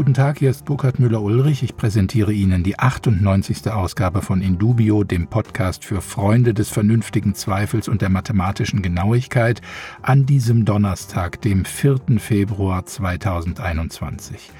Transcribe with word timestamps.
Guten 0.00 0.14
Tag, 0.14 0.38
hier 0.38 0.50
ist 0.50 0.64
Burkhard 0.64 0.98
Müller-Ulrich. 0.98 1.62
Ich 1.62 1.76
präsentiere 1.76 2.32
Ihnen 2.32 2.62
die 2.62 2.78
98. 2.78 3.70
Ausgabe 3.70 4.22
von 4.22 4.40
Indubio, 4.40 5.04
dem 5.04 5.26
Podcast 5.26 5.84
für 5.84 6.00
Freunde 6.00 6.54
des 6.54 6.70
vernünftigen 6.70 7.34
Zweifels 7.34 7.86
und 7.86 8.00
der 8.00 8.08
mathematischen 8.08 8.80
Genauigkeit, 8.80 9.60
an 10.00 10.24
diesem 10.24 10.64
Donnerstag, 10.64 11.42
dem 11.42 11.66
4. 11.66 12.18
Februar 12.18 12.86
2021. 12.86 14.50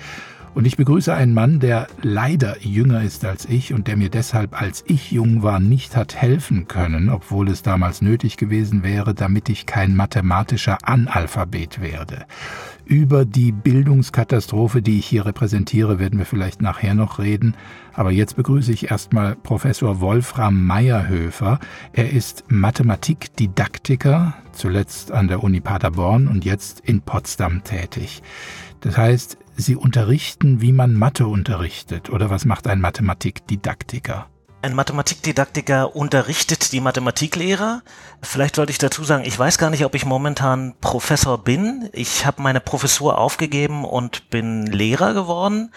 Und 0.52 0.64
ich 0.64 0.76
begrüße 0.76 1.14
einen 1.14 1.32
Mann, 1.32 1.60
der 1.60 1.86
leider 2.02 2.60
jünger 2.60 3.02
ist 3.02 3.24
als 3.24 3.44
ich 3.44 3.72
und 3.72 3.86
der 3.86 3.96
mir 3.96 4.10
deshalb, 4.10 4.60
als 4.60 4.82
ich 4.86 5.12
jung 5.12 5.44
war, 5.44 5.60
nicht 5.60 5.96
hat 5.96 6.16
helfen 6.16 6.66
können, 6.66 7.08
obwohl 7.08 7.48
es 7.48 7.62
damals 7.62 8.02
nötig 8.02 8.36
gewesen 8.36 8.82
wäre, 8.82 9.14
damit 9.14 9.48
ich 9.48 9.66
kein 9.66 9.94
mathematischer 9.94 10.78
Analphabet 10.82 11.80
werde. 11.80 12.26
Über 12.84 13.24
die 13.24 13.52
Bildungskatastrophe, 13.52 14.82
die 14.82 14.98
ich 14.98 15.06
hier 15.06 15.24
repräsentiere, 15.24 16.00
werden 16.00 16.18
wir 16.18 16.26
vielleicht 16.26 16.60
nachher 16.60 16.94
noch 16.94 17.20
reden. 17.20 17.54
Aber 17.92 18.10
jetzt 18.10 18.34
begrüße 18.34 18.72
ich 18.72 18.90
erstmal 18.90 19.36
Professor 19.36 20.00
Wolfram 20.00 20.66
Meyerhöfer. 20.66 21.60
Er 21.92 22.10
ist 22.10 22.44
Mathematikdidaktiker, 22.48 24.34
zuletzt 24.50 25.12
an 25.12 25.28
der 25.28 25.44
Uni 25.44 25.60
Paderborn 25.60 26.26
und 26.26 26.44
jetzt 26.44 26.80
in 26.80 27.02
Potsdam 27.02 27.62
tätig. 27.62 28.22
Das 28.80 28.96
heißt, 28.96 29.36
Sie 29.60 29.76
unterrichten, 29.76 30.60
wie 30.60 30.72
man 30.72 30.94
Mathe 30.94 31.26
unterrichtet. 31.26 32.10
Oder 32.10 32.30
was 32.30 32.44
macht 32.44 32.66
ein 32.66 32.80
Mathematikdidaktiker? 32.80 34.26
Ein 34.62 34.74
Mathematikdidaktiker 34.74 35.96
unterrichtet 35.96 36.72
die 36.72 36.80
Mathematiklehrer. 36.80 37.82
Vielleicht 38.20 38.56
sollte 38.56 38.72
ich 38.72 38.78
dazu 38.78 39.04
sagen, 39.04 39.24
ich 39.24 39.38
weiß 39.38 39.56
gar 39.56 39.70
nicht, 39.70 39.86
ob 39.86 39.94
ich 39.94 40.04
momentan 40.04 40.74
Professor 40.82 41.42
bin. 41.42 41.88
Ich 41.94 42.26
habe 42.26 42.42
meine 42.42 42.60
Professur 42.60 43.16
aufgegeben 43.16 43.86
und 43.86 44.28
bin 44.28 44.66
Lehrer 44.66 45.14
geworden. 45.14 45.72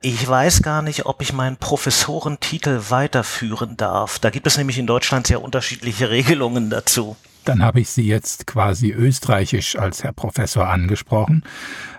Ich 0.00 0.26
weiß 0.26 0.62
gar 0.62 0.80
nicht, 0.80 1.04
ob 1.04 1.20
ich 1.20 1.34
meinen 1.34 1.58
Professorentitel 1.58 2.84
weiterführen 2.88 3.76
darf. 3.76 4.18
Da 4.18 4.30
gibt 4.30 4.46
es 4.46 4.56
nämlich 4.56 4.78
in 4.78 4.86
Deutschland 4.86 5.26
sehr 5.26 5.42
unterschiedliche 5.42 6.08
Regelungen 6.10 6.70
dazu. 6.70 7.16
Dann 7.44 7.62
habe 7.62 7.80
ich 7.80 7.90
Sie 7.90 8.06
jetzt 8.06 8.46
quasi 8.46 8.90
österreichisch 8.90 9.76
als 9.76 10.02
Herr 10.02 10.12
Professor 10.12 10.68
angesprochen, 10.68 11.44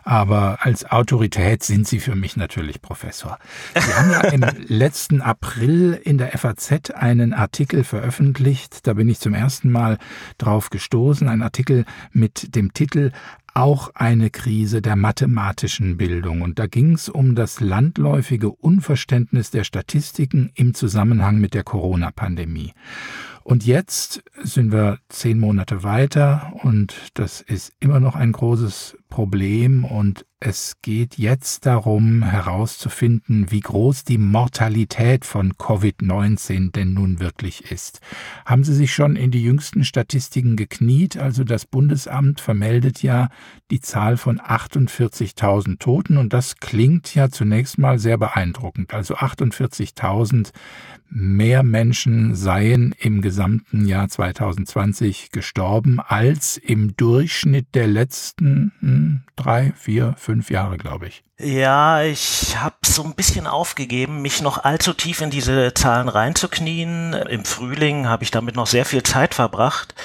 aber 0.03 0.59
als 0.61 0.85
Autorität 0.89 1.63
sind 1.63 1.87
Sie 1.87 1.99
für 1.99 2.15
mich 2.15 2.35
natürlich 2.35 2.81
Professor. 2.81 3.37
Sie 3.75 3.93
haben 3.93 4.11
ja 4.11 4.21
im 4.31 4.45
letzten 4.67 5.21
April 5.21 5.99
in 6.03 6.17
der 6.17 6.37
FAZ 6.37 6.91
einen 6.91 7.33
Artikel 7.33 7.83
veröffentlicht, 7.83 8.87
da 8.87 8.93
bin 8.93 9.07
ich 9.07 9.19
zum 9.19 9.33
ersten 9.33 9.71
Mal 9.71 9.97
drauf 10.37 10.69
gestoßen, 10.69 11.27
ein 11.27 11.41
Artikel 11.41 11.85
mit 12.11 12.55
dem 12.55 12.73
Titel 12.73 13.11
auch 13.55 13.91
eine 13.95 14.29
Krise 14.29 14.81
der 14.81 14.97
mathematischen 14.97 15.95
Bildung. 15.95 16.41
Und 16.41 16.59
da 16.59 16.67
ging 16.67 16.93
es 16.93 17.07
um 17.07 17.35
das 17.35 17.61
landläufige 17.61 18.51
Unverständnis 18.51 19.49
der 19.49 19.63
Statistiken 19.63 20.51
im 20.55 20.73
Zusammenhang 20.73 21.39
mit 21.39 21.53
der 21.53 21.63
Corona-Pandemie. 21.63 22.73
Und 23.45 23.63
jetzt 23.63 24.23
sind 24.41 24.71
wir 24.71 24.97
zehn 25.07 25.37
Monate 25.39 25.83
weiter 25.83 26.51
und 26.63 26.95
das 27.13 27.41
ist 27.41 27.73
immer 27.79 27.99
noch 27.99 28.15
ein 28.15 28.31
großes 28.31 28.97
Problem 29.15 29.85
und 29.85 30.25
es 30.41 30.75
geht 30.81 31.17
jetzt 31.17 31.65
darum 31.65 32.21
herauszufinden, 32.21 33.49
wie 33.49 33.61
groß 33.61 34.03
die 34.03 34.17
Mortalität 34.17 35.23
von 35.23 35.53
Covid-19 35.53 36.73
denn 36.73 36.93
nun 36.93 37.21
wirklich 37.21 37.71
ist. 37.71 38.01
Haben 38.45 38.65
Sie 38.65 38.75
sich 38.75 38.93
schon 38.93 39.15
in 39.15 39.31
die 39.31 39.41
jüngsten 39.41 39.85
Statistiken 39.85 40.57
gekniet? 40.57 41.15
Also 41.15 41.45
das 41.45 41.65
Bundesamt 41.65 42.41
vermeldet 42.41 43.01
ja 43.03 43.29
die 43.71 43.79
Zahl 43.79 44.17
von 44.17 44.41
48.000 44.41 45.79
Toten 45.79 46.17
und 46.17 46.33
das 46.33 46.57
klingt 46.57 47.15
ja 47.15 47.29
zunächst 47.29 47.77
mal 47.77 47.97
sehr 47.97 48.17
beeindruckend. 48.17 48.93
Also 48.93 49.15
48.000 49.15 50.51
mehr 51.09 51.63
Menschen 51.63 52.35
seien 52.35 52.93
im 52.99 53.21
gesamten 53.21 53.85
Jahr 53.85 54.09
2020 54.09 55.31
gestorben 55.31 55.99
als 55.99 56.57
im 56.57 56.97
Durchschnitt 56.97 57.73
der 57.73 57.87
letzten 57.87 58.73
drei, 59.35 59.73
vier, 59.75 60.15
fünf 60.17 60.49
Jahre, 60.49 60.77
glaube 60.77 61.07
ich. 61.07 61.23
Ja, 61.37 62.01
ich 62.01 62.57
habe 62.57 62.75
so 62.85 63.03
ein 63.03 63.15
bisschen 63.15 63.47
aufgegeben, 63.47 64.21
mich 64.21 64.41
noch 64.41 64.63
allzu 64.63 64.93
tief 64.93 65.21
in 65.21 65.29
diese 65.29 65.73
Zahlen 65.73 66.09
reinzuknien. 66.09 67.13
Im 67.13 67.43
Frühling 67.45 68.07
habe 68.07 68.23
ich 68.23 68.31
damit 68.31 68.55
noch 68.55 68.67
sehr 68.67 68.85
viel 68.85 69.03
Zeit 69.03 69.33
verbracht. 69.33 69.95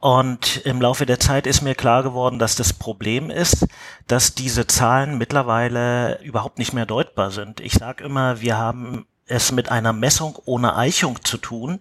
Und 0.00 0.58
im 0.66 0.82
Laufe 0.82 1.06
der 1.06 1.18
Zeit 1.18 1.46
ist 1.46 1.62
mir 1.62 1.74
klar 1.74 2.02
geworden, 2.02 2.38
dass 2.38 2.56
das 2.56 2.74
Problem 2.74 3.30
ist, 3.30 3.66
dass 4.06 4.34
diese 4.34 4.66
Zahlen 4.66 5.16
mittlerweile 5.16 6.20
überhaupt 6.22 6.58
nicht 6.58 6.74
mehr 6.74 6.84
deutbar 6.84 7.30
sind. 7.30 7.60
Ich 7.60 7.72
sage 7.72 8.04
immer, 8.04 8.42
wir 8.42 8.58
haben 8.58 9.06
es 9.26 9.52
mit 9.52 9.70
einer 9.70 9.92
Messung 9.92 10.38
ohne 10.44 10.76
Eichung 10.76 11.24
zu 11.24 11.38
tun. 11.38 11.80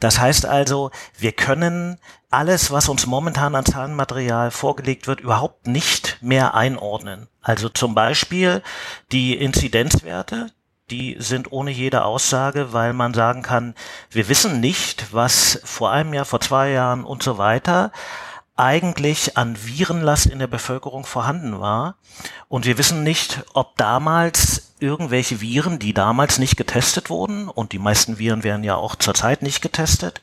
Das 0.00 0.18
heißt 0.18 0.46
also, 0.46 0.90
wir 1.18 1.32
können 1.32 1.98
alles, 2.30 2.70
was 2.70 2.88
uns 2.88 3.06
momentan 3.06 3.54
an 3.54 3.64
Zahlenmaterial 3.64 4.50
vorgelegt 4.50 5.06
wird, 5.06 5.20
überhaupt 5.20 5.66
nicht 5.66 6.18
mehr 6.20 6.54
einordnen. 6.54 7.28
Also 7.42 7.68
zum 7.68 7.94
Beispiel 7.94 8.62
die 9.12 9.36
Inzidenzwerte, 9.36 10.50
die 10.90 11.16
sind 11.18 11.52
ohne 11.52 11.70
jede 11.70 12.04
Aussage, 12.04 12.72
weil 12.72 12.92
man 12.92 13.14
sagen 13.14 13.42
kann, 13.42 13.74
wir 14.10 14.28
wissen 14.28 14.60
nicht, 14.60 15.12
was 15.12 15.60
vor 15.64 15.90
einem 15.90 16.12
Jahr, 16.12 16.24
vor 16.24 16.40
zwei 16.40 16.70
Jahren 16.70 17.04
und 17.04 17.22
so 17.22 17.38
weiter 17.38 17.90
eigentlich 18.56 19.36
an 19.36 19.56
Virenlast 19.64 20.26
in 20.26 20.38
der 20.38 20.46
Bevölkerung 20.46 21.04
vorhanden 21.04 21.60
war. 21.60 21.96
Und 22.48 22.66
wir 22.66 22.78
wissen 22.78 23.02
nicht, 23.02 23.42
ob 23.52 23.76
damals 23.76 24.74
irgendwelche 24.78 25.40
Viren, 25.40 25.78
die 25.78 25.94
damals 25.94 26.38
nicht 26.38 26.56
getestet 26.56 27.10
wurden, 27.10 27.48
und 27.48 27.72
die 27.72 27.78
meisten 27.78 28.18
Viren 28.18 28.44
werden 28.44 28.64
ja 28.64 28.76
auch 28.76 28.96
zurzeit 28.96 29.42
nicht 29.42 29.60
getestet, 29.60 30.20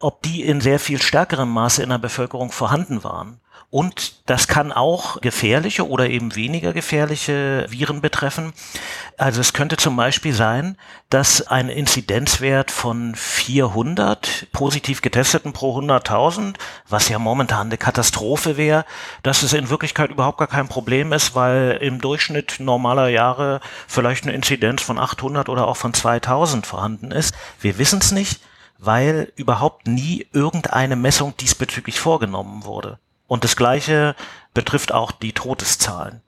ob 0.00 0.22
die 0.22 0.42
in 0.42 0.60
sehr 0.60 0.80
viel 0.80 1.00
stärkerem 1.00 1.50
Maße 1.50 1.82
in 1.82 1.90
der 1.90 1.98
Bevölkerung 1.98 2.50
vorhanden 2.50 3.04
waren. 3.04 3.40
Und 3.74 4.28
das 4.30 4.46
kann 4.46 4.70
auch 4.70 5.20
gefährliche 5.20 5.88
oder 5.88 6.08
eben 6.08 6.36
weniger 6.36 6.72
gefährliche 6.72 7.66
Viren 7.68 8.00
betreffen. 8.00 8.52
Also 9.18 9.40
es 9.40 9.52
könnte 9.52 9.76
zum 9.76 9.96
Beispiel 9.96 10.32
sein, 10.32 10.78
dass 11.10 11.48
ein 11.48 11.68
Inzidenzwert 11.68 12.70
von 12.70 13.16
400 13.16 14.46
positiv 14.52 15.02
getesteten 15.02 15.52
pro 15.52 15.76
100.000, 15.76 16.54
was 16.88 17.08
ja 17.08 17.18
momentan 17.18 17.66
eine 17.66 17.76
Katastrophe 17.76 18.56
wäre, 18.56 18.84
dass 19.24 19.42
es 19.42 19.52
in 19.52 19.70
Wirklichkeit 19.70 20.12
überhaupt 20.12 20.38
gar 20.38 20.46
kein 20.46 20.68
Problem 20.68 21.12
ist, 21.12 21.34
weil 21.34 21.80
im 21.80 22.00
Durchschnitt 22.00 22.60
normaler 22.60 23.08
Jahre 23.08 23.60
vielleicht 23.88 24.22
eine 24.22 24.34
Inzidenz 24.34 24.82
von 24.82 25.00
800 25.00 25.48
oder 25.48 25.66
auch 25.66 25.76
von 25.76 25.92
2000 25.92 26.64
vorhanden 26.64 27.10
ist. 27.10 27.34
Wir 27.60 27.76
wissen 27.78 27.98
es 27.98 28.12
nicht, 28.12 28.40
weil 28.78 29.32
überhaupt 29.34 29.88
nie 29.88 30.28
irgendeine 30.32 30.94
Messung 30.94 31.36
diesbezüglich 31.38 31.98
vorgenommen 31.98 32.64
wurde. 32.64 33.00
Und 33.26 33.44
das 33.44 33.56
Gleiche 33.56 34.14
betrifft 34.52 34.92
auch 34.92 35.12
die 35.12 35.32
Todeszahlen. 35.32 36.22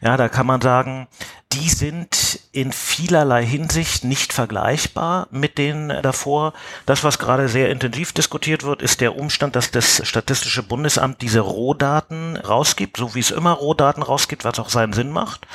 Ja, 0.00 0.16
da 0.16 0.28
kann 0.28 0.46
man 0.46 0.60
sagen, 0.60 1.08
die 1.54 1.68
sind 1.68 2.40
in 2.52 2.72
vielerlei 2.72 3.44
Hinsicht 3.44 4.04
nicht 4.04 4.32
vergleichbar 4.32 5.28
mit 5.30 5.58
den 5.58 5.88
davor. 6.02 6.52
Das, 6.86 7.04
was 7.04 7.18
gerade 7.18 7.48
sehr 7.48 7.70
intensiv 7.70 8.12
diskutiert 8.12 8.64
wird, 8.64 8.82
ist 8.82 9.00
der 9.00 9.16
Umstand, 9.16 9.54
dass 9.56 9.70
das 9.70 10.06
Statistische 10.06 10.62
Bundesamt 10.62 11.22
diese 11.22 11.40
Rohdaten 11.40 12.36
rausgibt, 12.36 12.96
so 12.96 13.14
wie 13.14 13.20
es 13.20 13.30
immer 13.30 13.52
Rohdaten 13.52 14.02
rausgibt, 14.02 14.44
was 14.44 14.58
auch 14.58 14.68
seinen 14.68 14.92
Sinn 14.92 15.10
macht. 15.10 15.46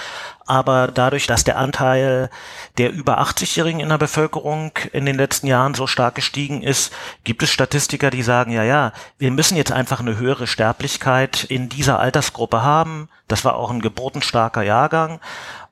Aber 0.49 0.87
dadurch, 0.87 1.27
dass 1.27 1.43
der 1.43 1.59
Anteil 1.59 2.31
der 2.79 2.91
über 2.91 3.21
80-Jährigen 3.21 3.81
in 3.81 3.89
der 3.89 3.99
Bevölkerung 3.99 4.71
in 4.93 5.05
den 5.05 5.15
letzten 5.15 5.45
Jahren 5.45 5.75
so 5.75 5.85
stark 5.85 6.15
gestiegen 6.15 6.63
ist, 6.63 6.91
gibt 7.23 7.43
es 7.43 7.51
Statistiker, 7.51 8.09
die 8.09 8.23
sagen, 8.23 8.51
ja, 8.51 8.63
ja, 8.63 8.91
wir 9.19 9.29
müssen 9.29 9.57
jetzt 9.57 9.71
einfach 9.71 9.99
eine 9.99 10.17
höhere 10.17 10.47
Sterblichkeit 10.47 11.43
in 11.43 11.69
dieser 11.69 11.99
Altersgruppe 11.99 12.63
haben. 12.63 13.09
Das 13.27 13.45
war 13.45 13.57
auch 13.57 13.69
ein 13.69 13.79
geburtenstarker 13.79 14.63
Jahrgang. 14.63 15.19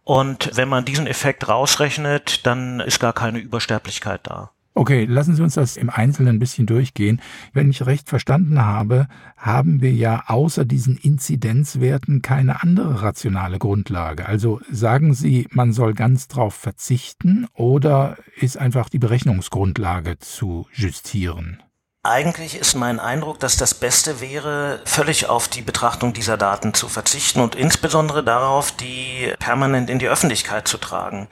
Und 0.07 0.51
wenn 0.54 0.69
man 0.69 0.86
diesen 0.86 1.06
Effekt 1.06 1.50
rausrechnet, 1.50 2.45
dann 2.45 2.80
ist 2.80 3.01
gar 3.01 3.12
keine 3.12 3.39
Übersterblichkeit 3.39 4.21
da. 4.24 4.51
Okay, 4.74 5.04
lassen 5.04 5.36
Sie 5.36 5.44
uns 5.44 5.56
das 5.56 5.75
im 5.75 5.89
Einzelnen 5.89 6.38
ein 6.38 6.39
bisschen 6.39 6.65
durchgehen. 6.65 7.19
Wenn 7.51 7.69
ich 7.69 7.86
recht 7.86 8.07
verstanden 8.07 8.63
habe, 8.63 9.09
haben 9.36 9.81
wir 9.81 9.92
ja 9.92 10.24
außer 10.27 10.63
diesen 10.63 10.95
Inzidenzwerten 10.95 12.21
keine 12.21 12.63
andere 12.63 13.01
rationale 13.01 13.59
Grundlage. 13.59 14.25
Also 14.25 14.62
sagen 14.71 15.13
Sie, 15.13 15.45
man 15.51 15.74
soll 15.74 15.94
ganz 15.94 16.30
drauf 16.30 16.54
verzichten 16.54 17.45
oder 17.54 18.15
ist 18.39 18.57
einfach 18.57 18.88
die 18.88 19.00
Berechnungsgrundlage 19.00 20.19
zu 20.19 20.68
justieren? 20.71 21.62
Eigentlich 22.07 22.56
ist 22.56 22.74
mein 22.74 23.01
Eindruck, 23.01 23.42
dass 23.42 23.57
das 23.57 23.74
Beste 23.74 24.21
wäre, 24.21 24.80
völlig 24.86 25.25
auf 25.25 25.50
die 25.50 25.62
Betrachtung 25.62 26.13
dieser 26.13 26.38
Daten 26.38 26.74
zu 26.74 26.88
verzichten 26.88 27.42
und 27.42 27.54
insbesondere 27.54 28.24
darauf, 28.24 28.71
die 28.71 29.33
permanent 29.39 29.89
in 29.89 30.00
die 30.00 30.07
Öffentlichkeit 30.07 30.69
zu 30.69 30.77
tragen. 30.77 31.27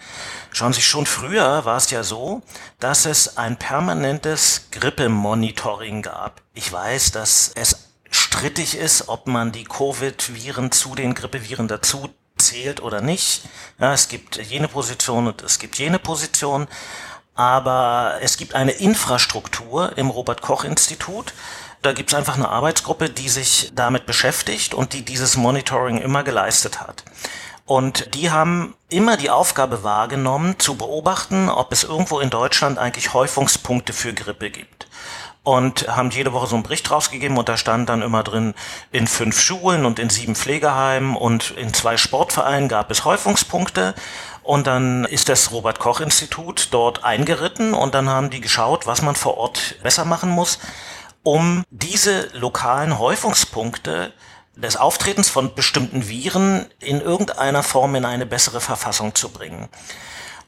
Schauen 0.51 0.74
Sie, 0.74 0.81
schon 0.81 1.06
früher 1.06 1.63
war 1.63 1.77
es 1.77 1.92
ja 1.92 2.04
so, 2.04 2.42
dass 2.81 3.06
es 3.06 3.38
ein 3.38 3.56
permanentes 3.56 4.68
Grippemonitoring 4.72 6.01
gab. 6.01 6.42
Ich 6.54 6.74
weiß, 6.74 7.13
dass 7.13 7.54
es 7.56 7.88
strittig 8.12 8.75
ist, 8.77 9.07
ob 9.07 9.27
man 9.27 9.54
die 9.54 9.63
Covid-Viren 9.63 10.74
zu 10.74 10.94
den 10.94 11.13
Grippeviren 11.13 11.69
dazu 11.69 12.10
zählt 12.38 12.81
oder 12.81 13.00
nicht. 13.00 13.44
Ja, 13.80 13.94
es 13.94 14.10
gibt 14.10 14.36
jene 14.36 14.68
Position 14.68 15.27
und 15.27 15.42
es 15.42 15.57
gibt 15.57 15.77
jene 15.77 16.00
Position 16.00 16.68
aber 17.36 18.16
es 18.22 18.38
gibt 18.38 18.56
eine 18.56 18.72
Infrastruktur 18.72 19.98
im 19.98 20.10
Robert 20.10 20.42
Koch 20.42 20.64
Institut. 20.64 21.34
Da 21.82 21.94
gibt 21.94 22.12
es 22.12 22.16
einfach 22.16 22.36
eine 22.36 22.50
Arbeitsgruppe, 22.50 23.10
die 23.10 23.30
sich 23.30 23.72
damit 23.76 24.06
beschäftigt 24.06 24.74
und 24.74 24.94
die 24.94 25.04
dieses 25.04 25.38
Monitoring 25.38 26.00
immer 26.00 26.24
geleistet 26.24 26.82
hat. 26.82 27.04
Und 27.66 28.14
die 28.16 28.32
haben 28.32 28.76
immer 28.90 29.18
die 29.18 29.30
Aufgabe 29.30 29.84
wahrgenommen, 29.84 30.60
zu 30.60 30.76
beobachten, 30.76 31.50
ob 31.50 31.72
es 31.72 31.84
irgendwo 31.84 32.20
in 32.20 32.30
Deutschland 32.30 32.78
eigentlich 32.78 33.14
Häufungspunkte 33.14 33.92
für 33.92 34.14
Grippe 34.14 34.50
gibt 34.50 34.88
und 35.46 35.88
haben 35.88 36.10
jede 36.10 36.34
Woche 36.34 36.48
so 36.48 36.56
einen 36.56 36.64
Bericht 36.64 36.90
rausgegeben 36.92 37.38
und 37.38 37.48
da 37.48 37.56
stand 37.56 37.88
dann 37.88 38.02
immer 38.02 38.24
drin, 38.24 38.56
in 38.92 39.08
fünf 39.08 39.40
Schulen 39.40 39.86
und 39.86 40.00
in 40.00 40.10
sieben 40.10 40.36
Pflegeheimen 40.36 41.16
und 41.16 41.52
in 41.52 41.74
zwei 41.74 41.98
Sportvereinen 41.98 42.68
gab 42.68 42.90
es 42.92 43.06
Häufungspunkte 43.06 43.94
und 44.46 44.68
dann 44.68 45.06
ist 45.06 45.28
das 45.28 45.52
Robert 45.52 45.80
Koch 45.80 46.00
Institut 46.00 46.68
dort 46.70 47.04
eingeritten 47.04 47.74
und 47.74 47.96
dann 47.96 48.08
haben 48.10 48.30
die 48.30 48.42
geschaut, 48.42 48.86
was 48.86 49.02
man 49.02 49.16
vor 49.16 49.38
Ort 49.38 49.82
besser 49.82 50.06
machen 50.06 50.30
muss, 50.30 50.60
um 51.24 51.64
diese 51.72 52.30
lokalen 52.34 53.00
Häufungspunkte 53.00 54.14
des 54.56 54.78
Auftretens 54.78 55.30
von 55.30 55.56
bestimmten 55.56 56.08
Viren 56.08 56.68
in 56.80 57.02
irgendeiner 57.02 57.64
Form 57.64 57.96
in 57.96 58.06
eine 58.06 58.28
bessere 58.28 58.62
Verfassung 58.62 59.16
zu 59.16 59.30
bringen. 59.30 59.68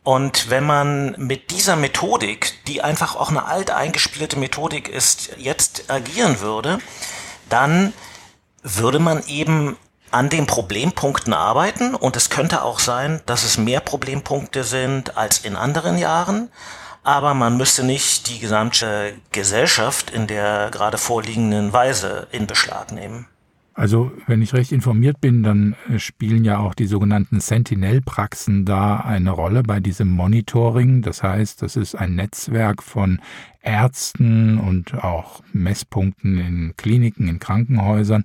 Und 0.04 0.52
wenn 0.52 0.64
man 0.64 1.16
mit 1.18 1.50
dieser 1.50 1.76
Methodik, 1.76 2.54
die 2.68 2.84
einfach 2.84 3.16
auch 3.16 3.30
eine 3.30 3.46
alt 3.46 3.72
eingespielte 3.72 4.38
Methodik 4.38 4.88
ist, 4.90 5.32
jetzt 5.38 5.90
agieren 5.90 6.40
würde, 6.40 6.78
dann 7.50 7.94
würde 8.62 9.00
man 9.00 9.26
eben 9.26 9.76
an 10.12 10.30
den 10.30 10.46
Problempunkten 10.46 11.34
arbeiten 11.34 11.96
und 11.96 12.16
es 12.16 12.30
könnte 12.30 12.64
auch 12.64 12.80
sein, 12.80 13.22
dass 13.26 13.44
es 13.44 13.58
mehr 13.58 13.80
Problempunkte 13.80 14.64
sind 14.64 15.18
als 15.18 15.40
in 15.40 15.56
anderen 15.56 15.98
Jahren, 15.98 16.50
aber 17.04 17.34
man 17.34 17.58
müsste 17.58 17.84
nicht 17.84 18.30
die 18.30 18.40
gesamte 18.40 19.14
Gesellschaft 19.32 20.10
in 20.10 20.28
der 20.28 20.70
gerade 20.72 20.98
vorliegenden 20.98 21.74
Weise 21.74 22.28
in 22.32 22.48
Beschlag 22.48 22.92
nehmen. 22.92 23.28
Also, 23.78 24.12
wenn 24.26 24.42
ich 24.42 24.56
recht 24.56 24.72
informiert 24.72 25.22
bin, 25.22 25.44
dann 25.44 25.76
äh, 25.88 26.00
spielen 26.00 26.44
ja 26.44 26.58
auch 26.58 26.74
die 26.74 26.88
sogenannten 26.88 27.40
Sentinel-Praxen 27.40 28.66
da 28.66 28.98
eine 28.98 29.30
Rolle 29.30 29.62
bei 29.62 29.80
diesem 29.80 30.10
Monitoring. 30.10 31.04
Das 31.04 31.22
heißt, 31.22 31.62
das 31.62 31.76
ist 31.76 31.94
ein 31.94 32.16
Netzwerk 32.16 32.82
von 32.82 33.22
Ärzten 33.62 34.58
und 34.60 35.04
auch 35.04 35.42
Messpunkten 35.54 36.40
in 36.40 36.74
Kliniken, 36.78 37.28
in 37.28 37.40
Krankenhäusern, 37.40 38.24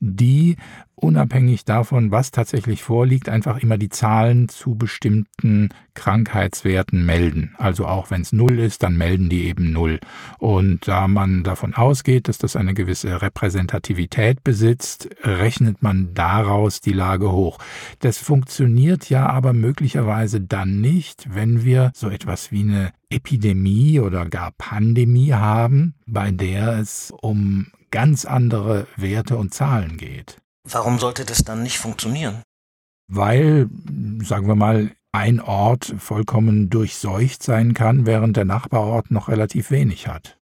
die 0.00 0.56
unabhängig 0.96 1.66
davon, 1.66 2.10
was 2.10 2.30
tatsächlich 2.30 2.82
vorliegt, 2.82 3.28
einfach 3.28 3.58
immer 3.58 3.76
die 3.76 3.90
Zahlen 3.90 4.48
zu 4.48 4.74
bestimmten 4.74 5.68
Krankheitswerten 5.94 7.04
melden. 7.04 7.54
Also 7.58 7.86
auch 7.86 8.10
wenn 8.10 8.22
es 8.22 8.32
null 8.32 8.58
ist, 8.58 8.82
dann 8.82 8.96
melden 8.96 9.28
die 9.28 9.44
eben 9.44 9.72
null. 9.72 10.00
Und 10.38 10.88
da 10.88 11.06
man 11.06 11.44
davon 11.44 11.74
ausgeht, 11.74 12.28
dass 12.28 12.38
das 12.38 12.56
eine 12.56 12.72
gewisse 12.72 13.20
Repräsentativität 13.20 14.42
besitzt, 14.42 15.10
rechnet 15.22 15.82
man 15.82 16.14
daraus 16.14 16.80
die 16.80 16.94
Lage 16.94 17.30
hoch. 17.30 17.58
Das 18.00 18.16
funktioniert 18.18 19.10
ja 19.10 19.26
aber 19.26 19.52
möglicherweise 19.52 20.40
dann 20.40 20.80
nicht, 20.80 21.34
wenn 21.34 21.62
wir 21.62 21.92
so 21.94 22.08
etwas 22.08 22.50
wie 22.50 22.62
eine 22.62 22.92
Epidemie 23.10 24.00
oder 24.00 24.26
gar 24.26 24.52
Pandemie 24.58 25.32
haben, 25.32 25.94
bei 26.06 26.30
der 26.30 26.78
es 26.78 27.12
um 27.20 27.68
ganz 27.90 28.24
andere 28.24 28.86
Werte 28.96 29.36
und 29.36 29.54
Zahlen 29.54 29.96
geht. 29.96 30.38
Warum 30.68 30.98
sollte 30.98 31.24
das 31.24 31.44
dann 31.44 31.62
nicht 31.62 31.78
funktionieren? 31.78 32.42
Weil, 33.08 33.68
sagen 34.22 34.48
wir 34.48 34.56
mal, 34.56 34.90
ein 35.12 35.40
Ort 35.40 35.94
vollkommen 35.98 36.68
durchseucht 36.68 37.42
sein 37.42 37.72
kann, 37.72 38.04
während 38.04 38.36
der 38.36 38.44
Nachbarort 38.44 39.10
noch 39.10 39.28
relativ 39.28 39.70
wenig 39.70 40.08
hat. 40.08 40.36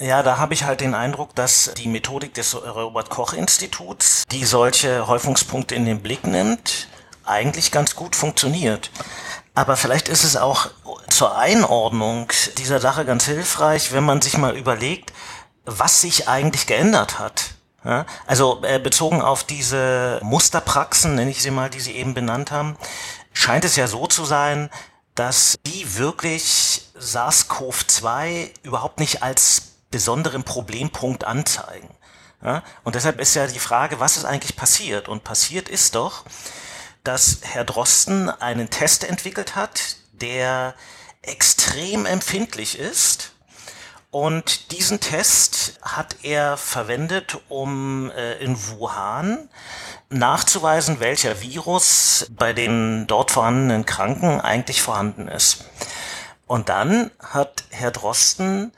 Ja, 0.00 0.22
da 0.22 0.38
habe 0.38 0.54
ich 0.54 0.64
halt 0.64 0.80
den 0.80 0.94
Eindruck, 0.94 1.34
dass 1.34 1.74
die 1.76 1.88
Methodik 1.88 2.34
des 2.34 2.54
Robert 2.54 3.10
Koch 3.10 3.32
Instituts, 3.32 4.24
die 4.30 4.44
solche 4.44 5.06
Häufungspunkte 5.06 5.74
in 5.74 5.84
den 5.84 6.00
Blick 6.00 6.26
nimmt, 6.26 6.88
eigentlich 7.24 7.72
ganz 7.72 7.94
gut 7.94 8.16
funktioniert. 8.16 8.90
Aber 9.54 9.76
vielleicht 9.76 10.08
ist 10.08 10.24
es 10.24 10.36
auch 10.36 10.70
zur 11.08 11.36
Einordnung 11.36 12.28
dieser 12.56 12.80
Sache 12.80 13.04
ganz 13.04 13.26
hilfreich, 13.26 13.92
wenn 13.92 14.04
man 14.04 14.22
sich 14.22 14.38
mal 14.38 14.56
überlegt, 14.56 15.12
was 15.64 16.00
sich 16.00 16.28
eigentlich 16.28 16.66
geändert 16.66 17.18
hat. 17.18 17.54
Ja, 17.84 18.06
also 18.26 18.62
äh, 18.62 18.78
bezogen 18.78 19.22
auf 19.22 19.42
diese 19.42 20.20
Musterpraxen, 20.22 21.16
nenne 21.16 21.32
ich 21.32 21.42
sie 21.42 21.50
mal, 21.50 21.68
die 21.68 21.80
Sie 21.80 21.96
eben 21.96 22.14
benannt 22.14 22.52
haben, 22.52 22.76
scheint 23.32 23.64
es 23.64 23.74
ja 23.74 23.88
so 23.88 24.06
zu 24.06 24.24
sein, 24.24 24.70
dass 25.16 25.58
die 25.66 25.96
wirklich 25.98 26.82
SARS-CoV-2 26.98 28.50
überhaupt 28.62 29.00
nicht 29.00 29.24
als 29.24 29.72
besonderen 29.90 30.44
Problempunkt 30.44 31.24
anzeigen. 31.24 31.90
Ja, 32.44 32.62
und 32.84 32.94
deshalb 32.94 33.20
ist 33.20 33.34
ja 33.34 33.46
die 33.46 33.58
Frage, 33.58 34.00
was 34.00 34.16
ist 34.16 34.24
eigentlich 34.24 34.56
passiert? 34.56 35.08
Und 35.08 35.24
passiert 35.24 35.68
ist 35.68 35.94
doch, 35.94 36.24
dass 37.04 37.40
Herr 37.42 37.64
Drosten 37.64 38.28
einen 38.28 38.70
Test 38.70 39.04
entwickelt 39.04 39.56
hat, 39.56 39.96
der 40.12 40.74
extrem 41.22 42.06
empfindlich 42.06 42.78
ist 42.78 43.32
und 44.12 44.72
diesen 44.72 45.00
Test 45.00 45.78
hat 45.80 46.16
er 46.22 46.58
verwendet, 46.58 47.38
um 47.48 48.10
äh, 48.10 48.34
in 48.44 48.58
Wuhan 48.68 49.48
nachzuweisen, 50.10 51.00
welcher 51.00 51.40
Virus 51.40 52.26
bei 52.28 52.52
den 52.52 53.06
dort 53.06 53.30
vorhandenen 53.30 53.86
Kranken 53.86 54.38
eigentlich 54.38 54.82
vorhanden 54.82 55.28
ist. 55.28 55.64
Und 56.46 56.68
dann 56.68 57.10
hat 57.20 57.64
Herr 57.70 57.90
Drosten 57.90 58.72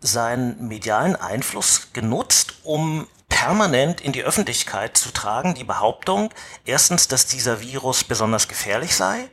seinen 0.00 0.66
medialen 0.66 1.14
Einfluss 1.14 1.92
genutzt, 1.92 2.54
um 2.64 3.06
permanent 3.40 4.02
in 4.02 4.12
die 4.12 4.22
Öffentlichkeit 4.22 4.98
zu 4.98 5.12
tragen, 5.12 5.54
die 5.54 5.64
Behauptung, 5.64 6.28
erstens, 6.66 7.08
dass 7.08 7.24
dieser 7.24 7.62
Virus 7.62 8.04
besonders 8.04 8.48
gefährlich 8.48 8.94
sei, 8.94 9.30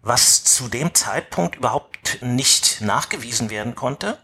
was 0.00 0.44
zu 0.44 0.68
dem 0.68 0.94
Zeitpunkt 0.94 1.56
überhaupt 1.56 2.22
nicht 2.22 2.80
nachgewiesen 2.82 3.50
werden 3.50 3.74
konnte. 3.74 4.16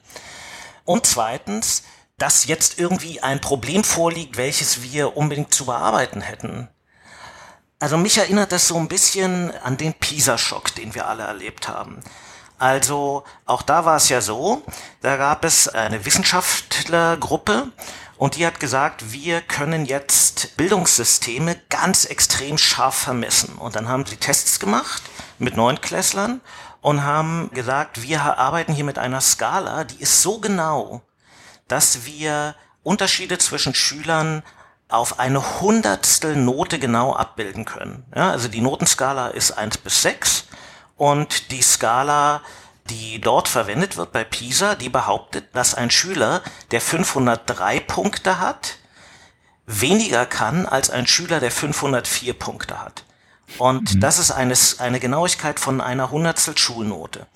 Und 0.85 1.07
zweitens, 1.07 1.83
dass 2.17 2.47
jetzt 2.47 2.79
irgendwie 2.79 3.25
ein 3.25 3.41
Problem 3.41 3.83
vorliegt, 3.83 4.37
welches 4.37 4.83
wir 4.85 5.17
unbedingt 5.17 5.53
zu 5.53 5.67
bearbeiten 5.67 6.21
hätten. 6.21 6.69
Also 7.81 7.97
mich 7.97 8.19
erinnert 8.19 8.53
das 8.53 8.69
so 8.69 8.77
ein 8.77 8.87
bisschen 8.87 9.51
an 9.65 9.77
den 9.77 9.95
PISA-Schock, 9.95 10.77
den 10.77 10.95
wir 10.95 11.09
alle 11.09 11.25
erlebt 11.25 11.67
haben. 11.67 11.99
Also 12.61 13.25
auch 13.47 13.63
da 13.63 13.85
war 13.85 13.97
es 13.97 14.09
ja 14.09 14.21
so, 14.21 14.63
da 15.01 15.17
gab 15.17 15.45
es 15.45 15.67
eine 15.67 16.05
Wissenschaftlergruppe 16.05 17.73
und 18.25 18.37
die 18.37 18.47
hat 18.47 18.59
gesagt, 18.59 19.13
wir 19.13 19.43
können 19.43 19.85
jetzt 19.85 20.57
Bildungssysteme 20.57 21.57
ganz 21.69 22.07
extrem 22.07 22.57
scharf 22.57 22.95
vermessen. 22.95 23.57
Und 23.57 23.77
dann 23.77 23.87
haben 23.87 24.07
sie 24.07 24.17
Tests 24.17 24.59
gemacht 24.59 25.03
mit 25.39 25.59
Neunklässlern 25.59 26.41
und 26.81 27.03
haben 27.03 27.51
gesagt, 27.53 28.01
wir 28.01 28.23
arbeiten 28.23 28.73
hier 28.73 28.87
mit 28.87 28.99
einer 28.99 29.21
Skala, 29.21 29.85
die 29.85 30.01
ist 30.01 30.23
so 30.23 30.39
genau, 30.39 31.03
dass 31.69 32.07
wir 32.07 32.55
Unterschiede 32.83 33.37
zwischen 33.37 33.75
Schülern 33.75 34.43
auf 34.89 35.21
eine 35.21 35.61
hundertstel 35.61 36.35
Note 36.35 36.79
genau 36.79 37.15
abbilden 37.15 37.67
können. 37.67 38.07
Ja, 38.17 38.31
also 38.31 38.49
die 38.49 38.63
Notenskala 38.63 39.29
ist 39.29 39.51
eins 39.51 39.77
bis 39.77 40.01
sechs 40.01 40.47
und 40.97 41.51
die 41.51 41.61
Skala, 41.61 42.41
die 42.91 43.21
dort 43.21 43.49
verwendet 43.49 43.97
wird 43.97 44.13
bei 44.13 44.25
PISA, 44.25 44.75
die 44.75 44.89
behauptet, 44.89 45.55
dass 45.55 45.75
ein 45.75 45.91
Schüler, 45.91 46.43
der 46.71 46.81
503 46.81 47.81
Punkte 47.81 48.39
hat, 48.39 48.77
weniger 49.67 50.27
kann 50.27 50.67
als 50.67 50.91
ein 50.91 51.07
Schüler, 51.07 51.41
der 51.41 51.51
504 51.51 52.35
Punkte 52.35 52.81
hat. 52.81 53.05
Und 53.59 53.95
mhm. 53.95 54.01
das 54.01 54.19
ist 54.19 54.31
eine, 54.31 54.55
eine 54.79 55.01
Genauigkeit 55.01 55.61
von 55.61 55.81
einer 55.81 56.11
Hundertstel 56.11 56.59
Schulnote. 56.59 57.27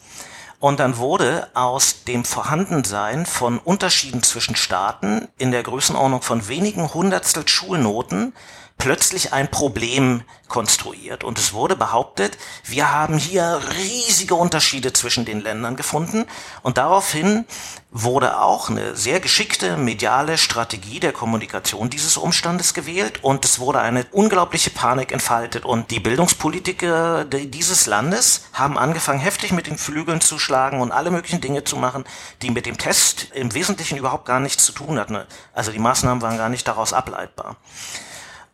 Und 0.61 0.81
dann 0.81 0.97
wurde 0.97 1.49
aus 1.55 2.03
dem 2.05 2.25
Vorhandensein 2.25 3.27
von 3.27 3.59
Unterschieden 3.59 4.25
zwischen 4.25 4.57
Staaten 4.57 5.29
in 5.39 5.53
der 5.53 5.63
Größenordnung 5.63 6.23
von 6.23 6.49
wenigen 6.49 6.93
Hundertstel 6.93 7.47
Schulnoten 7.47 8.33
plötzlich 8.77 9.33
ein 9.33 9.51
Problem 9.51 10.23
konstruiert. 10.49 11.23
Und 11.23 11.39
es 11.39 11.53
wurde 11.53 11.77
behauptet, 11.77 12.39
wir 12.65 12.93
haben 12.93 13.19
hier 13.19 13.61
riesige 13.77 14.35
Unterschiede 14.35 14.93
zwischen 14.93 15.25
den 15.25 15.41
Ländern 15.41 15.77
gefunden. 15.77 16.25
Und 16.63 16.79
daraufhin 16.79 17.45
wurde 17.91 18.41
auch 18.41 18.69
eine 18.69 18.97
sehr 18.97 19.19
geschickte 19.19 19.77
mediale 19.77 20.37
Strategie 20.37 21.01
der 21.01 21.13
Kommunikation 21.13 21.89
dieses 21.89 22.17
Umstandes 22.17 22.75
gewählt. 22.75 23.21
Und 23.23 23.45
es 23.45 23.59
wurde 23.59 23.81
eine 23.81 24.07
unglaubliche 24.13 24.71
Panik 24.71 25.11
entfaltet. 25.11 25.65
Und 25.65 25.91
die 25.91 26.01
Bildungspolitiker 26.01 27.25
dieses 27.25 27.87
Landes 27.87 28.45
haben 28.53 28.77
angefangen, 28.77 29.21
heftig 29.21 29.53
mit 29.53 29.67
den 29.67 29.79
Flügeln 29.79 30.21
zu 30.21 30.39
schlagen 30.39 30.81
und 30.81 30.93
alle 30.93 31.11
möglichen 31.11 31.41
Dinge 31.41 31.65
zu 31.65 31.77
machen, 31.77 32.05
die 32.43 32.51
mit 32.51 32.67
dem 32.67 32.77
Test 32.77 33.29
im 33.33 33.55
Wesentlichen 33.55 33.97
überhaupt 33.97 34.27
gar 34.27 34.41
nichts 34.41 34.65
zu 34.65 34.73
tun 34.73 34.99
hatten. 34.99 35.19
Also 35.55 35.73
die 35.73 35.79
Maßnahmen 35.79 36.23
waren 36.23 36.37
gar 36.37 36.51
nicht 36.51 36.69
daraus 36.69 36.93
ableitbar. 36.93 37.57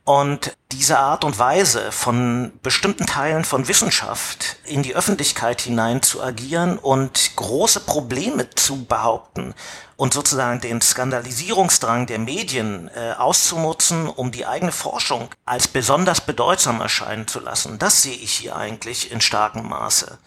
Und 0.04 0.54
diese 0.70 0.98
Art 0.98 1.24
und 1.24 1.38
Weise 1.38 1.90
von 1.90 2.52
bestimmten 2.62 3.06
Teilen 3.06 3.44
von 3.44 3.68
Wissenschaft 3.68 4.56
in 4.64 4.82
die 4.82 4.94
Öffentlichkeit 4.94 5.62
hinein 5.62 6.02
zu 6.02 6.22
agieren 6.22 6.78
und 6.78 7.36
große 7.36 7.80
Probleme 7.80 8.50
zu 8.50 8.84
behaupten 8.84 9.54
und 9.96 10.12
sozusagen 10.12 10.60
den 10.60 10.82
Skandalisierungsdrang 10.82 12.06
der 12.06 12.18
Medien 12.18 12.90
äh, 12.94 13.12
auszunutzen, 13.12 14.06
um 14.08 14.30
die 14.30 14.44
eigene 14.44 14.72
Forschung 14.72 15.30
als 15.46 15.68
besonders 15.68 16.20
bedeutsam 16.20 16.82
erscheinen 16.82 17.26
zu 17.26 17.40
lassen, 17.40 17.78
das 17.78 18.02
sehe 18.02 18.16
ich 18.16 18.32
hier 18.32 18.56
eigentlich 18.56 19.10
in 19.10 19.22
starkem 19.22 19.66
Maße 19.68 20.18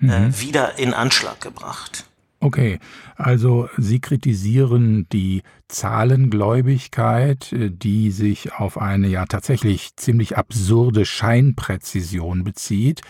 äh, 0.00 0.04
mhm. 0.04 0.40
wieder 0.40 0.78
in 0.78 0.94
Anschlag 0.94 1.40
gebracht. 1.40 2.04
Okay, 2.44 2.78
also 3.16 3.70
Sie 3.78 4.00
kritisieren 4.00 5.06
die 5.10 5.40
Zahlengläubigkeit, 5.68 7.50
äh, 7.54 7.70
die 7.70 8.10
sich 8.10 8.52
auf 8.52 8.76
eine 8.76 9.08
ja 9.08 9.24
tatsächlich 9.24 9.96
ziemlich 9.96 10.36
absurde 10.36 11.06
Scheinpräzision 11.06 12.44
bezieht. 12.44 13.00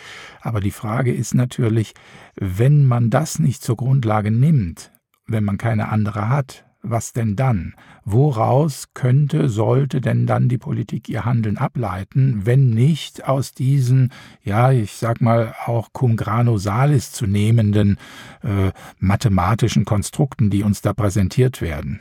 Aber 0.41 0.61
die 0.61 0.71
Frage 0.71 1.13
ist 1.13 1.35
natürlich, 1.35 1.95
wenn 2.37 2.85
man 2.85 3.11
das 3.11 3.41
nicht 3.41 3.61
zur 3.65 3.75
Grundlage 3.77 4.31
nimmt, 4.31 4.93
wenn 5.27 5.43
man 5.43 5.59
keine 5.59 5.89
andere 5.89 6.29
hat, 6.29 6.65
was 6.85 7.13
denn 7.13 7.35
dann? 7.35 7.75
Woraus 8.05 8.91
könnte, 8.95 9.49
sollte 9.49 10.01
denn 10.01 10.27
dann 10.27 10.49
die 10.49 10.59
Politik 10.59 11.09
ihr 11.09 11.25
Handeln 11.25 11.59
ableiten, 11.59 12.43
wenn 12.45 12.71
nicht 12.71 13.27
aus 13.27 13.53
diesen, 13.53 14.13
ja, 14.43 14.71
ich 14.71 14.93
sag 14.93 15.21
mal 15.21 15.55
auch 15.67 15.93
cum 15.93 16.17
grano 16.17 16.59
salis 16.59 17.13
zu 17.13 17.27
nehmenden 17.27 17.99
äh, 18.43 18.73
mathematischen 18.99 19.85
Konstrukten, 19.85 20.51
die 20.51 20.63
uns 20.63 20.83
da 20.83 20.93
präsentiert 20.93 21.61
werden? 21.61 22.01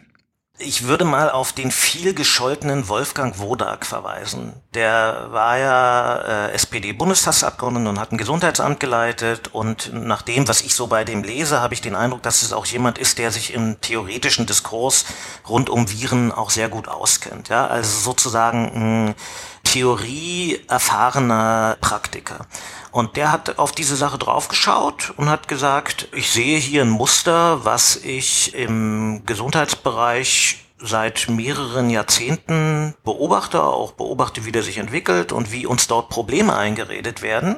Ich 0.60 0.84
würde 0.84 1.04
mal 1.04 1.32
auf 1.32 1.52
den 1.52 1.72
viel 1.72 2.14
gescholtenen 2.14 2.88
Wolfgang 2.88 3.40
Wodak 3.40 3.88
verweisen. 3.88 4.54
Der 4.76 5.30
war 5.32 5.58
ja 5.58 6.16
äh, 6.18 6.52
SPD-Bundestagsabgeordneter 6.52 7.90
und 7.90 8.00
hat 8.00 8.12
ein 8.12 8.20
Gesundheitsamt 8.20 8.80
geleitet. 8.80 9.50
Und 9.52 9.92
nach 9.94 10.22
dem, 10.22 10.48
was 10.48 10.62
ich 10.62 10.76
so 10.76 10.86
bei 10.86 11.06
dem 11.06 11.24
lese, 11.24 11.60
habe 11.60 11.74
ich 11.74 11.82
den 11.82 11.96
Eindruck, 11.96 12.22
dass 12.22 12.44
es 12.44 12.54
auch 12.54 12.68
jemand 12.68 13.00
ist, 13.00 13.18
der 13.18 13.32
sich 13.32 13.52
im 13.52 13.82
theoretischen 13.82 14.46
Diskurs 14.46 15.06
rund 15.50 15.72
um 15.72 15.90
Viren 15.90 16.32
auch 16.32 16.52
sehr 16.52 16.70
gut 16.70 16.88
auskennt. 16.88 17.50
Ja, 17.50 17.66
also 17.66 18.12
sozusagen 18.12 19.16
ein 19.64 19.72
theorieerfahrener 19.72 21.78
Praktiker. 21.82 22.46
Und 22.92 23.18
der 23.18 23.32
hat 23.32 23.58
auf 23.58 23.72
diese 23.72 23.96
Sache 23.96 24.18
draufgeschaut 24.18 25.14
und 25.18 25.30
hat 25.30 25.48
gesagt, 25.48 26.08
ich 26.14 26.32
sehe 26.32 26.60
hier 26.60 26.84
ein 26.84 26.90
Muster, 26.90 27.66
was 27.66 27.96
ich 27.96 28.54
im 28.54 29.24
Gesundheitsbereich 29.26 30.60
seit 30.80 31.30
mehreren 31.30 31.90
Jahrzehnten 31.90 32.94
beobachte, 33.04 33.64
auch 33.64 33.94
beobachte, 33.94 34.46
wie 34.46 34.52
der 34.52 34.64
sich 34.64 34.78
entwickelt 34.78 35.32
und 35.32 35.52
wie 35.52 35.66
uns 35.66 35.88
dort 35.88 36.10
Probleme 36.10 36.56
eingeredet 36.56 37.22
werden. 37.22 37.56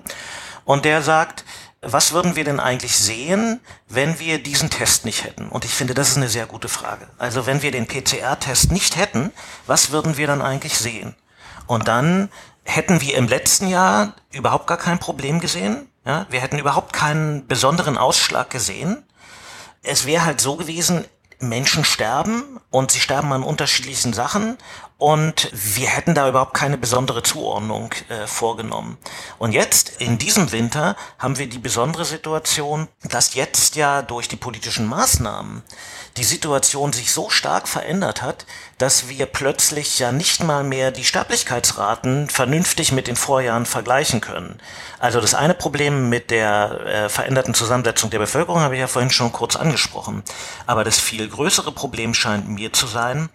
Und 0.63 0.85
der 0.85 1.01
sagt, 1.01 1.43
was 1.81 2.13
würden 2.13 2.35
wir 2.35 2.43
denn 2.43 2.59
eigentlich 2.59 2.95
sehen, 2.95 3.59
wenn 3.87 4.19
wir 4.19 4.41
diesen 4.41 4.69
Test 4.69 5.05
nicht 5.05 5.23
hätten? 5.23 5.49
Und 5.49 5.65
ich 5.65 5.71
finde, 5.71 5.93
das 5.93 6.09
ist 6.09 6.17
eine 6.17 6.29
sehr 6.29 6.45
gute 6.45 6.69
Frage. 6.69 7.07
Also 7.17 7.45
wenn 7.45 7.61
wir 7.61 7.71
den 7.71 7.87
PCR-Test 7.87 8.71
nicht 8.71 8.95
hätten, 8.95 9.31
was 9.67 9.91
würden 9.91 10.17
wir 10.17 10.27
dann 10.27 10.41
eigentlich 10.41 10.77
sehen? 10.77 11.15
Und 11.67 11.87
dann 11.87 12.29
hätten 12.63 13.01
wir 13.01 13.15
im 13.15 13.27
letzten 13.27 13.67
Jahr 13.67 14.13
überhaupt 14.31 14.67
gar 14.67 14.77
kein 14.77 14.99
Problem 14.99 15.39
gesehen. 15.39 15.87
Ja, 16.05 16.27
wir 16.29 16.41
hätten 16.41 16.59
überhaupt 16.59 16.93
keinen 16.93 17.47
besonderen 17.47 17.97
Ausschlag 17.97 18.49
gesehen. 18.49 19.03
Es 19.81 20.05
wäre 20.05 20.25
halt 20.25 20.41
so 20.41 20.55
gewesen, 20.55 21.05
Menschen 21.39 21.83
sterben 21.83 22.59
und 22.69 22.91
sie 22.91 22.99
sterben 22.99 23.31
an 23.33 23.43
unterschiedlichen 23.43 24.13
Sachen 24.13 24.57
und 24.97 25.49
wir 25.51 25.87
hätten 25.87 26.15
da 26.15 26.29
überhaupt 26.29 26.53
keine 26.53 26.77
besondere 26.77 27.21
Zuordnung 27.21 27.91
äh, 28.07 28.27
vorgenommen. 28.27 28.97
Und 29.37 29.51
jetzt, 29.51 30.01
in 30.01 30.17
diesem 30.17 30.51
Winter, 30.53 30.95
haben 31.19 31.37
wir 31.37 31.47
die 31.47 31.59
besondere 31.59 32.05
Situation, 32.05 32.87
dass 33.03 33.35
jetzt 33.35 33.75
ja 33.75 34.01
durch 34.01 34.29
die 34.29 34.37
politischen 34.37 34.85
Maßnahmen 34.85 35.63
die 36.15 36.23
Situation 36.23 36.93
sich 36.93 37.11
so 37.11 37.29
stark 37.29 37.67
verändert 37.67 38.21
hat, 38.21 38.45
dass 38.77 39.09
wir 39.09 39.25
plötzlich 39.25 39.99
ja 39.99 40.13
nicht 40.13 40.41
mal 40.41 40.63
mehr 40.63 40.91
die 40.91 41.03
Sterblichkeitsraten 41.03 42.29
vernünftig 42.29 42.93
mit 42.93 43.07
den 43.07 43.17
Vorjahren 43.17 43.65
vergleichen 43.65 44.21
können. 44.21 44.61
Also 44.99 45.19
das 45.19 45.33
eine 45.33 45.53
Problem 45.53 46.07
mit 46.07 46.31
der 46.31 46.79
äh, 46.85 47.09
veränderten 47.09 47.53
Zusammensetzung 47.53 48.11
der 48.11 48.19
Bevölkerung 48.19 48.61
habe 48.61 48.75
ich 48.75 48.79
ja 48.79 48.87
vorhin 48.87 49.11
schon 49.11 49.33
kurz 49.33 49.57
angesprochen. 49.57 50.23
Aber 50.65 50.85
das 50.85 50.99
viel 50.99 51.27
größere 51.27 51.73
Problem 51.73 52.13
scheint 52.13 52.47
mir 52.47 52.71
zu 52.71 52.87
sein, 52.87 53.29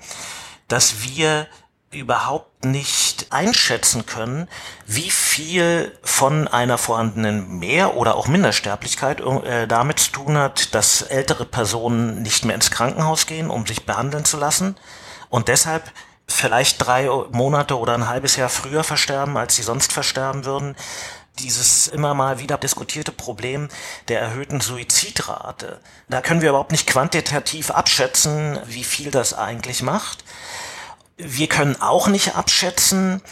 dass 0.71 1.03
wir 1.03 1.47
überhaupt 1.93 2.65
nicht 2.65 3.27
einschätzen 3.31 4.07
können, 4.07 4.49
wie 4.87 5.11
viel 5.11 5.97
von 6.03 6.47
einer 6.47 6.79
vorhandenen 6.79 7.59
Mehr- 7.59 7.97
oder 7.97 8.15
auch 8.15 8.29
Mindersterblichkeit 8.29 9.21
äh, 9.21 9.67
damit 9.67 9.99
zu 9.99 10.13
tun 10.13 10.39
hat, 10.39 10.75
dass 10.75 11.03
ältere 11.03 11.45
Personen 11.45 12.23
nicht 12.23 12.45
mehr 12.45 12.55
ins 12.55 12.71
Krankenhaus 12.71 13.27
gehen, 13.27 13.51
um 13.51 13.67
sich 13.67 13.87
behandeln 13.87 14.25
zu 14.25 14.37
lassen 14.37 14.77
und 15.31 15.49
deshalb 15.49 15.91
vielleicht 16.29 16.87
drei 16.87 17.09
Monate 17.33 17.77
oder 17.77 17.95
ein 17.95 18.09
halbes 18.09 18.37
Jahr 18.37 18.49
früher 18.49 18.85
versterben, 18.85 19.37
als 19.37 19.57
sie 19.57 19.63
sonst 19.63 19.93
versterben 19.93 20.45
würden. 20.45 20.77
Dieses 21.41 21.89
immer 21.89 22.15
mal 22.15 22.39
wieder 22.39 22.59
diskutierte 22.59 23.13
Problem 23.13 23.69
der 24.09 24.21
erhöhten 24.21 24.61
Suizidrate. 24.61 25.81
Da 26.09 26.21
können 26.21 26.43
wir 26.43 26.51
überhaupt 26.51 26.73
nicht 26.73 26.87
quantitativ 26.87 27.71
abschätzen, 27.71 28.59
wie 28.67 28.85
viel 28.85 29.11
das 29.11 29.35
eigentlich 29.35 29.83
macht. 29.83 30.25
Wir 31.23 31.49
können 31.49 31.81
auch 31.81 32.09
nicht 32.09 32.37
abschätzen, 32.37 33.23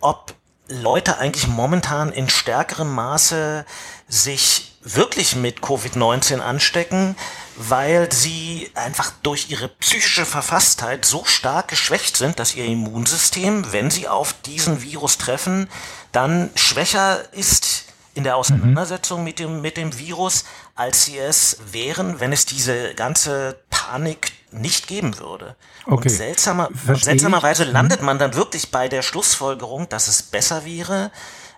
ob 0.00 0.34
Leute 0.68 1.18
eigentlich 1.18 1.46
momentan 1.46 2.12
in 2.12 2.28
stärkerem 2.28 2.92
Maße 2.94 3.64
sich 4.08 4.72
wirklich 4.82 5.36
mit 5.36 5.60
Covid-19 5.60 6.40
anstecken, 6.40 7.14
weil 7.56 8.10
sie 8.12 8.70
einfach 8.74 9.12
durch 9.22 9.50
ihre 9.50 9.68
psychische 9.68 10.24
Verfasstheit 10.24 11.04
so 11.04 11.24
stark 11.24 11.68
geschwächt 11.68 12.16
sind, 12.16 12.38
dass 12.38 12.54
ihr 12.54 12.64
Immunsystem, 12.64 13.72
wenn 13.72 13.90
sie 13.90 14.08
auf 14.08 14.34
diesen 14.42 14.82
Virus 14.82 15.18
treffen, 15.18 15.68
dann 16.10 16.50
schwächer 16.54 17.32
ist 17.32 17.84
in 18.14 18.24
der 18.24 18.36
Auseinandersetzung 18.36 19.20
mhm. 19.20 19.24
mit 19.24 19.38
dem, 19.38 19.60
mit 19.60 19.76
dem 19.76 19.98
Virus, 19.98 20.44
als 20.74 21.04
sie 21.04 21.18
es 21.18 21.58
wären, 21.70 22.20
wenn 22.20 22.32
es 22.32 22.44
diese 22.44 22.94
ganze 22.94 23.60
Panik 23.70 24.32
nicht 24.52 24.86
geben 24.86 25.18
würde. 25.18 25.56
Okay. 25.86 26.08
Und 26.08 26.10
seltsamer, 26.10 26.68
seltsamerweise 26.72 27.66
mhm. 27.66 27.72
landet 27.72 28.02
man 28.02 28.18
dann 28.18 28.34
wirklich 28.34 28.70
bei 28.70 28.88
der 28.88 29.02
Schlussfolgerung, 29.02 29.88
dass 29.88 30.08
es 30.08 30.22
besser 30.22 30.64
wäre, 30.64 31.10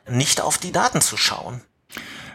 nicht 0.08 0.40
auf 0.40 0.58
die 0.58 0.72
Daten 0.72 1.00
zu 1.00 1.16
schauen. 1.16 1.60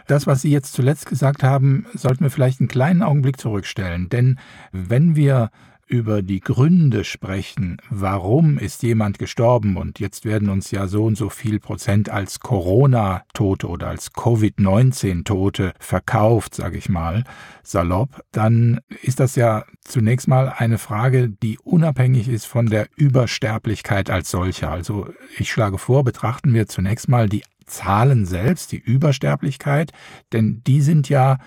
Das, 0.06 0.26
was 0.26 0.42
Sie 0.42 0.50
jetzt 0.50 0.72
zuletzt 0.72 1.06
gesagt 1.06 1.42
haben, 1.42 1.86
sollten 1.94 2.24
wir 2.24 2.30
vielleicht 2.30 2.60
einen 2.60 2.68
kleinen 2.68 3.02
Augenblick 3.02 3.40
zurückstellen. 3.40 4.08
Denn 4.08 4.40
wenn 4.72 5.14
wir 5.14 5.50
über 5.90 6.22
die 6.22 6.38
Gründe 6.38 7.02
sprechen, 7.02 7.78
warum 7.90 8.58
ist 8.58 8.84
jemand 8.84 9.18
gestorben? 9.18 9.76
Und 9.76 9.98
jetzt 9.98 10.24
werden 10.24 10.48
uns 10.48 10.70
ja 10.70 10.86
so 10.86 11.04
und 11.04 11.16
so 11.16 11.28
viel 11.28 11.58
Prozent 11.58 12.08
als 12.08 12.38
Corona-Tote 12.38 13.66
oder 13.66 13.88
als 13.88 14.12
Covid-19-Tote 14.12 15.72
verkauft, 15.80 16.54
sage 16.54 16.78
ich 16.78 16.88
mal, 16.88 17.24
salopp, 17.64 18.22
dann 18.30 18.80
ist 19.02 19.18
das 19.18 19.34
ja 19.34 19.64
zunächst 19.80 20.28
mal 20.28 20.54
eine 20.56 20.78
Frage, 20.78 21.28
die 21.28 21.58
unabhängig 21.58 22.28
ist 22.28 22.46
von 22.46 22.66
der 22.66 22.86
Übersterblichkeit 22.94 24.10
als 24.10 24.30
solcher. 24.30 24.70
Also 24.70 25.08
ich 25.38 25.50
schlage 25.50 25.78
vor, 25.78 26.04
betrachten 26.04 26.54
wir 26.54 26.68
zunächst 26.68 27.08
mal 27.08 27.28
die 27.28 27.42
Zahlen 27.66 28.26
selbst, 28.26 28.70
die 28.70 28.78
Übersterblichkeit, 28.78 29.92
denn 30.32 30.62
die 30.64 30.82
sind 30.82 31.08
ja 31.08 31.38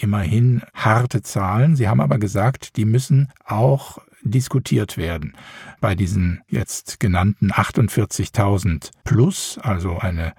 immerhin 0.00 0.62
harte 0.74 1.22
Zahlen. 1.22 1.76
Sie 1.76 1.88
haben 1.88 2.00
aber 2.00 2.18
gesagt, 2.18 2.76
die 2.76 2.84
müssen 2.84 3.28
auch 3.44 3.98
diskutiert 4.22 4.96
werden. 4.96 5.34
Bei 5.80 5.94
diesen 5.94 6.42
jetzt 6.48 7.00
genannten 7.00 7.50
48.000 7.50 8.90
plus, 9.04 9.58
also 9.62 9.98
eine 9.98 10.32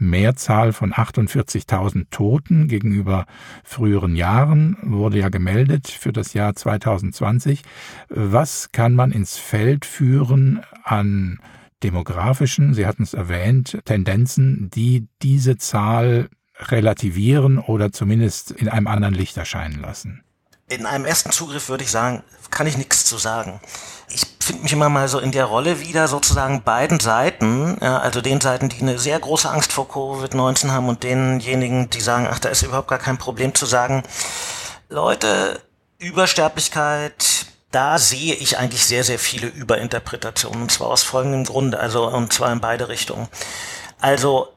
Mehrzahl 0.00 0.72
von 0.72 0.92
48.000 0.92 2.06
Toten 2.10 2.68
gegenüber 2.68 3.26
früheren 3.62 4.16
Jahren 4.16 4.76
wurde 4.82 5.18
ja 5.18 5.28
gemeldet 5.28 5.88
für 5.88 6.12
das 6.12 6.32
Jahr 6.32 6.54
2020. 6.54 7.62
Was 8.08 8.72
kann 8.72 8.94
man 8.94 9.12
ins 9.12 9.36
Feld 9.36 9.84
führen 9.84 10.60
an 10.82 11.38
demografischen, 11.82 12.74
Sie 12.74 12.86
hatten 12.86 13.02
es 13.02 13.14
erwähnt, 13.14 13.78
Tendenzen, 13.84 14.70
die 14.70 15.06
diese 15.22 15.56
Zahl 15.56 16.28
relativieren 16.68 17.58
oder 17.58 17.92
zumindest 17.92 18.50
in 18.50 18.68
einem 18.68 18.86
anderen 18.86 19.14
Licht 19.14 19.36
erscheinen 19.36 19.80
lassen? 19.80 20.22
In 20.68 20.86
einem 20.86 21.04
ersten 21.04 21.32
Zugriff 21.32 21.68
würde 21.68 21.84
ich 21.84 21.90
sagen, 21.90 22.22
kann 22.50 22.66
ich 22.66 22.76
nichts 22.76 23.04
zu 23.04 23.18
sagen. 23.18 23.60
Ich 24.08 24.24
finde 24.40 24.62
mich 24.62 24.72
immer 24.72 24.88
mal 24.88 25.08
so 25.08 25.18
in 25.18 25.32
der 25.32 25.44
Rolle 25.44 25.80
wieder, 25.80 26.08
sozusagen 26.08 26.62
beiden 26.62 27.00
Seiten, 27.00 27.76
ja, 27.80 27.98
also 27.98 28.20
den 28.20 28.40
Seiten, 28.40 28.68
die 28.68 28.80
eine 28.80 28.98
sehr 28.98 29.18
große 29.18 29.50
Angst 29.50 29.72
vor 29.72 29.86
Covid-19 29.88 30.70
haben 30.70 30.88
und 30.88 31.02
denjenigen, 31.02 31.90
die 31.90 32.00
sagen, 32.00 32.28
ach, 32.30 32.38
da 32.38 32.48
ist 32.48 32.62
überhaupt 32.62 32.88
gar 32.88 32.98
kein 32.98 33.18
Problem 33.18 33.54
zu 33.54 33.66
sagen, 33.66 34.02
Leute, 34.88 35.60
Übersterblichkeit, 35.98 37.46
da 37.70 37.98
sehe 37.98 38.34
ich 38.34 38.58
eigentlich 38.58 38.84
sehr, 38.84 39.04
sehr 39.04 39.18
viele 39.18 39.46
Überinterpretationen, 39.46 40.62
und 40.62 40.72
zwar 40.72 40.88
aus 40.88 41.02
folgendem 41.02 41.44
Grund, 41.44 41.74
also, 41.74 42.08
und 42.08 42.32
zwar 42.32 42.52
in 42.52 42.60
beide 42.60 42.88
Richtungen. 42.88 43.28
Also, 44.00 44.48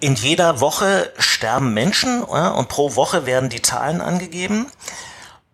in 0.00 0.14
jeder 0.14 0.60
Woche 0.60 1.12
sterben 1.18 1.72
Menschen 1.74 2.22
und 2.22 2.68
pro 2.68 2.96
Woche 2.96 3.26
werden 3.26 3.50
die 3.50 3.62
Zahlen 3.62 4.00
angegeben. 4.00 4.66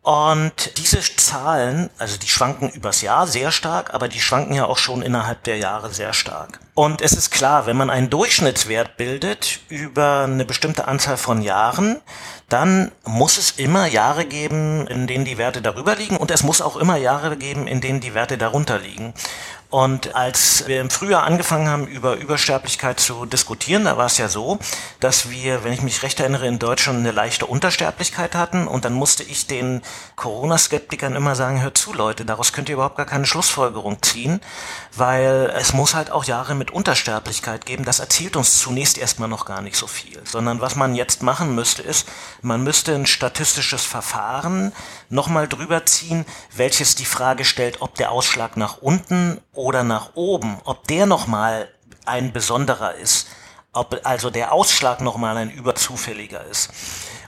Und 0.06 0.78
diese 0.78 1.00
Zahlen, 1.00 1.90
also 1.98 2.16
die 2.16 2.28
schwanken 2.28 2.68
übers 2.68 3.02
Jahr 3.02 3.26
sehr 3.26 3.50
stark, 3.50 3.92
aber 3.92 4.06
die 4.06 4.20
schwanken 4.20 4.54
ja 4.54 4.64
auch 4.66 4.78
schon 4.78 5.02
innerhalb 5.02 5.42
der 5.42 5.56
Jahre 5.56 5.92
sehr 5.92 6.12
stark. 6.12 6.60
Und 6.74 7.02
es 7.02 7.12
ist 7.12 7.32
klar, 7.32 7.66
wenn 7.66 7.76
man 7.76 7.90
einen 7.90 8.08
Durchschnittswert 8.08 8.96
bildet 8.96 9.58
über 9.68 10.20
eine 10.22 10.44
bestimmte 10.44 10.86
Anzahl 10.86 11.16
von 11.16 11.42
Jahren, 11.42 12.00
dann 12.48 12.92
muss 13.04 13.36
es 13.36 13.50
immer 13.52 13.86
Jahre 13.86 14.26
geben, 14.26 14.86
in 14.86 15.08
denen 15.08 15.24
die 15.24 15.38
Werte 15.38 15.60
darüber 15.60 15.96
liegen 15.96 16.18
und 16.18 16.30
es 16.30 16.44
muss 16.44 16.62
auch 16.62 16.76
immer 16.76 16.96
Jahre 16.96 17.36
geben, 17.36 17.66
in 17.66 17.80
denen 17.80 18.00
die 18.00 18.14
Werte 18.14 18.38
darunter 18.38 18.78
liegen. 18.78 19.12
Und 19.68 20.14
als 20.14 20.68
wir 20.68 20.80
im 20.80 20.90
Frühjahr 20.90 21.24
angefangen 21.24 21.68
haben, 21.68 21.86
über 21.88 22.14
Übersterblichkeit 22.14 23.00
zu 23.00 23.26
diskutieren, 23.26 23.84
da 23.84 23.96
war 23.96 24.06
es 24.06 24.16
ja 24.16 24.28
so, 24.28 24.58
dass 25.00 25.30
wir, 25.30 25.64
wenn 25.64 25.72
ich 25.72 25.82
mich 25.82 26.04
recht 26.04 26.20
erinnere, 26.20 26.46
in 26.46 26.60
Deutschland 26.60 27.00
eine 27.00 27.10
leichte 27.10 27.46
Untersterblichkeit 27.46 28.36
hatten. 28.36 28.68
Und 28.68 28.84
dann 28.84 28.92
musste 28.92 29.24
ich 29.24 29.48
den 29.48 29.82
Corona-Skeptikern 30.14 31.16
immer 31.16 31.34
sagen, 31.34 31.62
hört 31.62 31.78
zu, 31.78 31.92
Leute, 31.92 32.24
daraus 32.24 32.52
könnt 32.52 32.68
ihr 32.68 32.74
überhaupt 32.74 32.96
gar 32.96 33.06
keine 33.06 33.26
Schlussfolgerung 33.26 34.00
ziehen, 34.02 34.40
weil 34.94 35.52
es 35.56 35.72
muss 35.72 35.94
halt 35.94 36.12
auch 36.12 36.24
Jahre 36.24 36.54
mit 36.54 36.70
Untersterblichkeit 36.70 37.66
geben. 37.66 37.84
Das 37.84 37.98
erzählt 37.98 38.36
uns 38.36 38.60
zunächst 38.60 38.98
erstmal 38.98 39.28
noch 39.28 39.46
gar 39.46 39.62
nicht 39.62 39.76
so 39.76 39.88
viel. 39.88 40.20
Sondern 40.24 40.60
was 40.60 40.76
man 40.76 40.94
jetzt 40.94 41.24
machen 41.24 41.56
müsste, 41.56 41.82
ist, 41.82 42.06
man 42.40 42.62
müsste 42.62 42.94
ein 42.94 43.06
statistisches 43.06 43.84
Verfahren 43.84 44.72
nochmal 45.08 45.48
drüber 45.48 45.84
ziehen, 45.86 46.24
welches 46.54 46.94
die 46.94 47.04
Frage 47.04 47.44
stellt, 47.44 47.82
ob 47.82 47.96
der 47.96 48.12
Ausschlag 48.12 48.56
nach 48.56 48.78
unten 48.78 49.40
oder 49.56 49.84
nach 49.84 50.10
oben, 50.14 50.58
ob 50.64 50.86
der 50.86 51.06
nochmal 51.06 51.68
ein 52.04 52.32
besonderer 52.32 52.94
ist, 52.94 53.28
ob 53.72 54.00
also 54.04 54.30
der 54.30 54.52
Ausschlag 54.52 55.00
nochmal 55.00 55.36
ein 55.36 55.50
überzufälliger 55.50 56.44
ist. 56.46 56.70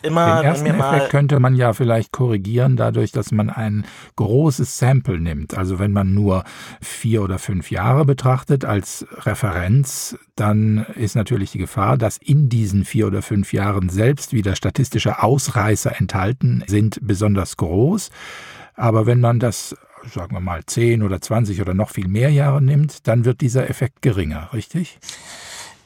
Immer, 0.02 0.36
Den 0.36 0.44
ersten 0.44 0.64
wenn 0.66 0.80
Effekt 0.80 1.10
könnte 1.10 1.40
man 1.40 1.56
ja 1.56 1.72
vielleicht 1.72 2.12
korrigieren, 2.12 2.76
dadurch, 2.76 3.10
dass 3.10 3.32
man 3.32 3.50
ein 3.50 3.84
großes 4.16 4.78
Sample 4.78 5.18
nimmt. 5.18 5.56
Also 5.56 5.78
wenn 5.78 5.92
man 5.92 6.14
nur 6.14 6.44
vier 6.80 7.22
oder 7.22 7.38
fünf 7.38 7.70
Jahre 7.70 8.04
betrachtet 8.04 8.64
als 8.64 9.06
Referenz, 9.10 10.16
dann 10.36 10.86
ist 10.94 11.16
natürlich 11.16 11.50
die 11.50 11.58
Gefahr, 11.58 11.98
dass 11.98 12.16
in 12.18 12.48
diesen 12.48 12.84
vier 12.84 13.08
oder 13.08 13.22
fünf 13.22 13.52
Jahren 13.52 13.88
selbst 13.88 14.32
wieder 14.32 14.54
statistische 14.54 15.22
Ausreißer 15.22 15.98
enthalten 15.98 16.62
sind, 16.66 17.00
besonders 17.02 17.56
groß. 17.56 18.10
Aber 18.74 19.06
wenn 19.06 19.20
man 19.20 19.40
das 19.40 19.76
sagen 20.12 20.34
wir 20.34 20.40
mal, 20.40 20.64
10 20.64 21.02
oder 21.02 21.20
20 21.20 21.60
oder 21.60 21.74
noch 21.74 21.90
viel 21.90 22.08
mehr 22.08 22.30
Jahre 22.30 22.62
nimmt, 22.62 23.06
dann 23.06 23.24
wird 23.24 23.40
dieser 23.40 23.68
Effekt 23.68 24.02
geringer, 24.02 24.50
richtig? 24.52 24.98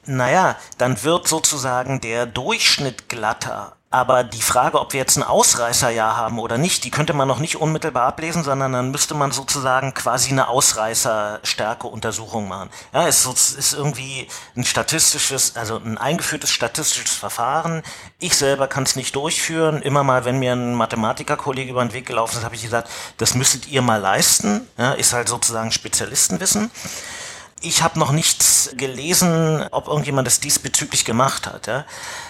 Naja, 0.05 0.57
dann 0.79 1.03
wird 1.05 1.29
sozusagen 1.29 2.01
der 2.01 2.27
Durchschnitt 2.27 3.09
glatter. 3.09 3.77
Aber 3.93 4.25
die 4.25 4.41
Frage, 4.41 4.81
ob 4.81 4.95
wir 4.95 5.01
jetzt 5.01 5.19
ein 5.19 5.23
Ausreißerjahr 5.23 6.17
haben 6.17 6.39
oder 6.39 6.57
nicht, 6.57 6.85
die 6.85 6.91
könnte 6.91 7.13
man 7.13 7.29
noch 7.29 7.41
nicht 7.41 7.57
unmittelbar 7.57 8.09
ablesen, 8.09 8.43
sondern 8.43 8.73
dann 8.73 8.91
müsste 8.91 9.15
man 9.15 9.33
sozusagen 9.33 9.93
quasi 9.93 10.31
eine 10.31 10.49
Ausreißerstärke-Untersuchung 10.49 12.49
machen. 12.49 12.71
Ja, 12.95 13.07
es 13.07 13.27
ist 13.27 13.75
irgendwie 13.75 14.29
ein 14.57 14.65
statistisches, 14.65 15.57
also 15.57 15.77
ein 15.77 15.99
eingeführtes 15.99 16.49
statistisches 16.49 17.13
Verfahren. 17.13 17.83
Ich 18.19 18.35
selber 18.35 18.67
kann 18.67 18.85
es 18.85 18.97
nicht 18.97 19.15
durchführen. 19.15 19.83
Immer 19.83 20.05
mal, 20.05 20.25
wenn 20.25 20.39
mir 20.39 20.53
ein 20.53 20.75
Mathematikerkollege 20.75 21.73
über 21.73 21.85
den 21.85 21.93
Weg 21.93 22.07
gelaufen 22.07 22.39
ist, 22.39 22.45
habe 22.45 22.55
ich 22.55 22.63
gesagt, 22.63 22.89
das 23.19 23.35
müsstet 23.35 23.69
ihr 23.69 23.83
mal 23.83 24.01
leisten. 24.01 24.67
Ja, 24.79 24.93
ist 24.93 25.13
halt 25.13 25.29
sozusagen 25.29 25.71
Spezialistenwissen. 25.71 26.71
Ich 27.63 27.83
habe 27.83 27.99
noch 27.99 28.13
nichts 28.13 28.75
gelesen, 28.77 29.65
ob 29.71 29.87
irgendjemand 29.87 30.27
das 30.27 30.41
diesbezüglich 30.41 31.05
gemacht 31.05 31.47
hat. 31.47 31.67
Ja? 31.67 31.85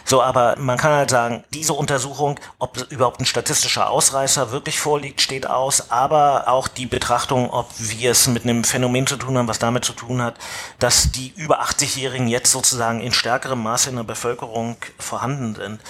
So, 0.04 0.22
aber 0.22 0.56
man 0.58 0.78
kann 0.78 0.92
halt 0.92 1.10
sagen, 1.10 1.44
diese 1.52 1.72
Untersuchung, 1.72 2.38
ob 2.58 2.90
überhaupt 2.90 3.20
ein 3.20 3.26
statistischer 3.26 3.90
Ausreißer 3.90 4.52
wirklich 4.52 4.78
vorliegt, 4.78 5.20
steht 5.20 5.46
aus, 5.46 5.90
aber 5.90 6.48
auch 6.48 6.68
die 6.68 6.86
Betrachtung, 6.86 7.50
ob 7.50 7.70
wir 7.78 8.10
es 8.10 8.26
mit 8.28 8.44
einem 8.44 8.64
Phänomen 8.64 9.06
zu 9.06 9.16
tun 9.16 9.38
haben, 9.38 9.48
was 9.48 9.58
damit 9.58 9.84
zu 9.84 9.92
tun 9.92 10.22
hat, 10.22 10.36
dass 10.78 11.12
die 11.12 11.32
über 11.36 11.62
80-Jährigen 11.62 12.28
jetzt 12.28 12.52
sozusagen 12.52 13.00
in 13.00 13.12
stärkerem 13.12 13.62
Maße 13.62 13.90
in 13.90 13.96
der 13.96 14.04
Bevölkerung 14.04 14.76
vorhanden 14.98 15.54
sind. 15.54 15.80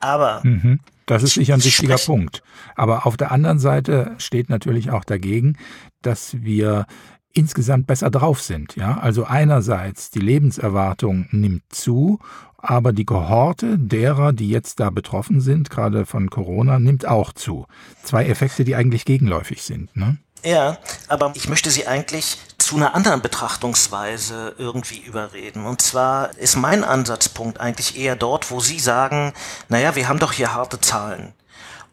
Aber 0.00 0.40
mhm. 0.42 0.80
Das 1.10 1.24
ist 1.24 1.34
sicher 1.34 1.54
ein 1.54 1.64
wichtiger 1.64 1.96
Punkt. 1.96 2.40
Aber 2.76 3.04
auf 3.04 3.16
der 3.16 3.32
anderen 3.32 3.58
Seite 3.58 4.14
steht 4.18 4.48
natürlich 4.48 4.92
auch 4.92 5.02
dagegen, 5.02 5.58
dass 6.02 6.40
wir 6.40 6.86
insgesamt 7.32 7.86
besser 7.86 8.10
drauf 8.10 8.42
sind. 8.42 8.76
Ja, 8.76 8.98
also 8.98 9.24
einerseits 9.24 10.10
die 10.10 10.20
Lebenserwartung 10.20 11.28
nimmt 11.30 11.62
zu, 11.70 12.18
aber 12.58 12.92
die 12.92 13.04
Kohorte 13.04 13.78
derer, 13.78 14.32
die 14.32 14.50
jetzt 14.50 14.80
da 14.80 14.90
betroffen 14.90 15.40
sind, 15.40 15.70
gerade 15.70 16.06
von 16.06 16.28
Corona, 16.30 16.78
nimmt 16.78 17.06
auch 17.06 17.32
zu. 17.32 17.66
Zwei 18.02 18.26
Effekte, 18.26 18.64
die 18.64 18.74
eigentlich 18.74 19.04
gegenläufig 19.04 19.62
sind. 19.62 19.94
Ne? 19.96 20.18
Ja, 20.44 20.78
aber 21.08 21.32
ich 21.34 21.48
möchte 21.48 21.70
Sie 21.70 21.86
eigentlich 21.86 22.38
zu 22.58 22.76
einer 22.76 22.94
anderen 22.94 23.20
Betrachtungsweise 23.20 24.54
irgendwie 24.58 24.98
überreden. 24.98 25.66
Und 25.66 25.82
zwar 25.82 26.36
ist 26.38 26.56
mein 26.56 26.84
Ansatzpunkt 26.84 27.60
eigentlich 27.60 27.98
eher 27.98 28.16
dort, 28.16 28.50
wo 28.50 28.60
Sie 28.60 28.78
sagen, 28.78 29.32
naja, 29.68 29.96
wir 29.96 30.08
haben 30.08 30.18
doch 30.18 30.32
hier 30.32 30.54
harte 30.54 30.80
Zahlen. 30.80 31.32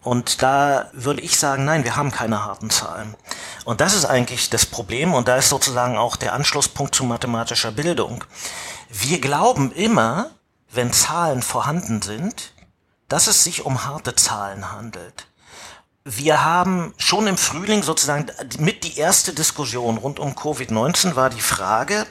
Und 0.07 0.41
da 0.41 0.89
würde 0.93 1.19
ich 1.19 1.37
sagen, 1.37 1.65
nein, 1.65 1.83
wir 1.83 1.97
haben 1.97 2.11
keine 2.11 2.45
harten 2.45 2.69
Zahlen. 2.69 3.17
Und 3.65 3.81
das 3.81 3.93
ist 3.93 4.05
eigentlich 4.05 4.49
das 4.49 4.65
Problem 4.65 5.13
und 5.13 5.27
da 5.27 5.35
ist 5.35 5.49
sozusagen 5.49 5.97
auch 5.97 6.15
der 6.15 6.31
Anschlusspunkt 6.31 6.95
zu 6.95 7.03
mathematischer 7.03 7.73
Bildung. 7.73 8.23
Wir 8.89 9.19
glauben 9.19 9.73
immer, 9.73 10.29
wenn 10.71 10.93
Zahlen 10.93 11.41
vorhanden 11.41 12.01
sind, 12.01 12.53
dass 13.09 13.27
es 13.27 13.43
sich 13.43 13.65
um 13.65 13.83
harte 13.83 14.15
Zahlen 14.15 14.71
handelt. 14.71 15.27
Wir 16.05 16.45
haben 16.45 16.93
schon 16.97 17.27
im 17.27 17.35
Frühling 17.35 17.83
sozusagen 17.83 18.27
mit 18.59 18.85
die 18.85 18.97
erste 18.97 19.33
Diskussion 19.33 19.97
rund 19.97 20.19
um 20.19 20.35
Covid-19 20.35 21.17
war 21.17 21.29
die 21.29 21.41
Frage, 21.41 22.07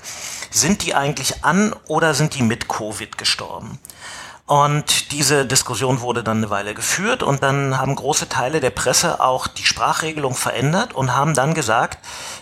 sind 0.50 0.84
die 0.84 0.94
eigentlich 0.94 1.46
an 1.46 1.74
oder 1.86 2.12
sind 2.12 2.34
die 2.34 2.42
mit 2.42 2.68
Covid 2.68 3.16
gestorben? 3.16 3.78
Und 4.46 5.10
diese 5.10 5.44
Diskussion 5.44 6.00
wurde 6.00 6.22
dann 6.22 6.36
eine 6.36 6.50
Weile 6.50 6.72
geführt 6.72 7.24
und 7.24 7.42
dann 7.42 7.78
haben 7.78 7.96
große 7.96 8.28
Teile 8.28 8.60
der 8.60 8.70
Presse 8.70 9.20
auch 9.20 9.48
die 9.48 9.64
Sprachregelung 9.64 10.34
verändert 10.34 10.94
und 10.94 11.16
haben 11.16 11.34
dann 11.34 11.52
gesagt, 11.52 11.98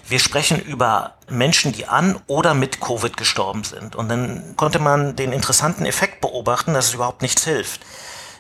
wir 0.07 0.19
sprechen 0.19 0.61
über 0.61 1.15
Menschen, 1.31 1.73
die 1.73 1.87
an 1.87 2.21
oder 2.27 2.53
mit 2.53 2.83
Covid 2.83 3.17
gestorben 3.17 3.65
sind. 3.65 3.97
Und 3.97 4.11
dann 4.11 4.55
konnte 4.57 4.81
man 4.81 5.17
den 5.17 5.33
interessanten 5.33 5.87
Effekt 5.87 6.21
beobachten, 6.21 6.75
dass 6.75 6.89
es 6.89 6.95
überhaupt 6.95 7.23
nichts 7.23 7.45
hilft. 7.45 7.81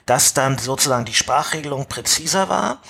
Dass 0.04 0.34
dann 0.34 0.58
sozusagen 0.58 1.06
die 1.06 1.14
Sprachregelung 1.14 1.86
präziser 1.86 2.50
war, 2.50 2.82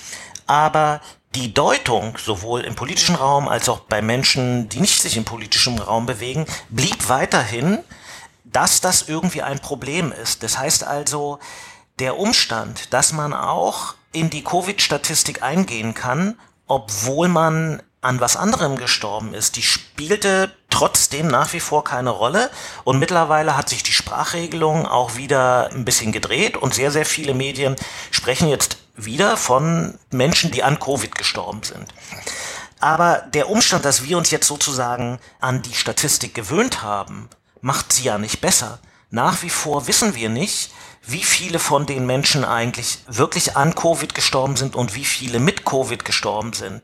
aber 0.45 0.99
die 1.35 1.53
Deutung, 1.53 2.17
sowohl 2.17 2.61
im 2.61 2.75
politischen 2.75 3.15
Raum 3.15 3.47
als 3.47 3.69
auch 3.69 3.79
bei 3.79 4.01
Menschen, 4.01 4.67
die 4.67 4.81
nicht 4.81 5.01
sich 5.01 5.15
im 5.15 5.23
politischen 5.23 5.79
Raum 5.79 6.05
bewegen, 6.05 6.45
blieb 6.69 7.07
weiterhin 7.07 7.79
dass 8.55 8.79
das 8.79 9.09
irgendwie 9.09 9.41
ein 9.41 9.59
Problem 9.59 10.13
ist. 10.13 10.41
Das 10.41 10.57
heißt 10.57 10.85
also, 10.85 11.39
der 11.99 12.17
Umstand, 12.17 12.93
dass 12.93 13.11
man 13.11 13.33
auch 13.33 13.95
in 14.13 14.29
die 14.29 14.45
Covid-Statistik 14.45 15.43
eingehen 15.43 15.93
kann, 15.93 16.39
obwohl 16.65 17.27
man 17.27 17.83
an 17.99 18.21
was 18.21 18.37
anderem 18.37 18.77
gestorben 18.77 19.33
ist, 19.33 19.57
die 19.57 19.61
spielte 19.61 20.55
trotzdem 20.69 21.27
nach 21.27 21.51
wie 21.51 21.59
vor 21.59 21.83
keine 21.83 22.11
Rolle 22.11 22.49
und 22.85 22.97
mittlerweile 22.97 23.57
hat 23.57 23.67
sich 23.67 23.83
die 23.83 23.91
Sprachregelung 23.91 24.87
auch 24.87 25.17
wieder 25.17 25.69
ein 25.71 25.83
bisschen 25.83 26.13
gedreht 26.13 26.55
und 26.55 26.73
sehr, 26.73 26.91
sehr 26.91 27.05
viele 27.05 27.33
Medien 27.33 27.75
sprechen 28.11 28.47
jetzt 28.47 28.77
wieder 28.95 29.35
von 29.35 29.99
Menschen, 30.11 30.51
die 30.51 30.63
an 30.63 30.79
Covid 30.79 31.13
gestorben 31.15 31.63
sind. 31.63 31.93
Aber 32.79 33.25
der 33.33 33.49
Umstand, 33.49 33.83
dass 33.83 34.03
wir 34.03 34.17
uns 34.17 34.31
jetzt 34.31 34.47
sozusagen 34.47 35.19
an 35.41 35.61
die 35.61 35.73
Statistik 35.73 36.33
gewöhnt 36.33 36.83
haben, 36.83 37.29
macht 37.65 37.91
sie 37.93 38.03
ja 38.03 38.19
nicht 38.19 38.41
besser. 38.41 38.79
nach 39.09 39.41
wie 39.43 39.49
vor 39.49 39.87
wissen 39.87 40.13
wir 40.13 40.29
nicht, 40.29 40.71
wie 41.01 41.23
viele 41.23 41.57
von 41.57 41.85
den 41.85 42.05
Menschen 42.05 42.43
eigentlich 42.43 42.99
wirklich 43.07 43.55
an 43.55 43.73
Covid 43.75 44.13
gestorben 44.13 44.55
sind 44.55 44.75
und 44.75 44.93
wie 44.93 45.05
viele 45.05 45.39
mit 45.39 45.63
Covid 45.65 46.03
gestorben 46.03 46.53
sind. 46.53 46.83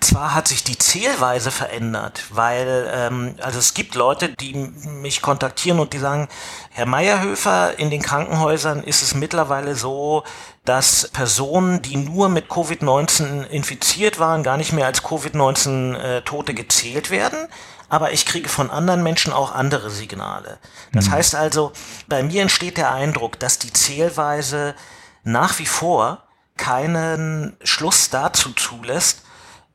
Zwar 0.00 0.34
hat 0.34 0.48
sich 0.48 0.64
die 0.64 0.78
Zählweise 0.78 1.50
verändert, 1.50 2.24
weil 2.30 2.90
ähm, 2.94 3.34
also 3.40 3.58
es 3.58 3.74
gibt 3.74 3.94
Leute, 3.96 4.30
die 4.30 4.54
mich 4.54 5.20
kontaktieren 5.20 5.78
und 5.78 5.92
die 5.92 5.98
sagen, 5.98 6.28
Herr 6.70 6.86
Meierhöfer, 6.86 7.78
in 7.78 7.90
den 7.90 8.02
Krankenhäusern 8.02 8.82
ist 8.82 9.02
es 9.02 9.14
mittlerweile 9.14 9.74
so, 9.74 10.24
dass 10.64 11.08
Personen, 11.08 11.82
die 11.82 11.96
nur 11.96 12.28
mit 12.28 12.48
Covid-19 12.48 13.44
infiziert 13.44 14.18
waren, 14.18 14.42
gar 14.42 14.56
nicht 14.56 14.72
mehr 14.72 14.86
als 14.86 15.02
Covid-19-Tote 15.02 16.52
äh, 16.52 16.54
gezählt 16.54 17.10
werden 17.10 17.48
aber 17.94 18.12
ich 18.12 18.26
kriege 18.26 18.48
von 18.48 18.72
anderen 18.72 19.04
Menschen 19.04 19.32
auch 19.32 19.54
andere 19.54 19.88
Signale. 19.88 20.58
Das 20.92 21.06
mhm. 21.06 21.12
heißt 21.12 21.36
also, 21.36 21.72
bei 22.08 22.24
mir 22.24 22.42
entsteht 22.42 22.76
der 22.76 22.92
Eindruck, 22.92 23.38
dass 23.38 23.60
die 23.60 23.72
Zählweise 23.72 24.74
nach 25.22 25.60
wie 25.60 25.66
vor 25.66 26.24
keinen 26.56 27.56
Schluss 27.62 28.10
dazu 28.10 28.52
zulässt, 28.52 29.22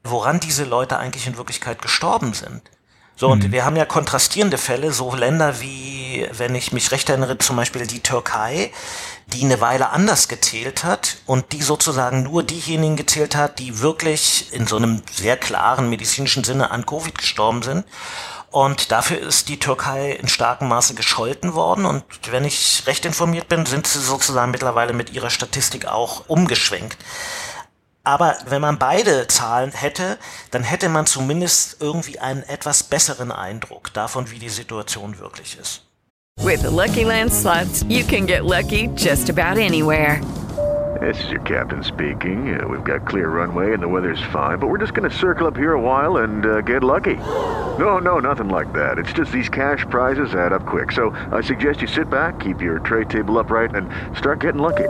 woran 0.04 0.42
diese 0.42 0.66
Leute 0.66 0.98
eigentlich 0.98 1.28
in 1.28 1.38
Wirklichkeit 1.38 1.82
gestorben 1.82 2.34
sind. 2.34 2.62
So, 3.20 3.28
und 3.28 3.44
mhm. 3.44 3.52
wir 3.52 3.66
haben 3.66 3.76
ja 3.76 3.84
kontrastierende 3.84 4.58
Fälle, 4.58 4.94
so 4.94 5.14
Länder 5.14 5.60
wie, 5.60 6.26
wenn 6.32 6.56
ich 6.56 6.72
mich 6.72 6.92
recht 6.92 7.10
erinnere, 7.10 7.38
zum 7.38 7.58
Beispiel 7.58 7.86
die 7.86 8.00
Türkei, 8.00 8.72
die 9.34 9.44
eine 9.44 9.60
Weile 9.60 9.90
anders 9.90 10.30
gezählt 10.30 10.86
hat 10.86 11.18
und 11.26 11.52
die 11.52 11.62
sozusagen 11.62 12.24
nur 12.24 12.44
diejenigen 12.44 12.96
gezählt 12.96 13.36
hat, 13.36 13.60
die 13.60 13.80
wirklich 13.82 14.54
in 14.54 14.68
so 14.68 14.78
einem 14.78 15.04
sehr 15.12 15.36
klaren 15.36 15.90
medizinischen 15.90 16.46
Sinne 16.46 16.72
an 16.72 16.86
Covid 16.86 17.18
gestorben 17.18 17.62
sind. 17.62 17.84
Und 18.52 18.90
dafür 18.94 19.20
ist 19.20 19.50
die 19.50 19.60
Türkei 19.60 20.14
in 20.14 20.30
starkem 20.30 20.70
Maße 20.70 20.94
gescholten 20.94 21.56
worden. 21.56 21.86
Und 21.86 22.06
wenn 22.32 22.46
ich 22.46 22.84
recht 22.88 23.06
informiert 23.06 23.50
bin, 23.50 23.66
sind 23.66 23.86
sie 23.86 24.00
sozusagen 24.00 24.52
mittlerweile 24.52 24.94
mit 24.94 25.12
ihrer 25.12 25.30
Statistik 25.30 25.88
auch 25.88 26.24
umgeschwenkt. 26.30 26.98
Aber 28.10 28.34
wenn 28.48 28.60
man 28.60 28.80
beide 28.80 29.28
Zahlen 29.28 29.70
hätte, 29.72 30.18
dann 30.50 30.64
hätte 30.64 30.90
man 30.90 31.06
zumindest 31.06 31.80
irgendwie 31.80 32.18
einen 32.18 32.42
etwas 32.42 32.82
besseren 32.82 33.32
Eindruck 33.32 33.94
davon, 33.94 34.32
wie 34.32 34.40
die 34.40 34.50
Situation 34.50 35.20
wirklich 35.20 35.60
ist. 35.62 35.84
With 36.42 36.62
the 36.62 36.72
Lucky 36.72 37.04
Land 37.04 37.32
slots, 37.32 37.86
you 37.88 38.04
can 38.04 38.26
get 38.26 38.46
lucky 38.46 38.90
just 38.96 39.30
about 39.30 39.60
anywhere. 39.60 40.20
This 41.00 41.24
is 41.24 41.30
your 41.30 41.42
captain 41.42 41.84
speaking. 41.84 42.60
Uh, 42.60 42.68
we've 42.68 42.84
got 42.84 43.08
clear 43.08 43.30
runway 43.30 43.74
and 43.76 43.84
the 43.84 43.88
weather's 43.88 44.24
fine, 44.34 44.58
but 44.58 44.72
we're 44.72 44.80
just 44.80 44.96
going 44.96 45.08
to 45.08 45.16
circle 45.16 45.46
up 45.46 45.56
here 45.56 45.74
a 45.74 45.80
while 45.80 46.24
and 46.24 46.48
uh, 46.48 46.62
get 46.62 46.84
lucky. 46.84 47.18
No, 47.78 48.00
no, 48.00 48.18
nothing 48.18 48.50
like 48.50 48.74
that. 48.74 48.98
It's 48.98 49.14
just 49.14 49.32
these 49.32 49.50
cash 49.50 49.86
prizes 49.88 50.34
add 50.34 50.52
up 50.52 50.66
quick. 50.66 50.94
So 50.94 51.12
I 51.32 51.42
suggest 51.42 51.82
you 51.82 51.88
sit 51.88 52.10
back, 52.10 52.40
keep 52.40 52.60
your 52.60 52.80
tray 52.80 53.06
table 53.06 53.38
upright, 53.38 53.76
and 53.76 53.88
start 54.18 54.40
getting 54.40 54.62
lucky. 54.62 54.90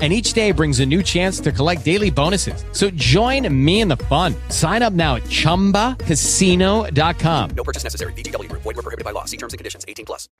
and 0.00 0.14
each 0.14 0.32
day 0.32 0.52
brings 0.52 0.80
a 0.80 0.86
new 0.86 1.02
chance 1.02 1.40
to 1.40 1.52
collect 1.52 1.84
daily 1.84 2.10
bonuses. 2.10 2.64
So 2.72 2.88
join 2.90 3.46
me 3.52 3.82
in 3.82 3.88
the 3.88 3.98
fun. 4.08 4.34
Sign 4.48 4.82
up 4.82 4.94
now 4.94 5.16
at 5.16 5.24
ChumbaCasino.com. 5.24 7.50
No 7.54 7.64
purchase 7.64 7.84
necessary. 7.84 8.14
BGW. 8.14 8.50
Void 8.52 8.64
were 8.64 8.76
prohibited 8.76 9.04
by 9.04 9.10
law. 9.10 9.26
See 9.26 9.36
terms 9.36 9.52
and 9.52 9.58
conditions. 9.58 9.84
18 9.86 10.06
plus. 10.06 10.30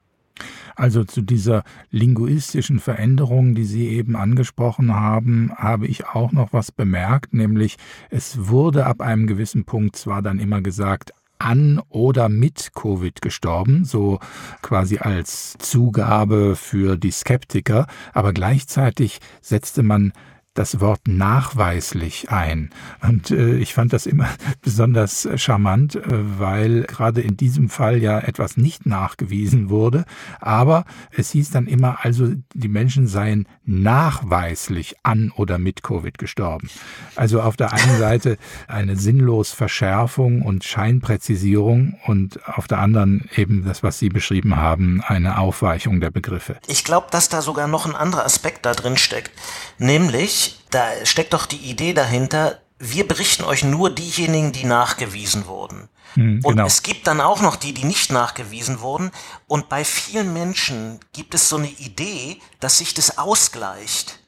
Also 0.77 1.05
zu 1.05 1.23
dieser 1.23 1.65
linguistischen 1.91 2.81
Veränderung, 2.81 3.55
die 3.55 3.65
Sie 3.65 3.89
eben 3.89 4.17
angesprochen 4.17 4.95
haben, 4.95 5.53
habe 5.55 5.87
ich 5.87 6.07
auch 6.07 6.33
noch 6.33 6.53
was 6.53 6.73
bemerkt, 6.73 7.35
nämlich 7.35 7.77
es 8.09 8.49
wurde 8.49 8.87
ab 8.87 9.03
einem 9.03 9.27
gewissen 9.27 9.65
Punkt 9.65 9.97
zwar 9.97 10.23
dann 10.23 10.39
immer 10.39 10.63
gesagt, 10.63 11.13
an 11.41 11.81
oder 11.89 12.29
mit 12.29 12.75
Covid 12.75 13.21
gestorben, 13.23 13.85
so 13.85 14.21
quasi 14.63 14.99
als 14.99 15.55
Zugabe 15.59 16.57
für 16.57 16.97
die 16.97 17.11
Skeptiker, 17.11 17.87
aber 18.13 18.33
gleichzeitig 18.33 19.21
setzte 19.41 19.83
man 19.83 20.13
das 20.55 20.81
Wort 20.81 21.07
nachweislich 21.07 22.31
ein. 22.31 22.71
Und 23.03 23.31
äh, 23.31 23.57
ich 23.57 23.73
fand 23.73 23.93
das 23.93 24.07
immer 24.07 24.29
besonders 24.63 25.29
charmant, 25.37 25.95
äh, 25.95 26.03
weil 26.39 26.83
gerade 26.83 27.21
in 27.21 27.37
diesem 27.37 27.69
Fall 27.69 28.03
ja 28.03 28.19
etwas 28.19 28.57
nicht 28.57 28.85
nachgewiesen 28.85 29.71
wurde. 29.71 30.05
Aber 30.41 30.85
es 31.13 31.31
hieß 31.31 31.51
dann 31.51 31.67
immer, 31.67 32.05
also 32.05 32.33
die 32.55 32.69
Menschen 32.69 33.07
seien 33.07 33.47
nachweislich 33.65 34.97
an 35.05 35.33
oder 35.37 35.59
mit 35.59 35.85
Covid 35.85 36.19
gestorben. 36.19 36.69
Also 37.15 37.41
auf 37.43 37.57
der 37.57 37.73
einen 37.73 37.99
Seite 37.99 38.37
eine 38.67 38.97
sinnlos 38.97 39.53
Verschärfung 39.53 40.43
und 40.43 40.65
Scheinpräzisierung 40.65 41.99
und 42.07 42.45
auf 42.49 42.67
der 42.67 42.79
anderen 42.79 43.29
eben 43.37 43.65
das, 43.65 43.85
was 43.85 44.01
Sie 44.01 44.09
beschrieben 44.09 44.57
haben, 44.57 45.01
eine 45.07 45.39
Aufweichung 45.39 46.01
der 46.01 46.11
Begriffe. 46.11 46.57
Ich 46.67 46.83
glaube, 46.83 47.07
dass 47.13 47.29
da 47.29 47.41
sogar 47.41 47.69
noch 47.69 47.87
ein 47.87 47.95
anderer 47.95 48.25
Aspekt 48.25 48.67
da 48.67 48.73
drin 48.73 48.97
steckt, 48.97 49.31
nämlich 49.79 50.40
da 50.71 51.05
steckt 51.05 51.33
doch 51.33 51.47
die 51.47 51.57
Idee 51.57 51.93
dahinter, 51.93 52.61
wir 52.79 53.07
berichten 53.07 53.45
euch 53.45 53.63
nur 53.63 53.91
diejenigen, 53.91 54.53
die 54.53 54.65
nachgewiesen 54.65 55.47
wurden. 55.47 55.89
Hm, 56.15 56.41
und 56.43 56.57
genau. 56.57 56.67
es 56.67 56.83
gibt 56.83 57.07
dann 57.07 57.21
auch 57.21 57.41
noch 57.41 57.57
die, 57.57 57.75
die 57.75 57.85
nicht 57.85 58.11
nachgewiesen 58.11 58.81
wurden. 58.81 59.11
Und 59.47 59.69
bei 59.69 59.85
vielen 59.85 60.33
Menschen 60.33 60.99
gibt 61.13 61.35
es 61.35 61.49
so 61.49 61.57
eine 61.57 61.69
Idee, 61.69 62.41
dass 62.59 62.79
sich 62.79 62.95
das 62.95 63.19
ausgleicht. 63.19 64.19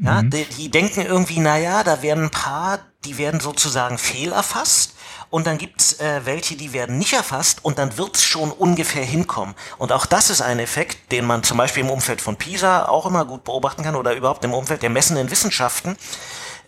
Ja, 0.00 0.22
mhm. 0.22 0.30
die, 0.30 0.44
die, 0.44 0.70
denken 0.70 1.04
irgendwie, 1.04 1.40
na 1.40 1.58
ja, 1.58 1.82
da 1.82 2.02
werden 2.02 2.24
ein 2.24 2.30
paar, 2.30 2.78
die 3.04 3.18
werden 3.18 3.40
sozusagen 3.40 3.98
fehlerfasst 3.98 4.94
und 5.30 5.46
dann 5.46 5.58
gibt's 5.58 6.00
äh, 6.00 6.22
welche, 6.24 6.56
die 6.56 6.72
werden 6.72 6.98
nicht 6.98 7.12
erfasst 7.12 7.64
und 7.64 7.78
dann 7.78 7.96
wird's 7.98 8.22
schon 8.22 8.50
ungefähr 8.50 9.04
hinkommen. 9.04 9.54
Und 9.76 9.92
auch 9.92 10.06
das 10.06 10.30
ist 10.30 10.40
ein 10.40 10.58
Effekt, 10.58 11.12
den 11.12 11.26
man 11.26 11.42
zum 11.42 11.58
Beispiel 11.58 11.84
im 11.84 11.90
Umfeld 11.90 12.20
von 12.20 12.36
PISA 12.36 12.86
auch 12.86 13.06
immer 13.06 13.24
gut 13.24 13.44
beobachten 13.44 13.82
kann 13.82 13.96
oder 13.96 14.14
überhaupt 14.14 14.44
im 14.44 14.54
Umfeld 14.54 14.82
der 14.82 14.90
messenden 14.90 15.30
Wissenschaften, 15.30 15.96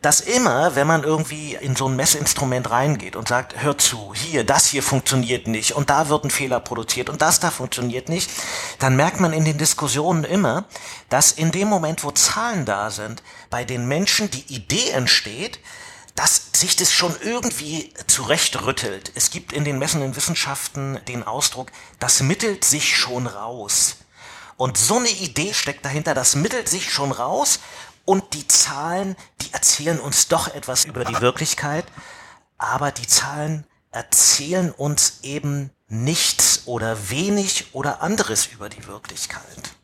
dass 0.02 0.20
immer, 0.20 0.76
wenn 0.76 0.86
man 0.86 1.04
irgendwie 1.04 1.56
in 1.60 1.76
so 1.76 1.86
ein 1.86 1.96
Messinstrument 1.96 2.70
reingeht 2.70 3.16
und 3.16 3.28
sagt, 3.28 3.62
hör 3.62 3.76
zu, 3.76 4.14
hier, 4.14 4.44
das 4.44 4.66
hier 4.66 4.82
funktioniert 4.82 5.46
nicht 5.46 5.72
und 5.72 5.90
da 5.90 6.08
wird 6.08 6.24
ein 6.24 6.30
Fehler 6.30 6.60
produziert 6.60 7.10
und 7.10 7.20
das 7.20 7.40
da 7.40 7.50
funktioniert 7.50 8.08
nicht, 8.08 8.30
dann 8.78 8.96
merkt 8.96 9.20
man 9.20 9.34
in 9.34 9.44
den 9.44 9.58
Diskussionen 9.58 10.24
immer, 10.24 10.64
dass 11.10 11.32
in 11.32 11.50
dem 11.50 11.68
Moment, 11.68 12.02
wo 12.02 12.10
Zahlen 12.12 12.64
da 12.64 12.90
sind, 12.90 13.22
bei 13.50 13.64
den 13.64 13.86
Menschen 13.88 14.30
die 14.30 14.54
Idee 14.54 14.90
entsteht, 14.90 15.58
dass 16.14 16.50
sich 16.52 16.76
das 16.76 16.92
schon 16.92 17.14
irgendwie 17.22 17.92
zurechtrüttelt. 18.06 19.12
Es 19.14 19.30
gibt 19.30 19.52
in 19.52 19.64
den 19.64 19.78
messenden 19.78 20.16
Wissenschaften 20.16 21.00
den 21.08 21.22
Ausdruck, 21.22 21.70
das 21.98 22.20
mittelt 22.20 22.64
sich 22.64 22.96
schon 22.96 23.26
raus. 23.26 23.96
Und 24.56 24.76
so 24.76 24.98
eine 24.98 25.08
Idee 25.08 25.54
steckt 25.54 25.84
dahinter, 25.84 26.14
das 26.14 26.34
mittelt 26.34 26.68
sich 26.68 26.90
schon 26.90 27.12
raus 27.12 27.60
und 28.04 28.34
die 28.34 28.46
Zahlen, 28.46 29.16
die 29.40 29.52
erzählen 29.52 29.98
uns 30.00 30.28
doch 30.28 30.48
etwas 30.48 30.84
über 30.84 31.04
die 31.04 31.20
Wirklichkeit, 31.20 31.86
aber 32.58 32.92
die 32.92 33.06
Zahlen 33.06 33.66
erzählen 33.90 34.70
uns 34.70 35.20
eben 35.22 35.70
nichts 35.88 36.62
oder 36.66 37.10
wenig 37.10 37.68
oder 37.72 38.02
anderes 38.02 38.46
über 38.46 38.68
die 38.68 38.86
Wirklichkeit. 38.86 39.74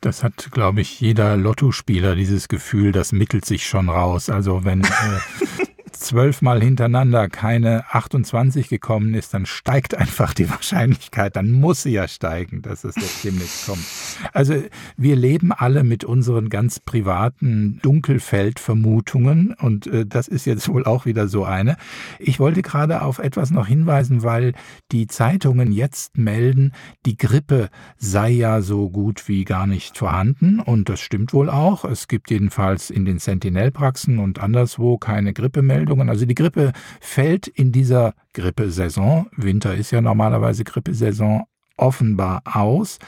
Das 0.00 0.22
hat, 0.22 0.52
glaube 0.52 0.80
ich, 0.80 1.00
jeder 1.00 1.36
Lottospieler 1.36 2.14
dieses 2.14 2.46
Gefühl, 2.46 2.92
das 2.92 3.10
mittelt 3.10 3.44
sich 3.44 3.66
schon 3.66 3.88
raus. 3.88 4.30
Also 4.30 4.64
wenn 4.64 4.84
äh, 4.84 4.88
zwölfmal 5.98 6.62
hintereinander 6.62 7.28
keine 7.28 7.84
28 7.92 8.68
gekommen 8.68 9.14
ist, 9.14 9.34
dann 9.34 9.46
steigt 9.46 9.94
einfach 9.96 10.32
die 10.34 10.48
Wahrscheinlichkeit. 10.50 11.36
Dann 11.36 11.52
muss 11.52 11.82
sie 11.82 11.90
ja 11.90 12.08
steigen, 12.08 12.62
dass 12.62 12.84
es 12.84 12.96
jetzt 12.96 13.24
demnächst 13.24 13.66
kommt. 13.66 13.84
Also 14.32 14.62
wir 14.96 15.16
leben 15.16 15.52
alle 15.52 15.84
mit 15.84 16.04
unseren 16.04 16.48
ganz 16.48 16.80
privaten 16.80 17.80
Dunkelfeldvermutungen 17.82 19.54
und 19.54 19.86
äh, 19.86 20.06
das 20.06 20.28
ist 20.28 20.46
jetzt 20.46 20.68
wohl 20.68 20.84
auch 20.84 21.04
wieder 21.06 21.28
so 21.28 21.44
eine. 21.44 21.76
Ich 22.18 22.38
wollte 22.38 22.62
gerade 22.62 23.02
auf 23.02 23.18
etwas 23.18 23.50
noch 23.50 23.66
hinweisen, 23.66 24.22
weil 24.22 24.54
die 24.92 25.06
Zeitungen 25.06 25.72
jetzt 25.72 26.16
melden, 26.16 26.72
die 27.06 27.16
Grippe 27.16 27.70
sei 27.96 28.30
ja 28.30 28.62
so 28.62 28.88
gut 28.90 29.28
wie 29.28 29.44
gar 29.44 29.66
nicht 29.66 29.98
vorhanden 29.98 30.60
und 30.60 30.88
das 30.88 31.00
stimmt 31.00 31.32
wohl 31.32 31.50
auch. 31.50 31.84
Es 31.84 32.08
gibt 32.08 32.30
jedenfalls 32.30 32.90
in 32.90 33.04
den 33.04 33.18
Sentinel-Praxen 33.18 34.18
und 34.18 34.38
anderswo 34.38 34.98
keine 34.98 35.32
Grippemeldungen 35.32 35.87
Meldungen. 35.88 36.10
Also 36.10 36.26
die 36.26 36.34
Grippe 36.34 36.72
fällt 37.00 37.48
in 37.48 37.72
dieser 37.72 38.14
Grippesaison, 38.34 39.28
Winter 39.36 39.74
ist 39.74 39.90
ja 39.90 40.00
normalerweise 40.00 40.64
Grippesaison, 40.64 41.44
offenbar 41.76 42.42
aus. 42.44 42.98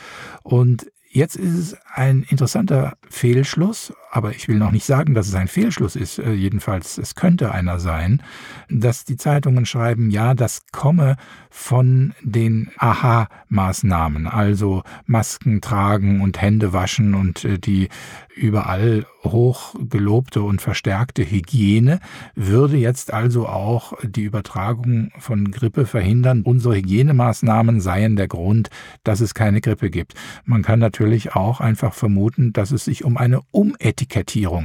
Und 0.42 0.90
Jetzt 1.12 1.34
ist 1.34 1.54
es 1.54 1.76
ein 1.92 2.24
interessanter 2.28 2.92
Fehlschluss, 3.08 3.92
aber 4.10 4.32
ich 4.32 4.48
will 4.48 4.56
noch 4.56 4.72
nicht 4.72 4.84
sagen, 4.84 5.14
dass 5.14 5.28
es 5.28 5.34
ein 5.34 5.48
Fehlschluss 5.48 5.96
ist. 5.96 6.18
Äh, 6.18 6.32
jedenfalls, 6.32 6.98
es 6.98 7.14
könnte 7.14 7.52
einer 7.52 7.78
sein, 7.78 8.22
dass 8.68 9.04
die 9.04 9.16
Zeitungen 9.16 9.66
schreiben, 9.66 10.10
ja, 10.10 10.34
das 10.34 10.62
komme 10.72 11.16
von 11.48 12.14
den 12.22 12.70
Aha-Maßnahmen, 12.78 14.26
also 14.26 14.82
Masken 15.06 15.60
tragen 15.60 16.20
und 16.20 16.40
Hände 16.40 16.72
waschen 16.72 17.14
und 17.14 17.44
äh, 17.44 17.58
die 17.58 17.88
überall 18.36 19.06
hoch 19.24 19.74
gelobte 19.88 20.42
und 20.42 20.62
verstärkte 20.62 21.28
Hygiene 21.28 22.00
würde 22.34 22.76
jetzt 22.76 23.12
also 23.12 23.46
auch 23.46 23.92
die 24.02 24.22
Übertragung 24.22 25.10
von 25.18 25.50
Grippe 25.50 25.84
verhindern. 25.84 26.42
Unsere 26.42 26.76
Hygienemaßnahmen 26.76 27.80
seien 27.80 28.16
der 28.16 28.28
Grund, 28.28 28.70
dass 29.04 29.20
es 29.20 29.34
keine 29.34 29.60
Grippe 29.60 29.90
gibt. 29.90 30.14
Man 30.44 30.62
kann 30.62 30.78
natürlich 30.78 31.34
auch 31.34 31.60
einfach 31.60 31.92
vermuten, 31.92 32.52
dass 32.52 32.70
es 32.70 32.86
sich 32.86 33.04
um 33.04 33.18
eine 33.18 33.42
Umetikettierung 33.50 33.99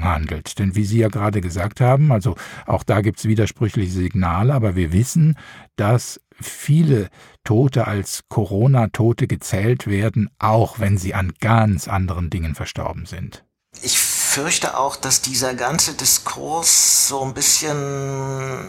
handelt. 0.04 0.60
Denn 0.60 0.76
wie 0.76 0.86
Sie 0.86 1.00
ja 1.00 1.10
gerade 1.10 1.42
gesagt 1.42 1.82
haben, 1.82 2.12
also 2.12 2.36
auch 2.66 2.84
da 2.84 3.02
gibt 3.02 3.20
es 3.20 3.26
widersprüchliche 3.26 3.92
Signale, 3.92 4.54
aber 4.54 4.76
wir 4.76 4.92
wissen, 4.92 5.38
dass 5.76 6.20
viele 6.40 7.10
Tote 7.44 7.88
als 7.88 8.24
Corona-Tote 8.30 9.28
gezählt 9.28 9.88
werden, 9.88 10.30
auch 10.40 10.80
wenn 10.80 10.98
sie 10.98 11.14
an 11.14 11.34
ganz 11.40 11.88
anderen 11.88 12.30
Dingen 12.30 12.56
verstorben 12.56 13.06
sind. 13.06 13.46
Ich 13.82 13.98
fürchte 13.98 14.78
auch, 14.78 14.96
dass 14.96 15.22
dieser 15.22 15.54
ganze 15.54 15.94
Diskurs 15.94 17.08
so 17.08 17.22
ein 17.22 17.34
bisschen 17.34 18.66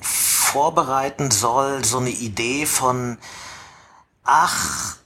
vorbereiten 0.00 1.30
soll, 1.30 1.84
so 1.84 1.98
eine 1.98 2.10
Idee 2.10 2.66
von, 2.66 3.18
ach, 4.24 4.96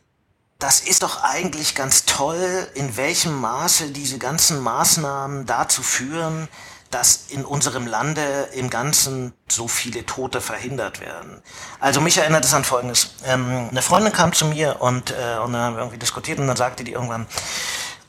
das 0.63 0.79
ist 0.79 1.03
doch 1.03 1.25
eigentlich 1.25 1.75
ganz 1.75 2.05
toll, 2.05 2.69
in 2.75 2.97
welchem 2.97 3.41
Maße 3.41 3.89
diese 3.91 4.19
ganzen 4.19 4.61
Maßnahmen 4.61 5.45
dazu 5.45 5.83
führen, 5.83 6.49
dass 6.93 7.25
in 7.31 7.45
unserem 7.45 7.87
Lande 7.87 8.49
im 8.53 8.71
Ganzen 8.71 9.33
so 9.49 9.67
viele 9.67 10.07
Tote 10.07 10.41
verhindert 10.41 11.01
werden. 11.01 11.43
Also 11.81 12.01
mich 12.01 12.19
erinnert 12.19 12.45
es 12.45 12.55
an 12.55 12.63
Folgendes. 12.63 13.15
Ähm, 13.25 13.71
eine 13.71 13.83
Freundin 13.83 14.13
kam 14.13 14.33
zu 14.35 14.47
mir 14.47 14.81
und, 14.81 15.11
äh, 15.11 15.39
und 15.43 15.53
dann 15.53 15.63
haben 15.63 15.75
wir 15.75 15.81
irgendwie 15.81 15.99
diskutiert 15.99 16.39
und 16.39 16.47
dann 16.47 16.57
sagte 16.57 16.85
die 16.85 16.93
irgendwann, 16.93 17.27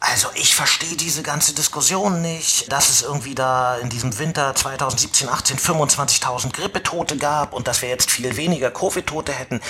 also 0.06 0.28
ich 0.36 0.54
verstehe 0.54 0.98
diese 0.98 1.24
ganze 1.24 1.56
Diskussion 1.56 2.22
nicht, 2.22 2.70
dass 2.72 2.90
es 2.90 3.04
irgendwie 3.04 3.36
da 3.36 3.78
in 3.78 3.88
diesem 3.88 4.20
Winter 4.20 4.54
2017, 4.54 5.30
18 5.30 5.58
25.000 5.58 6.52
Grippetote 6.52 7.16
gab 7.16 7.54
und 7.54 7.70
dass 7.70 7.82
wir 7.82 7.88
jetzt 7.88 8.12
viel 8.12 8.36
weniger 8.36 8.70
Covid-Tote 8.70 9.32
hätten. 9.32 9.62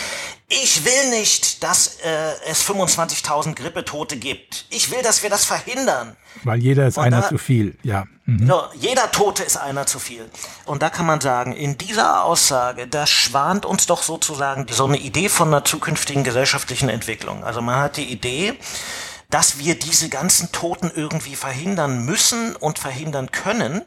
Ich 0.50 0.86
will 0.86 1.12
nicht, 1.12 1.64
dass 1.64 1.98
äh, 2.04 2.50
es 2.50 2.68
25.000 2.68 3.54
Grippetote 3.54 4.18
gibt. 4.18 4.66
Ich 4.72 4.90
will, 4.90 5.04
dass 5.04 5.22
wir 5.22 5.30
das 5.30 5.46
verhindern. 5.46 6.16
Weil 6.44 6.60
jeder 6.60 6.88
ist 6.88 6.98
und 6.98 7.04
einer 7.04 7.22
da, 7.22 7.30
zu 7.30 7.38
viel, 7.38 7.78
ja. 7.84 8.06
Mhm. 8.26 8.48
So, 8.48 8.64
jeder 8.74 9.12
Tote 9.12 9.44
ist 9.44 9.58
einer 9.58 9.86
zu 9.86 10.00
viel. 10.00 10.28
Und 10.66 10.82
da 10.82 10.90
kann 10.90 11.06
man 11.06 11.22
sagen, 11.22 11.54
in 11.54 11.78
dieser 11.78 12.24
Aussage, 12.24 12.88
da 12.88 13.06
schwant 13.06 13.68
uns 13.68 13.86
doch 13.86 14.02
sozusagen 14.02 14.66
so 14.72 14.86
eine 14.86 14.98
Idee 14.98 15.30
von 15.30 15.50
einer 15.50 15.64
zukünftigen 15.64 16.24
gesellschaftlichen 16.24 16.90
Entwicklung. 16.90 17.44
Also 17.44 17.62
man 17.62 17.76
hat 17.76 17.98
die 17.98 18.12
Idee, 18.12 18.58
dass 19.34 19.58
wir 19.58 19.74
diese 19.74 20.10
ganzen 20.10 20.52
Toten 20.52 20.92
irgendwie 20.94 21.36
verhindern 21.36 22.06
müssen 22.06 22.56
und 22.56 22.78
verhindern 22.78 23.32
können. 23.32 23.82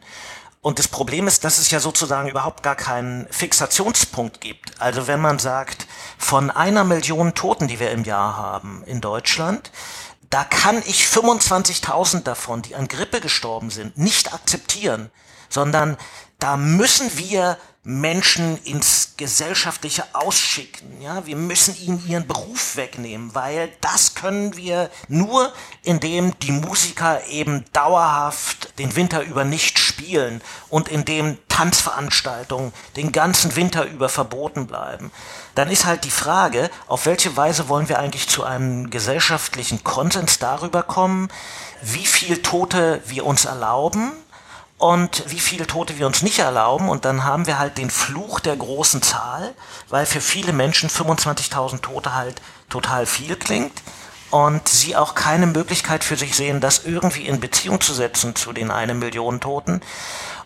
Und 0.60 0.80
das 0.80 0.88
Problem 0.88 1.28
ist, 1.28 1.44
dass 1.44 1.58
es 1.58 1.70
ja 1.70 1.78
sozusagen 1.78 2.28
überhaupt 2.28 2.64
gar 2.64 2.74
keinen 2.74 3.28
Fixationspunkt 3.30 4.40
gibt. 4.40 4.80
Also 4.80 5.06
wenn 5.06 5.20
man 5.20 5.38
sagt, 5.38 5.86
von 6.18 6.50
einer 6.50 6.82
Million 6.82 7.34
Toten, 7.34 7.68
die 7.68 7.78
wir 7.78 7.92
im 7.92 8.02
Jahr 8.02 8.36
haben 8.36 8.82
in 8.86 9.00
Deutschland, 9.00 9.70
da 10.30 10.42
kann 10.42 10.82
ich 10.84 11.04
25.000 11.04 12.24
davon, 12.24 12.62
die 12.62 12.74
an 12.74 12.88
Grippe 12.88 13.20
gestorben 13.20 13.70
sind, 13.70 13.96
nicht 13.96 14.34
akzeptieren, 14.34 15.12
sondern 15.48 15.96
da 16.40 16.56
müssen 16.56 17.16
wir 17.18 17.56
Menschen 17.88 18.58
ins 18.64 19.14
Gesellschaftliche 19.16 20.02
ausschicken. 20.12 21.00
Ja, 21.00 21.24
wir 21.24 21.36
müssen 21.36 21.76
ihnen 21.80 22.02
ihren 22.08 22.26
Beruf 22.26 22.74
wegnehmen, 22.74 23.32
weil 23.32 23.70
das 23.80 24.16
können 24.16 24.56
wir 24.56 24.90
nur, 25.06 25.52
indem 25.84 26.36
die 26.40 26.50
Musiker 26.50 27.24
eben 27.28 27.64
dauerhaft 27.72 28.76
den 28.80 28.96
Winter 28.96 29.22
über 29.22 29.44
nicht 29.44 29.78
spielen 29.78 30.42
und 30.68 30.88
indem 30.88 31.38
Tanzveranstaltungen 31.46 32.72
den 32.96 33.12
ganzen 33.12 33.54
Winter 33.54 33.84
über 33.86 34.08
verboten 34.08 34.66
bleiben. 34.66 35.12
Dann 35.54 35.70
ist 35.70 35.84
halt 35.84 36.02
die 36.02 36.10
Frage, 36.10 36.70
auf 36.88 37.06
welche 37.06 37.36
Weise 37.36 37.68
wollen 37.68 37.88
wir 37.88 38.00
eigentlich 38.00 38.28
zu 38.28 38.42
einem 38.42 38.90
gesellschaftlichen 38.90 39.84
Konsens 39.84 40.40
darüber 40.40 40.82
kommen, 40.82 41.28
wie 41.82 42.06
viel 42.06 42.42
Tote 42.42 43.00
wir 43.06 43.24
uns 43.24 43.44
erlauben, 43.44 44.10
und 44.78 45.24
wie 45.30 45.40
viele 45.40 45.66
Tote 45.66 45.98
wir 45.98 46.06
uns 46.06 46.22
nicht 46.22 46.38
erlauben. 46.38 46.88
Und 46.88 47.04
dann 47.04 47.24
haben 47.24 47.46
wir 47.46 47.58
halt 47.58 47.78
den 47.78 47.90
Fluch 47.90 48.40
der 48.40 48.56
großen 48.56 49.02
Zahl, 49.02 49.54
weil 49.88 50.06
für 50.06 50.20
viele 50.20 50.52
Menschen 50.52 50.90
25.000 50.90 51.80
Tote 51.80 52.14
halt 52.14 52.40
total 52.68 53.06
viel 53.06 53.36
klingt 53.36 53.82
und 54.30 54.68
sie 54.68 54.96
auch 54.96 55.14
keine 55.14 55.46
Möglichkeit 55.46 56.04
für 56.04 56.16
sich 56.16 56.34
sehen, 56.36 56.60
das 56.60 56.84
irgendwie 56.84 57.26
in 57.26 57.40
Beziehung 57.40 57.80
zu 57.80 57.94
setzen 57.94 58.34
zu 58.34 58.52
den 58.52 58.70
eine 58.70 58.94
Million 58.94 59.40
Toten. 59.40 59.80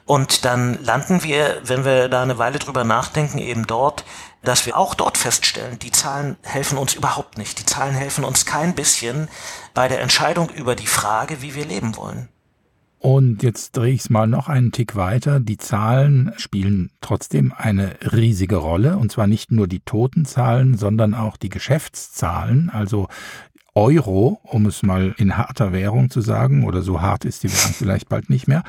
Und 0.06 0.44
dann 0.44 0.82
landen 0.82 1.22
wir, 1.22 1.60
wenn 1.62 1.84
wir 1.84 2.08
da 2.08 2.22
eine 2.22 2.38
Weile 2.38 2.58
drüber 2.58 2.84
nachdenken, 2.84 3.38
eben 3.38 3.66
dort, 3.66 4.04
dass 4.42 4.66
wir 4.66 4.76
auch 4.76 4.94
dort 4.94 5.18
feststellen, 5.18 5.78
die 5.78 5.92
Zahlen 5.92 6.36
helfen 6.42 6.78
uns 6.78 6.94
überhaupt 6.94 7.38
nicht. 7.38 7.58
Die 7.58 7.66
Zahlen 7.66 7.94
helfen 7.94 8.24
uns 8.24 8.46
kein 8.46 8.74
bisschen 8.74 9.28
bei 9.74 9.86
der 9.86 10.00
Entscheidung 10.00 10.48
über 10.50 10.74
die 10.74 10.86
Frage, 10.86 11.42
wie 11.42 11.54
wir 11.54 11.64
leben 11.64 11.96
wollen. 11.96 12.28
Und 13.02 13.42
jetzt 13.42 13.78
drehe 13.78 13.94
ich 13.94 14.02
es 14.02 14.10
mal 14.10 14.26
noch 14.26 14.48
einen 14.48 14.72
Tick 14.72 14.94
weiter. 14.94 15.40
Die 15.40 15.56
Zahlen 15.56 16.34
spielen 16.36 16.90
trotzdem 17.00 17.54
eine 17.56 17.96
riesige 18.12 18.56
Rolle. 18.56 18.98
Und 18.98 19.10
zwar 19.10 19.26
nicht 19.26 19.50
nur 19.50 19.66
die 19.66 19.80
Totenzahlen, 19.80 20.76
sondern 20.76 21.14
auch 21.14 21.38
die 21.38 21.48
Geschäftszahlen. 21.48 22.68
Also 22.68 23.08
Euro, 23.74 24.40
um 24.42 24.66
es 24.66 24.82
mal 24.82 25.14
in 25.18 25.36
harter 25.36 25.72
Währung 25.72 26.10
zu 26.10 26.20
sagen, 26.20 26.64
oder 26.64 26.82
so 26.82 27.00
hart 27.00 27.24
ist 27.24 27.42
die 27.42 27.52
Währung 27.52 27.72
vielleicht 27.72 28.08
bald 28.08 28.30
nicht 28.30 28.48
mehr. 28.48 28.62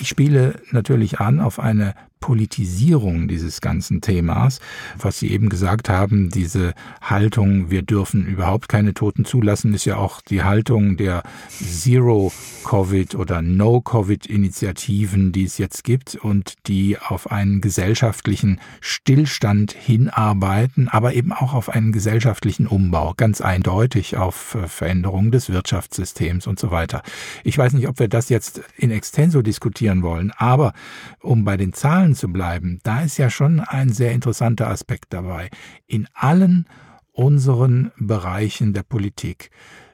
Ich 0.00 0.08
spiele 0.08 0.60
natürlich 0.72 1.20
an 1.20 1.40
auf 1.40 1.58
eine 1.58 1.94
Politisierung 2.20 3.28
dieses 3.28 3.60
ganzen 3.60 4.02
Themas, 4.02 4.60
was 4.98 5.18
Sie 5.18 5.30
eben 5.30 5.48
gesagt 5.48 5.88
haben, 5.88 6.28
diese 6.28 6.74
Haltung, 7.00 7.70
wir 7.70 7.82
dürfen 7.82 8.26
überhaupt 8.26 8.68
keine 8.68 8.94
Toten 8.94 9.24
zulassen, 9.24 9.74
ist 9.74 9.86
ja 9.86 9.96
auch 9.96 10.20
die 10.20 10.42
Haltung 10.42 10.98
der 10.98 11.22
Zero-Covid 11.48 13.14
oder 13.14 13.40
No-Covid-Initiativen, 13.40 15.32
die 15.32 15.44
es 15.44 15.56
jetzt 15.56 15.82
gibt 15.82 16.14
und 16.14 16.54
die 16.66 16.98
auf 16.98 17.32
einen 17.32 17.62
gesellschaftlichen 17.62 18.60
Stillstand 18.80 19.72
hinarbeiten, 19.72 20.88
aber 20.88 21.14
eben 21.14 21.32
auch 21.32 21.54
auf 21.54 21.70
einen 21.70 21.90
gesellschaftlichen 21.90 22.66
Umbau, 22.66 23.14
ganz 23.16 23.40
eindeutig 23.40 24.18
auf 24.30 24.54
äh, 24.54 24.68
Veränderungen 24.68 25.30
des 25.30 25.50
Wirtschaftssystems 25.50 26.46
und 26.46 26.58
so 26.58 26.70
weiter. 26.70 27.02
Ich 27.44 27.58
weiß 27.58 27.72
nicht, 27.74 27.88
ob 27.88 27.98
wir 27.98 28.08
das 28.08 28.28
jetzt 28.30 28.62
in 28.76 28.90
extenso 28.90 29.42
diskutieren 29.42 30.02
wollen, 30.02 30.32
aber 30.36 30.72
um 31.20 31.44
bei 31.44 31.56
den 31.56 31.72
Zahlen 31.72 31.90
Zahlen 31.90 32.14
zu 32.14 32.28
bleiben, 32.28 32.78
da 32.84 33.02
ist 33.02 33.18
ja 33.18 33.30
schon 33.30 33.58
ein 33.58 33.92
sehr 33.92 34.12
interessanter 34.12 34.68
Aspekt 34.68 35.12
dabei. 35.12 35.50
In 35.86 36.06
allen 36.14 36.66
unseren 37.12 37.90
Bereichen 37.98 38.72
der 38.72 38.84
Politik 38.84 39.50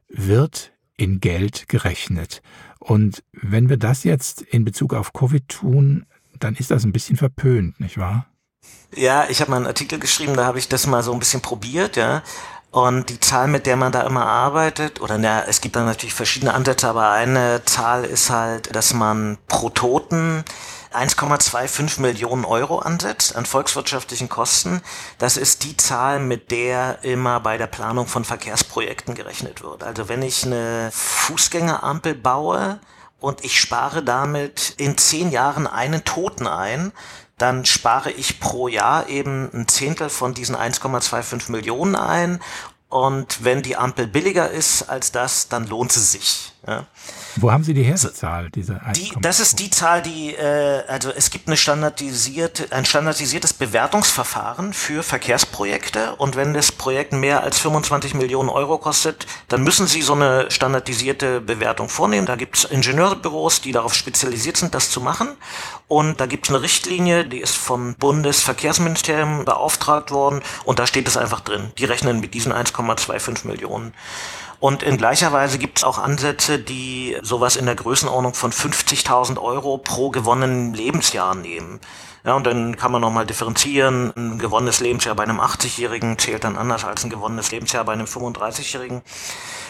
wird 0.08 0.72
in 0.96 1.20
Geld 1.20 1.68
gerechnet. 1.68 2.42
Und 2.78 3.24
wenn 3.32 3.68
wir 3.68 3.78
das 3.78 4.04
jetzt 4.04 4.42
in 4.42 4.64
Bezug 4.64 4.92
auf 4.92 5.14
Covid 5.14 5.48
tun, 5.48 6.06
dann 6.38 6.54
ist 6.54 6.70
das 6.70 6.84
ein 6.84 6.92
bisschen 6.92 7.16
verpönt, 7.16 7.80
nicht 7.80 7.96
wahr? 7.96 8.26
Ja, 8.94 9.26
ich 9.28 9.40
habe 9.40 9.50
mal 9.50 9.56
einen 9.56 9.66
Artikel 9.66 9.98
geschrieben, 9.98 10.34
da 10.34 10.44
habe 10.44 10.58
ich 10.58 10.68
das 10.68 10.86
mal 10.86 11.02
so 11.02 11.12
ein 11.12 11.18
bisschen 11.18 11.40
probiert, 11.40 11.96
ja. 11.96 12.22
Und 12.70 13.08
die 13.08 13.20
Zahl, 13.20 13.48
mit 13.48 13.64
der 13.64 13.76
man 13.76 13.92
da 13.92 14.02
immer 14.02 14.26
arbeitet, 14.26 15.00
oder 15.00 15.16
na, 15.16 15.44
es 15.44 15.60
gibt 15.60 15.76
da 15.76 15.84
natürlich 15.84 16.14
verschiedene 16.14 16.52
Ansätze, 16.52 16.88
aber 16.88 17.10
eine 17.10 17.64
Zahl 17.64 18.04
ist 18.04 18.28
halt, 18.28 18.74
dass 18.74 18.92
man 18.92 19.38
pro 19.48 19.70
Toten 19.70 20.44
1,25 20.92 22.00
Millionen 22.00 22.44
Euro 22.44 22.78
ansetzt 22.78 23.36
an 23.36 23.46
volkswirtschaftlichen 23.46 24.28
Kosten. 24.28 24.82
Das 25.18 25.36
ist 25.36 25.64
die 25.64 25.76
Zahl, 25.76 26.20
mit 26.20 26.50
der 26.50 27.02
immer 27.02 27.40
bei 27.40 27.58
der 27.58 27.66
Planung 27.66 28.06
von 28.06 28.24
Verkehrsprojekten 28.24 29.14
gerechnet 29.14 29.62
wird. 29.62 29.84
Also 29.84 30.08
wenn 30.08 30.22
ich 30.22 30.44
eine 30.44 30.90
Fußgängerampel 30.92 32.14
baue 32.14 32.80
und 33.20 33.44
ich 33.44 33.58
spare 33.60 34.02
damit 34.02 34.74
in 34.76 34.96
zehn 34.98 35.30
Jahren 35.30 35.66
einen 35.66 36.04
Toten 36.04 36.46
ein, 36.46 36.92
dann 37.38 37.64
spare 37.64 38.10
ich 38.10 38.40
pro 38.40 38.68
Jahr 38.68 39.08
eben 39.08 39.50
ein 39.52 39.68
Zehntel 39.68 40.08
von 40.08 40.34
diesen 40.34 40.56
1,25 40.56 41.50
Millionen 41.50 41.96
ein 41.96 42.40
und 42.88 43.44
wenn 43.44 43.62
die 43.62 43.76
Ampel 43.76 44.06
billiger 44.06 44.50
ist 44.50 44.84
als 44.84 45.12
das, 45.12 45.48
dann 45.48 45.66
lohnt 45.66 45.92
sie 45.92 46.00
sich. 46.00 46.52
Ja. 46.66 46.84
Wo 47.36 47.52
haben 47.52 47.62
Sie 47.62 47.74
die 47.74 47.82
Herzahl, 47.82 48.50
diese 48.50 48.80
die, 48.96 49.12
Das 49.20 49.40
ist 49.40 49.58
die 49.60 49.70
Zahl, 49.70 50.02
die, 50.02 50.34
äh, 50.34 50.82
also 50.88 51.10
es 51.10 51.30
gibt 51.30 51.46
eine 51.46 51.56
standardisierte, 51.56 52.72
ein 52.72 52.84
standardisiertes 52.84 53.52
Bewertungsverfahren 53.52 54.72
für 54.72 55.02
Verkehrsprojekte 55.02 56.16
und 56.16 56.34
wenn 56.34 56.54
das 56.54 56.72
Projekt 56.72 57.12
mehr 57.12 57.42
als 57.42 57.58
25 57.58 58.14
Millionen 58.14 58.48
Euro 58.48 58.78
kostet, 58.78 59.26
dann 59.48 59.62
müssen 59.62 59.86
Sie 59.86 60.02
so 60.02 60.14
eine 60.14 60.50
standardisierte 60.50 61.40
Bewertung 61.40 61.88
vornehmen. 61.88 62.26
Da 62.26 62.36
gibt 62.36 62.56
es 62.56 62.64
Ingenieurbüros, 62.64 63.60
die 63.60 63.72
darauf 63.72 63.94
spezialisiert 63.94 64.56
sind, 64.56 64.74
das 64.74 64.90
zu 64.90 65.00
machen 65.00 65.28
und 65.88 66.20
da 66.20 66.26
gibt 66.26 66.46
es 66.46 66.50
eine 66.50 66.62
Richtlinie, 66.62 67.26
die 67.26 67.38
ist 67.38 67.56
vom 67.56 67.94
Bundesverkehrsministerium 67.94 69.44
beauftragt 69.44 70.10
worden 70.10 70.42
und 70.64 70.80
da 70.80 70.86
steht 70.86 71.06
es 71.06 71.16
einfach 71.16 71.40
drin. 71.40 71.70
Die 71.78 71.84
rechnen 71.84 72.18
mit 72.18 72.34
diesen 72.34 72.52
1,25 72.52 73.46
Millionen. 73.46 73.92
Und 74.58 74.82
in 74.82 74.96
gleicher 74.96 75.32
Weise 75.32 75.58
gibt 75.58 75.78
es 75.78 75.84
auch 75.84 75.98
Ansätze, 75.98 76.58
die 76.58 77.16
sowas 77.22 77.56
in 77.56 77.66
der 77.66 77.74
Größenordnung 77.74 78.34
von 78.34 78.52
50.000 78.52 79.40
Euro 79.40 79.78
pro 79.78 80.10
gewonnenen 80.10 80.72
Lebensjahr 80.74 81.34
nehmen. 81.34 81.80
Ja, 82.24 82.34
und 82.34 82.44
dann 82.44 82.76
kann 82.76 82.90
man 82.90 83.00
nochmal 83.00 83.24
differenzieren. 83.24 84.12
Ein 84.16 84.38
gewonnenes 84.38 84.80
Lebensjahr 84.80 85.14
bei 85.14 85.22
einem 85.22 85.40
80-Jährigen 85.40 86.18
zählt 86.18 86.42
dann 86.42 86.56
anders 86.56 86.84
als 86.84 87.04
ein 87.04 87.10
gewonnenes 87.10 87.52
Lebensjahr 87.52 87.84
bei 87.84 87.92
einem 87.92 88.06
35-Jährigen. 88.06 89.02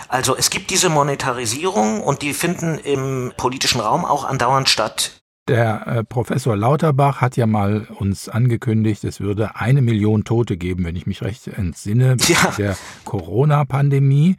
Also 0.09 0.37
es 0.37 0.51
gibt 0.51 0.70
diese 0.70 0.88
Monetarisierung 0.88 2.03
und 2.03 2.22
die 2.22 2.33
finden 2.33 2.79
im 2.79 3.33
politischen 3.37 3.81
Raum 3.81 4.05
auch 4.05 4.25
andauernd 4.25 4.68
statt. 4.68 5.20
Der 5.48 5.87
äh, 5.87 6.04
Professor 6.04 6.56
Lauterbach 6.56 7.20
hat 7.20 7.37
ja 7.37 7.46
mal 7.46 7.87
uns 7.98 8.28
angekündigt, 8.28 9.04
es 9.04 9.20
würde 9.20 9.54
eine 9.54 9.80
Million 9.80 10.24
Tote 10.24 10.56
geben, 10.56 10.85
wenn 10.85 10.96
ich 10.96 11.06
mich 11.06 11.22
recht 11.22 11.46
entsinne, 11.46 12.16
ja. 12.26 12.52
der 12.59 12.76
Corona-Pandemie. 13.04 14.37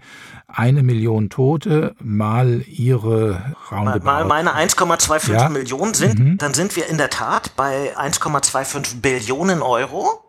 Eine 0.48 0.84
Million 0.84 1.30
Tote 1.30 1.96
mal 2.02 2.62
ihre 2.68 3.56
Roundabout. 3.72 4.06
Mal 4.06 4.26
meine 4.26 4.56
1,25 4.56 5.32
ja. 5.32 5.50
Millionen 5.50 5.94
sind, 5.94 6.20
mhm. 6.20 6.38
dann 6.38 6.54
sind 6.54 6.76
wir 6.76 6.88
in 6.90 6.98
der 6.98 7.10
Tat 7.10 7.56
bei 7.56 7.96
1,25 7.98 9.02
Billionen 9.02 9.62
Euro 9.62 10.27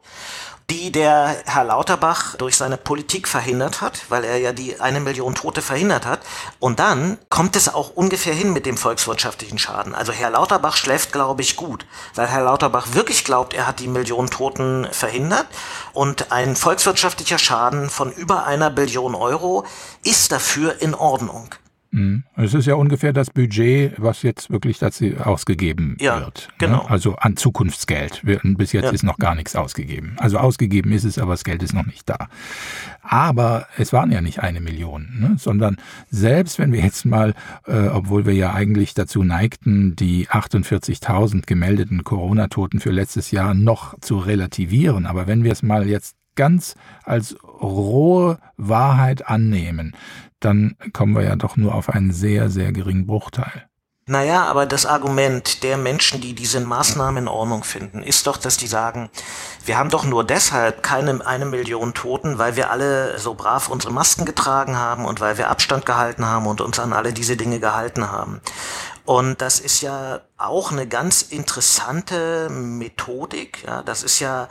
die 0.70 0.92
der 0.92 1.34
Herr 1.46 1.64
Lauterbach 1.64 2.36
durch 2.36 2.56
seine 2.56 2.76
Politik 2.76 3.26
verhindert 3.26 3.80
hat, 3.80 4.02
weil 4.10 4.22
er 4.24 4.36
ja 4.36 4.52
die 4.52 4.80
eine 4.80 5.00
Million 5.00 5.34
Tote 5.34 5.62
verhindert 5.62 6.04
hat. 6.04 6.20
Und 6.60 6.78
dann 6.78 7.16
kommt 7.30 7.56
es 7.56 7.72
auch 7.72 7.90
ungefähr 7.94 8.34
hin 8.34 8.52
mit 8.52 8.66
dem 8.66 8.76
volkswirtschaftlichen 8.76 9.58
Schaden. 9.58 9.94
Also 9.94 10.12
Herr 10.12 10.30
Lauterbach 10.30 10.76
schläft, 10.76 11.12
glaube 11.12 11.40
ich, 11.40 11.56
gut, 11.56 11.86
weil 12.14 12.28
Herr 12.28 12.44
Lauterbach 12.44 12.88
wirklich 12.92 13.24
glaubt, 13.24 13.54
er 13.54 13.66
hat 13.66 13.80
die 13.80 13.88
Million 13.88 14.28
Toten 14.28 14.86
verhindert. 14.92 15.46
Und 15.94 16.32
ein 16.32 16.54
volkswirtschaftlicher 16.54 17.38
Schaden 17.38 17.88
von 17.88 18.12
über 18.12 18.44
einer 18.44 18.68
Billion 18.68 19.14
Euro 19.14 19.64
ist 20.04 20.32
dafür 20.32 20.82
in 20.82 20.94
Ordnung. 20.94 21.54
Mhm. 21.90 22.24
Es 22.36 22.54
ist 22.54 22.66
ja 22.66 22.74
ungefähr 22.74 23.12
das 23.12 23.30
Budget, 23.30 23.94
was 23.96 24.22
jetzt 24.22 24.50
wirklich 24.50 24.78
dazu 24.78 25.06
ausgegeben 25.24 25.96
ja, 26.00 26.20
wird. 26.20 26.48
Ne? 26.50 26.66
Genau. 26.66 26.82
Ne? 26.82 26.90
Also 26.90 27.16
an 27.16 27.36
Zukunftsgeld. 27.36 28.22
Bis 28.24 28.72
jetzt 28.72 28.84
ja. 28.84 28.90
ist 28.90 29.02
noch 29.02 29.18
gar 29.18 29.34
nichts 29.34 29.56
ausgegeben. 29.56 30.14
Also 30.18 30.38
ausgegeben 30.38 30.92
ist 30.92 31.04
es, 31.04 31.18
aber 31.18 31.32
das 31.32 31.44
Geld 31.44 31.62
ist 31.62 31.74
noch 31.74 31.86
nicht 31.86 32.08
da. 32.08 32.28
Aber 33.02 33.66
es 33.78 33.92
waren 33.92 34.10
ja 34.12 34.20
nicht 34.20 34.40
eine 34.40 34.60
Million, 34.60 35.08
ne? 35.18 35.36
sondern 35.38 35.76
selbst 36.10 36.58
wenn 36.58 36.72
wir 36.72 36.80
jetzt 36.80 37.06
mal, 37.06 37.34
äh, 37.66 37.88
obwohl 37.88 38.26
wir 38.26 38.34
ja 38.34 38.52
eigentlich 38.52 38.94
dazu 38.94 39.24
neigten, 39.24 39.96
die 39.96 40.28
48.000 40.28 41.46
gemeldeten 41.46 42.04
Corona-Toten 42.04 42.80
für 42.80 42.90
letztes 42.90 43.30
Jahr 43.30 43.54
noch 43.54 43.98
zu 44.00 44.18
relativieren, 44.18 45.06
aber 45.06 45.26
wenn 45.26 45.42
wir 45.42 45.52
es 45.52 45.62
mal 45.62 45.88
jetzt 45.88 46.16
ganz 46.38 46.76
als 47.04 47.36
rohe 47.42 48.38
Wahrheit 48.56 49.26
annehmen, 49.26 49.94
dann 50.40 50.76
kommen 50.92 51.16
wir 51.16 51.24
ja 51.24 51.36
doch 51.36 51.56
nur 51.56 51.74
auf 51.74 51.90
einen 51.90 52.12
sehr, 52.12 52.48
sehr 52.48 52.72
geringen 52.72 53.06
Bruchteil. 53.06 53.68
Naja, 54.06 54.46
aber 54.46 54.64
das 54.64 54.86
Argument 54.86 55.62
der 55.62 55.76
Menschen, 55.76 56.22
die 56.22 56.34
diese 56.34 56.60
Maßnahmen 56.60 57.24
in 57.24 57.28
Ordnung 57.28 57.62
finden, 57.62 58.02
ist 58.02 58.26
doch, 58.26 58.38
dass 58.38 58.56
die 58.56 58.66
sagen, 58.66 59.10
wir 59.66 59.76
haben 59.76 59.90
doch 59.90 60.06
nur 60.06 60.24
deshalb 60.24 60.82
keine 60.82 61.26
eine 61.26 61.44
Million 61.44 61.92
Toten, 61.92 62.38
weil 62.38 62.56
wir 62.56 62.70
alle 62.70 63.18
so 63.18 63.34
brav 63.34 63.68
unsere 63.68 63.92
Masken 63.92 64.24
getragen 64.24 64.78
haben 64.78 65.04
und 65.04 65.20
weil 65.20 65.36
wir 65.36 65.50
Abstand 65.50 65.84
gehalten 65.84 66.24
haben 66.24 66.46
und 66.46 66.62
uns 66.62 66.78
an 66.78 66.94
alle 66.94 67.12
diese 67.12 67.36
Dinge 67.36 67.60
gehalten 67.60 68.10
haben. 68.10 68.40
Und 69.04 69.42
das 69.42 69.60
ist 69.60 69.82
ja 69.82 70.20
auch 70.38 70.72
eine 70.72 70.86
ganz 70.86 71.20
interessante 71.20 72.48
Methodik. 72.48 73.62
Ja, 73.66 73.82
das 73.82 74.02
ist 74.02 74.20
ja 74.20 74.48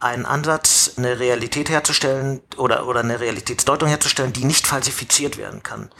ein 0.00 0.26
Ansatz, 0.26 0.92
eine 0.96 1.18
Realität 1.18 1.68
herzustellen 1.68 2.40
oder, 2.56 2.86
oder 2.86 3.00
eine 3.00 3.20
Realitätsdeutung 3.20 3.88
herzustellen, 3.88 4.32
die 4.32 4.44
nicht 4.44 4.66
falsifiziert 4.66 5.38
werden 5.38 5.62
kann. 5.62 5.90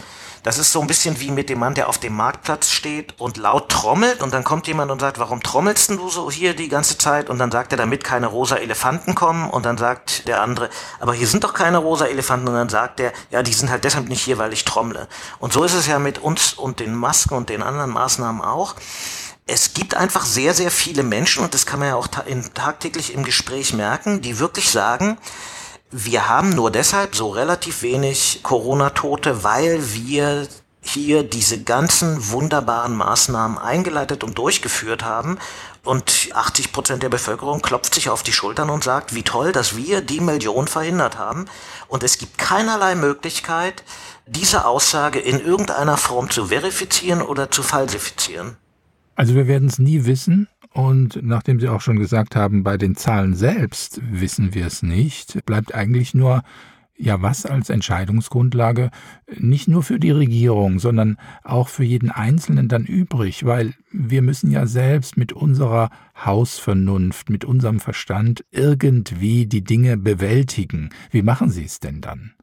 Das 0.44 0.56
ist 0.56 0.72
so 0.72 0.80
ein 0.80 0.86
bisschen 0.86 1.20
wie 1.20 1.30
mit 1.30 1.50
dem 1.50 1.58
Mann, 1.58 1.74
der 1.74 1.88
auf 1.88 1.98
dem 1.98 2.14
Marktplatz 2.14 2.70
steht 2.70 3.14
und 3.18 3.36
laut 3.36 3.68
trommelt 3.70 4.22
und 4.22 4.32
dann 4.32 4.44
kommt 4.44 4.66
jemand 4.68 4.90
und 4.90 5.00
sagt, 5.00 5.18
warum 5.18 5.42
trommelst 5.42 5.90
du 5.90 6.08
so 6.08 6.30
hier 6.30 6.54
die 6.54 6.68
ganze 6.68 6.96
Zeit? 6.96 7.28
Und 7.28 7.38
dann 7.38 7.50
sagt 7.50 7.72
er, 7.72 7.76
damit 7.76 8.04
keine 8.04 8.28
rosa 8.28 8.56
Elefanten 8.56 9.14
kommen 9.14 9.50
und 9.50 9.66
dann 9.66 9.76
sagt 9.76 10.28
der 10.28 10.40
andere, 10.42 10.70
aber 11.00 11.12
hier 11.12 11.26
sind 11.26 11.42
doch 11.42 11.54
keine 11.54 11.78
rosa 11.78 12.06
Elefanten 12.06 12.48
und 12.48 12.54
dann 12.54 12.68
sagt 12.68 13.00
er, 13.00 13.12
ja, 13.30 13.42
die 13.42 13.52
sind 13.52 13.68
halt 13.68 13.84
deshalb 13.84 14.08
nicht 14.08 14.22
hier, 14.22 14.38
weil 14.38 14.52
ich 14.52 14.64
trommle. 14.64 15.08
Und 15.40 15.52
so 15.52 15.64
ist 15.64 15.74
es 15.74 15.86
ja 15.86 15.98
mit 15.98 16.18
uns 16.18 16.54
und 16.54 16.78
den 16.80 16.94
Masken 16.94 17.34
und 17.34 17.48
den 17.48 17.62
anderen 17.62 17.90
Maßnahmen 17.90 18.40
auch 18.40 18.76
es 19.48 19.72
gibt 19.72 19.94
einfach 19.94 20.24
sehr, 20.26 20.54
sehr 20.54 20.70
viele 20.70 21.02
Menschen, 21.02 21.42
und 21.42 21.54
das 21.54 21.64
kann 21.66 21.80
man 21.80 21.88
ja 21.88 21.94
auch 21.96 22.06
ta 22.06 22.20
in, 22.20 22.44
tagtäglich 22.54 23.14
im 23.14 23.24
Gespräch 23.24 23.72
merken, 23.72 24.20
die 24.20 24.38
wirklich 24.38 24.70
sagen, 24.70 25.18
wir 25.90 26.28
haben 26.28 26.50
nur 26.50 26.70
deshalb 26.70 27.16
so 27.16 27.30
relativ 27.30 27.80
wenig 27.80 28.40
Corona-Tote, 28.42 29.42
weil 29.42 29.94
wir 29.94 30.46
hier 30.82 31.22
diese 31.22 31.62
ganzen 31.62 32.30
wunderbaren 32.30 32.94
Maßnahmen 32.94 33.56
eingeleitet 33.56 34.22
und 34.22 34.36
durchgeführt 34.36 35.02
haben. 35.02 35.38
Und 35.82 36.28
80 36.34 36.72
Prozent 36.72 37.02
der 37.02 37.08
Bevölkerung 37.08 37.62
klopft 37.62 37.94
sich 37.94 38.10
auf 38.10 38.22
die 38.22 38.34
Schultern 38.34 38.68
und 38.68 38.84
sagt, 38.84 39.14
wie 39.14 39.22
toll, 39.22 39.52
dass 39.52 39.76
wir 39.76 40.02
die 40.02 40.20
Million 40.20 40.68
verhindert 40.68 41.16
haben. 41.16 41.46
Und 41.88 42.02
es 42.02 42.18
gibt 42.18 42.36
keinerlei 42.36 42.94
Möglichkeit, 42.94 43.82
diese 44.26 44.66
Aussage 44.66 45.20
in 45.20 45.40
irgendeiner 45.40 45.96
Form 45.96 46.28
zu 46.28 46.48
verifizieren 46.48 47.22
oder 47.22 47.50
zu 47.50 47.62
falsifizieren. 47.62 48.58
Also 49.18 49.34
wir 49.34 49.48
werden 49.48 49.66
es 49.66 49.80
nie 49.80 50.04
wissen. 50.04 50.46
Und 50.72 51.18
nachdem 51.24 51.58
Sie 51.58 51.68
auch 51.68 51.80
schon 51.80 51.98
gesagt 51.98 52.36
haben, 52.36 52.62
bei 52.62 52.76
den 52.76 52.94
Zahlen 52.94 53.34
selbst 53.34 54.00
wissen 54.12 54.54
wir 54.54 54.64
es 54.64 54.84
nicht, 54.84 55.44
bleibt 55.44 55.74
eigentlich 55.74 56.14
nur, 56.14 56.44
ja, 56.96 57.20
was 57.20 57.44
als 57.44 57.68
Entscheidungsgrundlage 57.68 58.90
nicht 59.36 59.66
nur 59.66 59.82
für 59.82 59.98
die 59.98 60.12
Regierung, 60.12 60.78
sondern 60.78 61.16
auch 61.42 61.68
für 61.68 61.82
jeden 61.82 62.12
Einzelnen 62.12 62.68
dann 62.68 62.84
übrig, 62.84 63.44
weil 63.44 63.74
wir 63.90 64.22
müssen 64.22 64.52
ja 64.52 64.66
selbst 64.66 65.16
mit 65.16 65.32
unserer 65.32 65.90
Hausvernunft, 66.24 67.28
mit 67.28 67.44
unserem 67.44 67.80
Verstand 67.80 68.44
irgendwie 68.52 69.46
die 69.46 69.64
Dinge 69.64 69.96
bewältigen. 69.96 70.90
Wie 71.10 71.22
machen 71.22 71.50
Sie 71.50 71.64
es 71.64 71.80
denn 71.80 72.00
dann? 72.00 72.34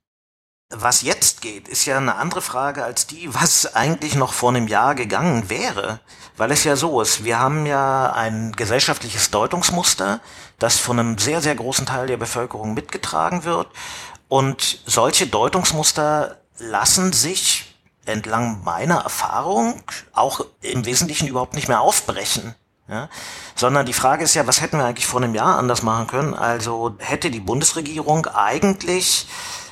Was 0.78 1.02
jetzt 1.04 1.42
geht, 1.42 1.68
ist 1.68 1.86
ja 1.86 1.98
eine 1.98 2.16
andere 2.16 2.42
Frage 2.42 2.84
als 2.84 3.08
die, 3.08 3.34
was 3.34 3.76
eigentlich 3.76 4.16
noch 4.16 4.34
vor 4.34 4.50
einem 4.50 4.68
Jahr 4.68 4.94
gegangen 4.94 5.50
wäre. 5.50 6.02
Weil 6.38 6.52
es 6.52 6.66
ja 6.66 6.76
so 6.76 7.00
ist, 7.00 7.24
wir 7.24 7.40
haben 7.40 7.66
ja 7.66 8.12
ein 8.12 8.52
gesellschaftliches 8.52 9.32
Deutungsmuster, 9.32 10.20
das 10.60 10.78
von 10.78 11.00
einem 11.00 11.18
sehr, 11.18 11.42
sehr 11.42 11.56
großen 11.56 11.86
Teil 11.86 12.08
der 12.08 12.18
Bevölkerung 12.18 12.74
mitgetragen 12.74 13.46
wird. 13.46 13.68
Und 14.28 14.80
solche 14.86 15.28
Deutungsmuster 15.28 16.38
lassen 16.58 17.14
sich 17.14 17.76
entlang 18.06 18.64
meiner 18.64 19.00
Erfahrung 19.00 19.82
auch 20.14 20.46
im 20.62 20.86
Wesentlichen 20.86 21.28
überhaupt 21.28 21.56
nicht 21.56 21.70
mehr 21.70 21.82
aufbrechen. 21.82 22.54
Ja? 22.90 23.10
Sondern 23.56 23.86
die 23.86 23.94
Frage 23.94 24.24
ist 24.24 24.36
ja, 24.36 24.46
was 24.46 24.62
hätten 24.62 24.78
wir 24.78 24.86
eigentlich 24.86 25.08
vor 25.08 25.22
einem 25.22 25.36
Jahr 25.36 25.58
anders 25.58 25.84
machen 25.84 26.08
können? 26.08 26.34
Also 26.34 26.96
hätte 27.00 27.32
die 27.32 27.40
Bundesregierung 27.40 28.28
eigentlich 28.28 29.28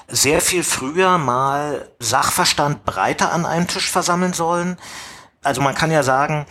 sehr 0.08 0.42
viel 0.42 0.64
früher 0.64 1.18
mal 1.18 1.90
Sachverstand 2.00 2.86
breiter 2.86 3.32
an 3.32 3.46
einem 3.46 3.68
Tisch 3.68 3.90
versammeln 3.90 4.34
sollen. 4.34 4.78
Also 5.42 5.62
man 5.62 5.76
kann 5.76 5.92
ja 5.92 6.04
sagen, 6.04 6.46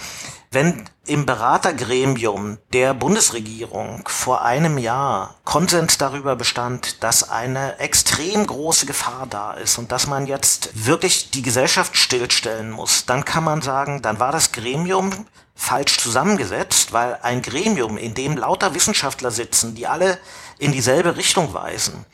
wenn 0.51 0.85
im 1.07 1.25
Beratergremium 1.27 2.59
der 2.73 2.95
Bundesregierung 2.95 4.05
vor 4.07 4.45
einem 4.45 4.77
Jahr 4.77 5.37
Konsens 5.45 5.99
darüber 5.99 6.37
bestand, 6.37 7.03
dass 7.03 7.31
eine 7.31 7.79
extrem 7.79 8.47
große 8.47 8.87
Gefahr 8.87 9.27
da 9.29 9.55
ist 9.55 9.79
und 9.79 9.91
dass 9.91 10.07
man 10.07 10.27
jetzt 10.27 10.71
wirklich 10.87 11.31
die 11.31 11.43
Gesellschaft 11.43 11.97
stillstellen 11.97 12.71
muss, 12.71 13.07
dann 13.07 13.25
kann 13.25 13.45
man 13.45 13.63
sagen, 13.63 14.03
dann 14.03 14.21
war 14.21 14.31
das 14.31 14.53
Gremium 14.53 15.11
falsch 15.55 15.99
zusammengesetzt, 15.99 16.93
weil 16.93 17.19
ein 17.23 17.43
Gremium, 17.43 17.97
in 17.97 18.15
dem 18.15 18.37
lauter 18.37 18.75
Wissenschaftler 18.75 19.31
sitzen, 19.31 19.75
die 19.75 19.87
alle 19.87 20.19
in 20.59 20.73
dieselbe 20.73 21.17
Richtung 21.17 21.55
weisen, 21.55 22.05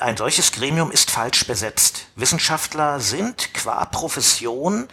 ein 0.00 0.16
solches 0.16 0.52
Gremium 0.52 0.90
ist 0.90 1.10
falsch 1.10 1.46
besetzt. 1.46 2.06
Wissenschaftler 2.16 3.00
sind 3.00 3.52
qua 3.54 3.84
Profession 3.84 4.88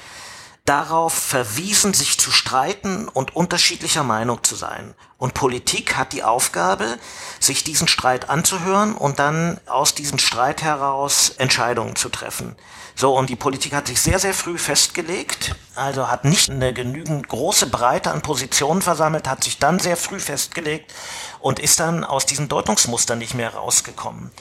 darauf 0.68 1.14
verwiesen, 1.14 1.94
sich 1.94 2.20
zu 2.20 2.30
streiten 2.30 3.08
und 3.08 3.36
unterschiedlicher 3.36 4.04
Meinung 4.04 4.44
zu 4.44 4.56
sein. 4.56 4.94
Und 5.18 5.34
Politik 5.34 5.96
hat 5.96 6.12
die 6.12 6.24
Aufgabe, 6.24 7.00
sich 7.40 7.64
diesen 7.64 7.88
Streit 7.88 8.30
anzuhören 8.30 8.94
und 8.94 9.18
dann 9.18 9.62
aus 9.66 9.96
diesem 9.96 10.20
Streit 10.20 10.62
heraus 10.62 11.30
Entscheidungen 11.38 11.96
zu 11.96 12.10
treffen. 12.10 12.56
So, 12.96 13.16
und 13.16 13.30
die 13.30 13.36
Politik 13.36 13.74
hat 13.74 13.88
sich 13.88 14.02
sehr, 14.02 14.20
sehr 14.20 14.34
früh 14.34 14.58
festgelegt, 14.58 15.56
also 15.76 16.10
hat 16.10 16.26
nicht 16.26 16.50
eine 16.50 16.74
genügend 16.74 17.30
große 17.30 17.68
Breite 17.68 18.12
an 18.12 18.22
Positionen 18.22 18.82
versammelt, 18.82 19.28
hat 19.28 19.44
sich 19.44 19.60
dann 19.60 19.80
sehr 19.80 19.96
früh 19.96 20.20
festgelegt 20.20 20.94
und 21.40 21.60
ist 21.60 21.80
dann 21.80 22.04
aus 22.04 22.26
diesem 22.26 22.50
Deutungsmuster 22.50 23.16
nicht 23.16 23.36
mehr 23.36 23.54
rausgekommen. 23.54 24.32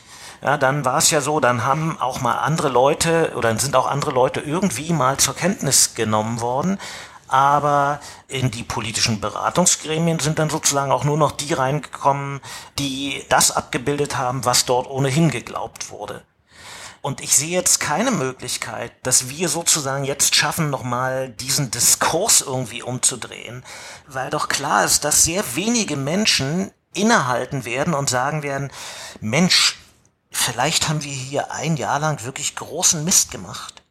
Ja, 0.47 0.57
dann 0.57 0.85
war 0.85 0.99
es 0.99 1.11
ja 1.11 1.21
so, 1.21 1.41
dann 1.41 1.65
haben 1.65 2.01
auch 2.01 2.21
mal 2.21 2.37
andere 2.37 2.69
Leute 2.69 3.33
oder 3.35 3.59
sind 3.59 3.75
auch 3.75 3.89
andere 3.89 4.13
Leute 4.13 4.39
irgendwie 4.39 4.93
mal 4.93 5.17
zur 5.17 5.35
Kenntnis 5.35 5.97
genommen 5.97 6.41
worden, 6.41 6.79
aber 7.27 7.99
in 8.29 8.53
die 8.53 8.63
politischen 8.63 9.21
Beratungsgremien 9.21 10.21
sind 10.21 10.39
dann 10.39 10.49
sozusagen 10.49 10.93
auch 10.93 11.03
nur 11.03 11.17
noch 11.17 11.33
die 11.33 11.53
reingekommen, 11.53 12.41
die 12.79 13.25
das 13.29 13.51
abgebildet 13.51 14.19
haben, 14.19 14.45
was 14.45 14.67
dort 14.67 14.89
ohnehin 14.89 15.33
geglaubt 15.33 15.91
wurde. 15.91 16.23
Und 17.03 17.21
ich 17.21 17.35
sehe 17.35 17.51
jetzt 17.51 17.81
keine 17.81 18.13
Möglichkeit, 18.13 18.93
dass 19.03 19.29
wir 19.29 19.49
sozusagen 19.49 20.05
jetzt 20.05 20.37
schaffen, 20.37 20.71
nochmal 20.71 21.29
diesen 21.29 21.73
Diskurs 21.73 22.41
irgendwie 22.41 22.83
umzudrehen, 22.83 23.65
weil 24.07 24.31
doch 24.31 24.47
klar 24.47 24.85
ist, 24.85 25.05
dass 25.05 25.25
sehr 25.25 25.43
wenige 25.57 25.97
Menschen 25.97 26.71
innehalten 26.95 27.65
werden 27.65 27.95
und 27.95 28.09
sagen 28.09 28.45
werden, 28.45 28.71
Mensch, 29.21 29.76
vielleicht 30.47 30.89
haben 30.89 31.03
wir 31.03 31.13
hier 31.13 31.51
ein 31.51 31.77
Jahr 31.77 31.99
lang 31.99 32.25
wirklich 32.25 32.55
großen 32.55 33.05
Mist 33.05 33.31
gemacht. 33.31 33.83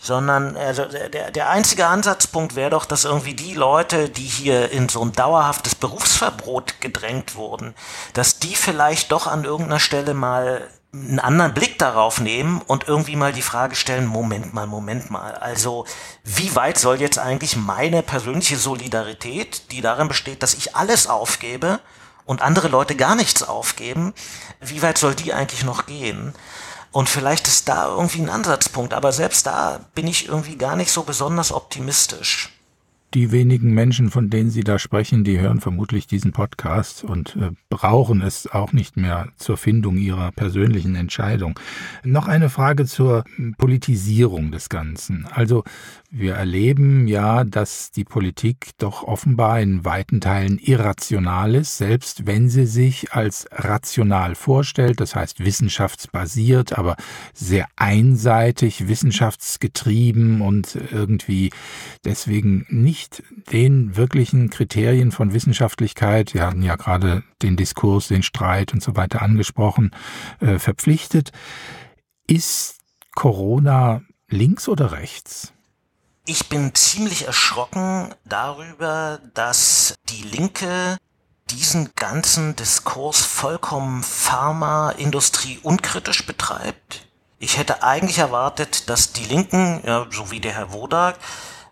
Sondern 0.00 0.56
also 0.56 0.84
der, 0.84 1.32
der 1.32 1.50
einzige 1.50 1.86
Ansatzpunkt 1.86 2.54
wäre 2.54 2.70
doch, 2.70 2.84
dass 2.84 3.04
irgendwie 3.04 3.34
die 3.34 3.54
Leute, 3.54 4.08
die 4.08 4.22
hier 4.22 4.70
in 4.70 4.88
so 4.88 5.02
ein 5.02 5.12
dauerhaftes 5.12 5.74
Berufsverbot 5.74 6.80
gedrängt 6.80 7.34
wurden, 7.34 7.74
dass 8.12 8.38
die 8.38 8.54
vielleicht 8.54 9.10
doch 9.10 9.26
an 9.26 9.42
irgendeiner 9.42 9.80
Stelle 9.80 10.14
mal 10.14 10.68
einen 10.92 11.18
anderen 11.18 11.52
Blick 11.52 11.78
darauf 11.78 12.20
nehmen 12.20 12.62
und 12.66 12.86
irgendwie 12.86 13.16
mal 13.16 13.32
die 13.32 13.42
Frage 13.42 13.74
stellen, 13.74 14.06
Moment 14.06 14.54
mal, 14.54 14.66
Moment 14.66 15.10
mal, 15.10 15.34
also 15.34 15.84
wie 16.24 16.54
weit 16.54 16.78
soll 16.78 17.00
jetzt 17.00 17.18
eigentlich 17.18 17.56
meine 17.56 18.02
persönliche 18.02 18.56
Solidarität, 18.56 19.70
die 19.72 19.80
darin 19.80 20.08
besteht, 20.08 20.42
dass 20.42 20.54
ich 20.54 20.76
alles 20.76 21.08
aufgebe 21.08 21.80
und 22.28 22.42
andere 22.42 22.68
Leute 22.68 22.94
gar 22.94 23.14
nichts 23.14 23.42
aufgeben, 23.42 24.12
wie 24.60 24.82
weit 24.82 24.98
soll 24.98 25.14
die 25.14 25.32
eigentlich 25.32 25.64
noch 25.64 25.86
gehen? 25.86 26.34
Und 26.92 27.08
vielleicht 27.08 27.48
ist 27.48 27.68
da 27.70 27.86
irgendwie 27.86 28.20
ein 28.20 28.28
Ansatzpunkt, 28.28 28.92
aber 28.92 29.12
selbst 29.12 29.46
da 29.46 29.80
bin 29.94 30.06
ich 30.06 30.28
irgendwie 30.28 30.56
gar 30.56 30.76
nicht 30.76 30.92
so 30.92 31.04
besonders 31.04 31.52
optimistisch. 31.52 32.50
Die 33.14 33.32
wenigen 33.32 33.72
Menschen, 33.72 34.10
von 34.10 34.28
denen 34.28 34.50
Sie 34.50 34.64
da 34.64 34.78
sprechen, 34.78 35.24
die 35.24 35.40
hören 35.40 35.60
vermutlich 35.60 36.06
diesen 36.06 36.32
Podcast 36.32 37.04
und 37.04 37.36
äh, 37.36 37.52
brauchen 37.70 38.20
es 38.20 38.46
auch 38.46 38.74
nicht 38.74 38.98
mehr 38.98 39.28
zur 39.36 39.56
Findung 39.56 39.96
ihrer 39.96 40.30
persönlichen 40.30 40.94
Entscheidung. 40.94 41.58
Noch 42.04 42.28
eine 42.28 42.50
Frage 42.50 42.84
zur 42.84 43.24
Politisierung 43.56 44.50
des 44.50 44.68
Ganzen. 44.68 45.26
Also 45.30 45.64
wir 46.10 46.34
erleben 46.34 47.06
ja, 47.06 47.44
dass 47.44 47.90
die 47.92 48.04
Politik 48.04 48.70
doch 48.78 49.04
offenbar 49.04 49.60
in 49.60 49.86
weiten 49.86 50.20
Teilen 50.20 50.58
irrational 50.58 51.54
ist, 51.54 51.78
selbst 51.78 52.26
wenn 52.26 52.50
sie 52.50 52.66
sich 52.66 53.12
als 53.12 53.46
rational 53.52 54.34
vorstellt, 54.34 55.00
das 55.00 55.14
heißt 55.14 55.44
wissenschaftsbasiert, 55.44 56.78
aber 56.78 56.96
sehr 57.32 57.68
einseitig, 57.76 58.88
wissenschaftsgetrieben 58.88 60.40
und 60.42 60.78
irgendwie 60.90 61.50
deswegen 62.04 62.66
nicht 62.68 62.97
den 63.52 63.96
wirklichen 63.96 64.50
Kriterien 64.50 65.12
von 65.12 65.32
Wissenschaftlichkeit, 65.32 66.34
wir 66.34 66.46
hatten 66.46 66.62
ja 66.62 66.76
gerade 66.76 67.22
den 67.42 67.56
Diskurs, 67.56 68.08
den 68.08 68.22
Streit 68.22 68.72
und 68.72 68.82
so 68.82 68.96
weiter 68.96 69.22
angesprochen, 69.22 69.90
äh, 70.40 70.58
verpflichtet. 70.58 71.32
Ist 72.26 72.78
Corona 73.14 74.02
links 74.28 74.68
oder 74.68 74.92
rechts? 74.92 75.52
Ich 76.26 76.48
bin 76.48 76.74
ziemlich 76.74 77.26
erschrocken 77.26 78.14
darüber, 78.26 79.18
dass 79.32 79.94
die 80.10 80.22
Linke 80.22 80.98
diesen 81.50 81.90
ganzen 81.96 82.54
Diskurs 82.56 83.22
vollkommen 83.22 84.02
Pharmaindustrie 84.02 85.58
unkritisch 85.62 86.26
betreibt. 86.26 87.06
Ich 87.38 87.56
hätte 87.56 87.82
eigentlich 87.82 88.18
erwartet, 88.18 88.90
dass 88.90 89.12
die 89.12 89.24
Linken, 89.24 89.80
ja, 89.86 90.06
so 90.10 90.30
wie 90.30 90.40
der 90.40 90.52
Herr 90.52 90.72
Wodak, 90.72 91.18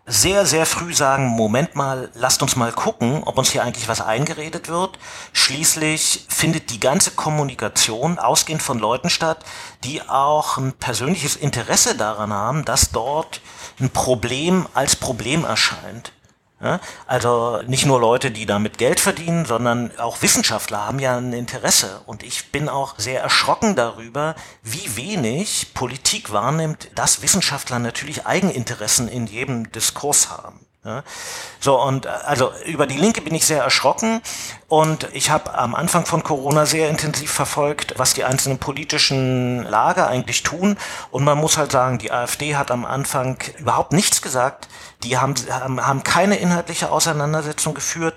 sehr, 0.09 0.45
sehr 0.45 0.65
früh 0.65 0.93
sagen, 0.93 1.27
Moment 1.27 1.75
mal, 1.75 2.09
lasst 2.13 2.41
uns 2.41 2.55
mal 2.55 2.71
gucken, 2.71 3.23
ob 3.25 3.37
uns 3.37 3.51
hier 3.51 3.63
eigentlich 3.63 3.89
was 3.89 3.99
eingeredet 3.99 4.69
wird. 4.69 4.97
Schließlich 5.33 6.25
findet 6.29 6.69
die 6.69 6.79
ganze 6.79 7.11
Kommunikation 7.11 8.17
ausgehend 8.17 8.61
von 8.61 8.79
Leuten 8.79 9.09
statt, 9.09 9.43
die 9.83 10.01
auch 10.01 10.57
ein 10.57 10.71
persönliches 10.71 11.35
Interesse 11.35 11.95
daran 11.95 12.31
haben, 12.31 12.63
dass 12.63 12.91
dort 12.91 13.41
ein 13.81 13.89
Problem 13.89 14.65
als 14.73 14.95
Problem 14.95 15.43
erscheint. 15.43 16.13
Ja, 16.59 16.79
also 17.05 17.61
nicht 17.67 17.85
nur 17.85 17.99
Leute, 17.99 18.31
die 18.31 18.47
damit 18.47 18.79
Geld 18.79 18.99
verdienen, 18.99 19.45
sondern 19.45 19.95
auch 19.99 20.23
Wissenschaftler 20.23 20.87
haben 20.87 20.97
ja 20.97 21.15
ein 21.15 21.31
Interesse. 21.31 22.01
Und 22.07 22.23
ich 22.23 22.51
bin 22.51 22.67
auch 22.67 22.95
sehr 22.97 23.21
erschrocken 23.21 23.75
darüber, 23.75 24.33
wie 24.63 24.95
wenig 24.95 25.73
Politik 25.75 26.31
wahrnimmt, 26.31 26.89
dass 26.95 27.21
Wissenschaftler 27.21 27.77
natürlich 27.77 28.25
Eigeninteressen 28.25 29.07
in 29.07 29.27
jedem 29.27 29.71
Diskurs 29.71 30.31
haben. 30.31 30.66
Ja. 30.87 31.03
So, 31.59 31.81
und 31.81 32.05
äh, 32.05 32.09
also 32.09 32.51
über 32.65 32.87
die 32.87 32.95
Linke 32.95 33.19
bin 33.19 33.35
ich 33.35 33.45
sehr 33.45 33.61
erschrocken 33.61 34.21
und 34.69 35.09
ich 35.11 35.29
habe 35.29 35.53
am 35.53 35.75
Anfang 35.75 36.05
von 36.05 36.23
Corona 36.23 36.65
sehr 36.65 36.89
intensiv 36.89 37.29
verfolgt, 37.29 37.95
was 37.97 38.13
die 38.13 38.23
einzelnen 38.23 38.57
politischen 38.57 39.63
Lager 39.63 40.07
eigentlich 40.07 40.43
tun. 40.43 40.77
Und 41.11 41.25
man 41.25 41.37
muss 41.37 41.57
halt 41.57 41.73
sagen, 41.73 41.97
die 41.97 42.13
AfD 42.13 42.55
hat 42.55 42.71
am 42.71 42.85
Anfang 42.85 43.37
überhaupt 43.57 43.91
nichts 43.91 44.21
gesagt. 44.21 44.69
Die 45.03 45.17
haben, 45.17 45.35
haben, 45.49 45.85
haben 45.85 46.03
keine 46.03 46.37
inhaltliche 46.37 46.89
Auseinandersetzung 46.89 47.73
geführt. 47.73 48.15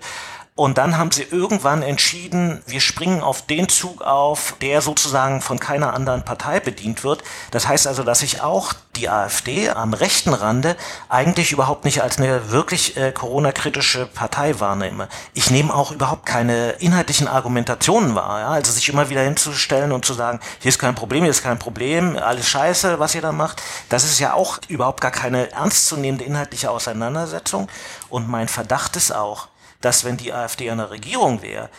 Und 0.57 0.76
dann 0.76 0.98
haben 0.98 1.11
sie 1.11 1.22
irgendwann 1.22 1.82
entschieden, 1.82 2.61
wir 2.66 2.80
springen 2.80 3.22
auf 3.22 3.46
den 3.46 3.68
Zug 3.68 4.03
auf, 4.03 4.57
der 4.61 4.82
sozusagen 4.82 5.40
von 5.40 5.59
keiner 5.59 5.94
anderen 5.94 6.22
Partei 6.22 6.61
bedient 6.61 7.03
wird. 7.03 7.22
Das 7.51 7.66
heißt 7.66 7.86
also, 7.86 8.03
dass 8.03 8.22
ich 8.22 8.42
auch 8.42 8.74
die 8.96 9.09
AfD 9.09 9.70
am 9.70 9.94
rechten 9.94 10.34
Rande 10.34 10.76
eigentlich 11.09 11.53
überhaupt 11.53 11.86
nicht 11.86 12.03
als 12.03 12.18
eine 12.18 12.51
wirklich 12.51 12.96
äh, 12.96 13.12
Corona-kritische 13.12 14.05
Partei 14.07 14.61
wahrnehme. 14.61 15.09
Ich 15.32 15.51
nehme 15.51 15.72
auch 15.74 15.92
überhaupt 15.92 16.26
keine 16.26 16.72
inhaltlichen 16.72 17.28
Argumentationen 17.28 18.14
wahr. 18.14 18.40
Ja? 18.40 18.48
Also 18.48 18.72
sich 18.72 18.88
immer 18.88 19.09
wieder 19.09 19.22
hinzustellen 19.22 19.92
und 19.92 20.05
zu 20.05 20.12
sagen, 20.12 20.40
hier 20.59 20.68
ist 20.68 20.78
kein 20.78 20.94
Problem, 20.94 21.22
hier 21.22 21.30
ist 21.30 21.42
kein 21.42 21.59
Problem, 21.59 22.18
alles 22.18 22.48
scheiße, 22.48 22.98
was 22.98 23.14
ihr 23.14 23.22
da 23.22 23.32
macht. 23.32 23.62
Das 23.88 24.05
ist 24.05 24.18
ja 24.18 24.34
auch 24.34 24.59
überhaupt 24.68 25.01
gar 25.01 25.12
keine 25.12 25.51
ernstzunehmende 25.53 26.24
inhaltliche 26.24 26.70
Auseinandersetzung. 26.70 27.68
Und 28.11 28.28
mein 28.28 28.48
Verdacht 28.48 28.96
ist 28.96 29.14
auch, 29.14 29.48
dass 29.81 30.05
wenn 30.05 30.16
die 30.16 30.33
AfD 30.33 30.70
an 30.70 30.78
der 30.78 30.91
Regierung 30.91 31.43
wäre, 31.43 31.70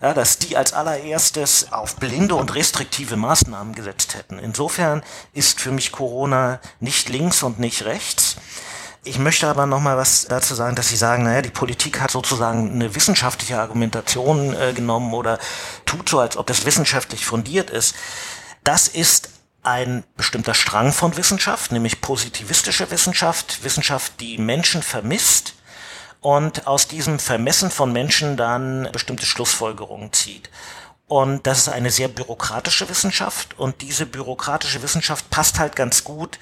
ja, 0.00 0.14
dass 0.14 0.38
die 0.38 0.56
als 0.56 0.72
allererstes 0.72 1.72
auf 1.72 1.96
blinde 1.96 2.34
und 2.34 2.54
restriktive 2.54 3.16
Maßnahmen 3.16 3.74
gesetzt 3.74 4.14
hätten. 4.14 4.38
Insofern 4.38 5.02
ist 5.34 5.60
für 5.60 5.72
mich 5.72 5.92
Corona 5.92 6.60
nicht 6.80 7.08
links 7.10 7.42
und 7.42 7.58
nicht 7.58 7.84
rechts. 7.84 8.36
Ich 9.02 9.18
möchte 9.18 9.46
aber 9.46 9.66
noch 9.66 9.80
mal 9.80 9.96
was 9.96 10.26
dazu 10.26 10.54
sagen, 10.54 10.76
dass 10.76 10.88
Sie 10.88 10.96
sagen, 10.96 11.22
naja, 11.22 11.40
die 11.42 11.50
Politik 11.50 12.00
hat 12.00 12.10
sozusagen 12.10 12.70
eine 12.70 12.94
wissenschaftliche 12.94 13.58
Argumentation 13.58 14.54
äh, 14.54 14.72
genommen 14.74 15.14
oder 15.14 15.38
tut 15.86 16.08
so, 16.08 16.18
als 16.18 16.36
ob 16.36 16.46
das 16.46 16.66
wissenschaftlich 16.66 17.24
fundiert 17.24 17.70
ist. 17.70 17.94
Das 18.62 18.88
ist 18.88 19.30
ein 19.62 20.04
bestimmter 20.16 20.54
Strang 20.54 20.92
von 20.92 21.16
Wissenschaft, 21.16 21.72
nämlich 21.72 22.00
positivistische 22.00 22.90
Wissenschaft, 22.90 23.64
Wissenschaft, 23.64 24.20
die 24.20 24.38
Menschen 24.38 24.82
vermisst 24.82 25.54
und 26.20 26.66
aus 26.66 26.88
diesem 26.88 27.18
Vermessen 27.18 27.70
von 27.70 27.92
Menschen 27.92 28.36
dann 28.36 28.88
bestimmte 28.92 29.26
Schlussfolgerungen 29.26 30.12
zieht. 30.12 30.50
Und 31.08 31.44
das 31.46 31.58
ist 31.58 31.68
eine 31.68 31.90
sehr 31.90 32.06
bürokratische 32.06 32.88
Wissenschaft 32.88 33.58
und 33.58 33.82
diese 33.82 34.06
bürokratische 34.06 34.80
Wissenschaft 34.82 35.28
passt 35.28 35.58
halt 35.58 35.74
ganz 35.74 36.04
gut 36.04 36.38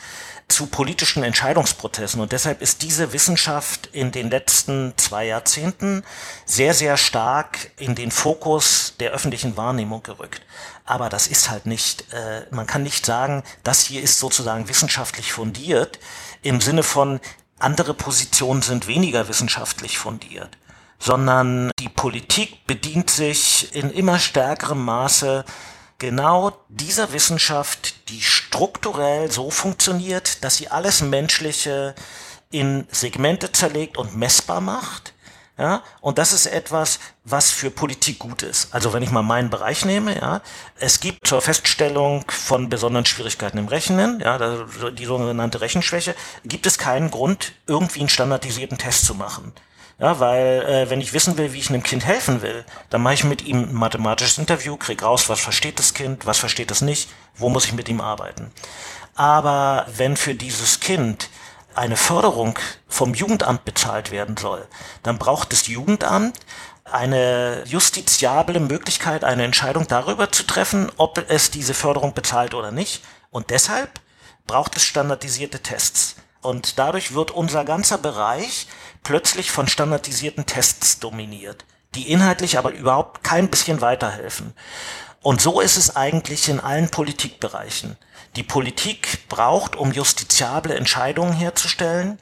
zu 0.47 0.67
politischen 0.67 1.23
Entscheidungsprozessen. 1.23 2.21
Und 2.21 2.33
deshalb 2.33 2.61
ist 2.61 2.83
diese 2.83 3.15
Wissenschaft 3.15 3.89
in 3.93 4.13
den 4.13 4.29
letzten 4.31 4.93
zwei 4.97 5.27
Jahrzehnten 5.27 6.03
sehr, 6.45 6.75
sehr 6.75 6.97
stark 6.97 7.71
in 7.79 7.95
den 7.95 8.11
Fokus 8.11 8.95
der 9.01 9.13
öffentlichen 9.13 9.57
Wahrnehmung 9.57 10.03
gerückt. 10.03 10.43
Aber 10.85 11.09
das 11.09 11.29
ist 11.29 11.49
halt 11.51 11.67
nicht, 11.67 12.13
äh, 12.13 12.43
man 12.51 12.67
kann 12.67 12.83
nicht 12.83 13.07
sagen, 13.07 13.45
das 13.63 13.83
hier 13.83 14.03
ist 14.03 14.19
sozusagen 14.19 14.69
wissenschaftlich 14.69 15.33
fundiert 15.33 15.99
im 16.43 16.61
Sinne 16.61 16.83
von, 16.83 17.21
andere 17.59 17.95
Positionen 17.95 18.63
sind 18.63 18.87
weniger 18.87 19.29
wissenschaftlich 19.29 19.99
fundiert, 19.99 20.57
sondern 20.99 21.71
die 21.79 21.89
Politik 21.89 22.67
bedient 22.67 23.11
sich 23.11 23.75
in 23.75 23.91
immer 23.91 24.19
stärkerem 24.19 24.85
Maße 24.85 25.45
genau 25.99 26.53
dieser 26.69 27.13
Wissenschaft, 27.13 28.09
die 28.09 28.23
strukturell 28.23 29.31
so 29.31 29.51
funktioniert, 29.51 30.45
dass 30.45 30.57
sie 30.57 30.69
alles 30.69 31.03
Menschliche 31.03 31.95
in 32.51 32.87
Segmente 32.91 33.53
zerlegt 33.53 33.99
und 33.99 34.17
messbar 34.17 34.61
macht. 34.61 35.13
Ja, 35.59 35.83
und 36.01 36.19
das 36.19 36.33
ist 36.33 36.47
etwas, 36.47 37.01
was 37.25 37.51
für 37.51 37.73
Politik 37.73 38.21
gut 38.21 38.43
ist. 38.43 38.73
Also 38.73 38.93
wenn 38.93 39.03
ich 39.03 39.11
mal 39.11 39.23
meinen 39.23 39.51
Bereich 39.51 39.85
nehme, 39.85 40.17
ja, 40.17 40.41
es 40.79 41.01
gibt 41.01 41.27
zur 41.27 41.43
Feststellung 41.43 42.25
von 42.29 42.69
besonderen 42.69 43.07
Schwierigkeiten 43.07 43.59
im 43.59 43.67
Rechnen, 43.67 44.21
ja, 44.21 44.39
die 44.91 45.05
sogenannte 45.05 45.61
Rechenschwäche, 45.61 46.15
gibt 46.45 46.67
es 46.67 46.79
keinen 46.79 47.11
Grund, 47.11 47.55
irgendwie 47.67 47.99
einen 47.99 48.09
standardisierten 48.09 48.79
Test 48.79 49.05
zu 49.05 49.17
machen. 49.17 49.53
Ja, 49.99 50.21
weil 50.21 50.63
äh, 50.63 50.91
wenn 50.91 51.01
ich 51.01 51.13
wissen 51.13 51.37
will, 51.39 51.53
wie 51.53 51.59
ich 51.59 51.71
einem 51.71 51.83
Kind 51.83 52.07
helfen 52.07 52.41
will, 52.41 52.65
dann 52.89 53.03
mache 53.03 53.15
ich 53.15 53.25
mit 53.25 53.45
ihm 53.45 53.65
ein 53.65 53.75
mathematisches 53.75 54.39
Interview, 54.39 54.77
krieg 54.77 55.03
raus, 55.03 55.29
was 55.29 55.41
versteht 55.41 55.81
das 55.81 55.93
Kind, 55.93 56.25
was 56.25 56.39
versteht 56.39 56.71
es 56.71 56.83
nicht, 56.83 57.09
wo 57.35 57.49
muss 57.49 57.65
ich 57.65 57.73
mit 57.73 57.89
ihm 57.89 58.01
arbeiten. 58.01 58.53
Aber 59.17 59.87
wenn 59.97 60.17
für 60.17 60.37
dieses 60.37 60.79
Kind 60.79 61.29
eine 61.79 61.97
Förderung 61.97 62.59
vom 62.89 63.15
Jugendamt 63.15 63.65
bezahlt 63.65 64.11
werden 64.11 64.37
soll, 64.37 64.67
dann 65.05 65.17
braucht 65.17 65.53
das 65.53 65.69
Jugendamt 65.69 66.39
eine 66.85 67.63
justiziable 67.67 68.61
Möglichkeit, 68.61 69.23
eine 69.23 69.45
Entscheidung 69.45 69.87
darüber 69.87 70.33
zu 70.33 70.43
treffen, 70.43 70.91
ob 70.97 71.25
es 71.29 71.51
diese 71.51 71.75
Förderung 71.75 72.15
bezahlt 72.15 72.55
oder 72.55 72.73
nicht. 72.73 73.03
Und 73.31 73.51
deshalb 73.51 74.01
braucht 74.47 74.77
es 74.77 74.85
standardisierte 74.85 75.61
Tests. 75.61 76.17
Und 76.41 76.79
dadurch 76.79 77.15
wird 77.15 77.31
unser 77.31 77.65
ganzer 77.65 77.99
Bereich 77.99 78.67
plötzlich 79.05 79.51
von 79.51 79.69
standardisierten 79.69 80.47
Tests 80.47 80.99
dominiert, 80.99 81.65
die 81.95 82.11
inhaltlich 82.11 82.59
aber 82.59 82.73
überhaupt 82.73 83.23
kein 83.23 83.49
bisschen 83.49 83.81
weiterhelfen. 83.81 84.55
Und 85.23 85.41
so 85.41 85.61
ist 85.61 85.77
es 85.77 85.95
eigentlich 85.95 86.49
in 86.49 86.61
allen 86.61 86.91
Politikbereichen. 86.91 87.97
Die 88.39 88.45
Politik 88.45 89.29
braucht, 89.29 89.75
um 89.75 89.91
justiziable 89.91 90.77
Entscheidungen 90.77 91.33
herzustellen, 91.33 92.21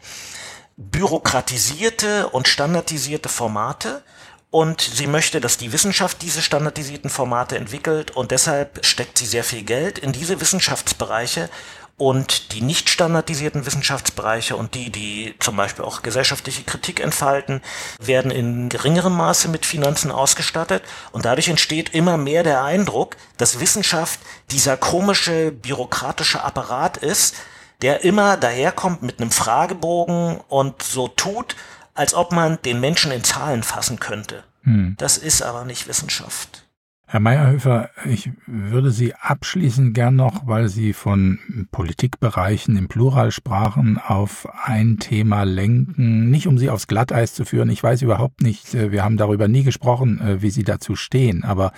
bürokratisierte 0.79 2.31
und 2.31 2.49
standardisierte 2.49 3.29
Formate, 3.29 4.03
und 4.49 4.81
sie 4.81 5.07
möchte, 5.07 5.43
dass 5.43 5.59
die 5.59 5.73
Wissenschaft 5.73 6.23
diese 6.23 6.41
standardisierten 6.41 7.11
Formate 7.11 7.59
entwickelt. 7.59 8.13
Und 8.13 8.31
deshalb 8.31 8.87
steckt 8.87 9.19
sie 9.19 9.27
sehr 9.27 9.45
viel 9.45 9.63
Geld 9.63 9.99
in 9.99 10.13
diese 10.13 10.41
Wissenschaftsbereiche 10.41 11.51
und 11.99 12.53
die 12.53 12.61
nicht 12.61 12.91
standardisierten 12.91 13.65
Wissenschaftsbereiche 13.65 14.55
und 14.55 14.75
die, 14.75 14.91
die 14.91 15.35
zum 15.39 15.57
Beispiel 15.57 15.85
auch 15.85 16.03
gesellschaftliche 16.03 16.63
Kritik 16.63 17.01
entfalten, 17.01 17.63
werden 17.99 18.31
in 18.31 18.69
geringerem 18.69 19.17
Maße 19.17 19.49
mit 19.49 19.65
Finanzen 19.65 20.11
ausgestattet. 20.13 20.83
Und 21.13 21.25
dadurch 21.25 21.49
entsteht 21.49 21.95
immer 21.95 22.19
mehr 22.19 22.43
der 22.43 22.63
Eindruck, 22.63 23.17
dass 23.39 23.61
Wissenschaft 23.61 24.21
dieser 24.51 24.77
komische 24.77 25.53
bürokratische 25.53 26.45
Apparat 26.45 26.99
ist, 26.99 27.35
der 27.81 28.05
immer 28.05 28.37
daherkommt 28.37 29.03
mit 29.03 29.21
einem 29.21 29.31
Fragebogen 29.31 30.39
und 30.49 30.83
so 30.83 31.09
tut, 31.09 31.57
als 31.95 32.13
ob 32.13 32.31
man 32.33 32.59
den 32.63 32.79
Menschen 32.79 33.11
in 33.11 33.25
Zahlen 33.25 33.63
fassen 33.63 33.99
könnte. 33.99 34.45
Hm. 34.65 34.97
Das 34.99 35.17
ist 35.17 35.43
aber 35.43 35.65
nicht 35.65 35.89
Wissenschaft. 35.89 36.66
Herr 37.09 37.21
Meyerhöfer, 37.21 37.91
ich 38.05 38.33
würde 38.49 38.91
Sie 38.91 39.15
abschließend 39.15 39.95
gern 39.95 40.17
noch, 40.17 40.49
weil 40.49 40.69
Sie 40.69 40.93
von 40.93 41.39
Politikbereichen 41.71 42.77
im 42.77 42.89
Plural 42.89 43.31
sprachen, 43.31 43.97
auf 43.97 44.49
ein 44.65 44.99
Thema 44.99 45.45
lenken, 45.45 46.31
nicht 46.31 46.49
um 46.49 46.59
Sie 46.59 46.69
aufs 46.69 46.89
Glatteis 46.89 47.33
zu 47.33 47.45
führen. 47.45 47.71
Ich 47.71 47.81
weiß 47.81 48.03
überhaupt 48.03 48.43
nicht, 48.43 48.75
äh, 48.75 48.91
wir 48.91 49.05
haben 49.05 49.19
darüber 49.19 49.47
nie 49.47 49.63
gesprochen, 49.63 50.21
äh, 50.21 50.43
wie 50.43 50.51
Sie 50.51 50.65
dazu 50.65 50.97
stehen, 50.97 51.45
aber 51.45 51.71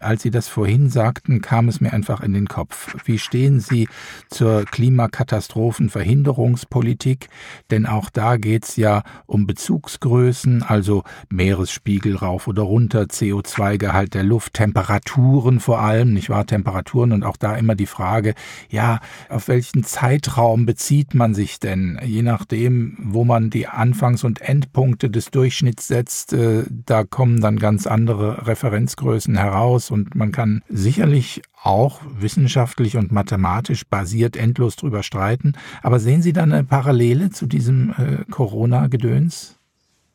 als 0.00 0.20
Sie 0.20 0.30
das 0.30 0.48
vorhin 0.48 0.90
sagten, 0.90 1.40
kam 1.40 1.68
es 1.68 1.80
mir 1.80 1.94
einfach 1.94 2.20
in 2.20 2.34
den 2.34 2.48
Kopf. 2.48 2.94
Wie 3.06 3.18
stehen 3.18 3.60
Sie 3.60 3.88
zur 4.28 4.66
Klimakatastrophenverhinderungspolitik? 4.66 7.30
Denn 7.70 7.86
auch 7.86 8.10
da 8.10 8.36
geht 8.36 8.64
es 8.64 8.76
ja 8.76 9.02
um 9.24 9.46
Bezugsgrößen, 9.46 10.62
also 10.62 11.04
Meeresspiegel 11.30 12.16
rauf 12.16 12.48
oder 12.48 12.64
runter, 12.64 13.04
CO2-Gehalt 13.04 14.12
der 14.12 14.24
Luft, 14.24 14.52
Temperaturen 14.74 15.60
vor 15.60 15.78
allem, 15.78 16.12
nicht 16.12 16.30
wahr? 16.30 16.46
Temperaturen 16.46 17.12
und 17.12 17.22
auch 17.22 17.36
da 17.36 17.54
immer 17.54 17.76
die 17.76 17.86
Frage, 17.86 18.34
ja, 18.68 18.98
auf 19.28 19.46
welchen 19.46 19.84
Zeitraum 19.84 20.66
bezieht 20.66 21.14
man 21.14 21.32
sich 21.32 21.60
denn? 21.60 22.00
Je 22.04 22.22
nachdem, 22.22 22.96
wo 23.00 23.24
man 23.24 23.50
die 23.50 23.68
Anfangs- 23.68 24.24
und 24.24 24.40
Endpunkte 24.40 25.10
des 25.10 25.30
Durchschnitts 25.30 25.86
setzt, 25.86 26.32
äh, 26.32 26.64
da 26.68 27.04
kommen 27.04 27.40
dann 27.40 27.60
ganz 27.60 27.86
andere 27.86 28.48
Referenzgrößen 28.48 29.36
heraus 29.36 29.92
und 29.92 30.16
man 30.16 30.32
kann 30.32 30.62
sicherlich 30.68 31.42
auch 31.62 32.00
wissenschaftlich 32.18 32.96
und 32.96 33.12
mathematisch 33.12 33.86
basiert 33.86 34.36
endlos 34.36 34.74
drüber 34.74 35.04
streiten. 35.04 35.52
Aber 35.84 36.00
sehen 36.00 36.20
Sie 36.20 36.32
da 36.32 36.42
eine 36.42 36.64
Parallele 36.64 37.30
zu 37.30 37.46
diesem 37.46 37.90
äh, 37.90 38.28
Corona-Gedöns? 38.28 39.54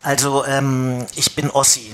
Also 0.03 0.43
ähm, 0.45 1.05
ich 1.15 1.33
bin 1.35 1.49
Ossi. 1.49 1.93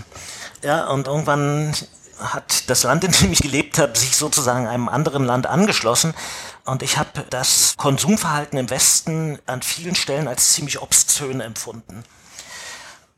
Ja, 0.63 0.87
und 0.87 1.05
irgendwann 1.05 1.71
hat 2.19 2.69
das 2.69 2.83
Land, 2.83 3.03
in 3.03 3.11
dem 3.11 3.31
ich 3.31 3.39
gelebt 3.41 3.77
habe, 3.77 3.97
sich 3.97 4.15
sozusagen 4.15 4.67
einem 4.67 4.89
anderen 4.89 5.25
Land 5.25 5.47
angeschlossen. 5.47 6.13
Und 6.65 6.81
ich 6.81 6.97
habe 6.97 7.25
das 7.29 7.75
Konsumverhalten 7.77 8.57
im 8.57 8.69
Westen 8.69 9.39
an 9.45 9.61
vielen 9.61 9.95
Stellen 9.95 10.27
als 10.27 10.53
ziemlich 10.53 10.81
obszön 10.81 11.41
empfunden. 11.41 12.03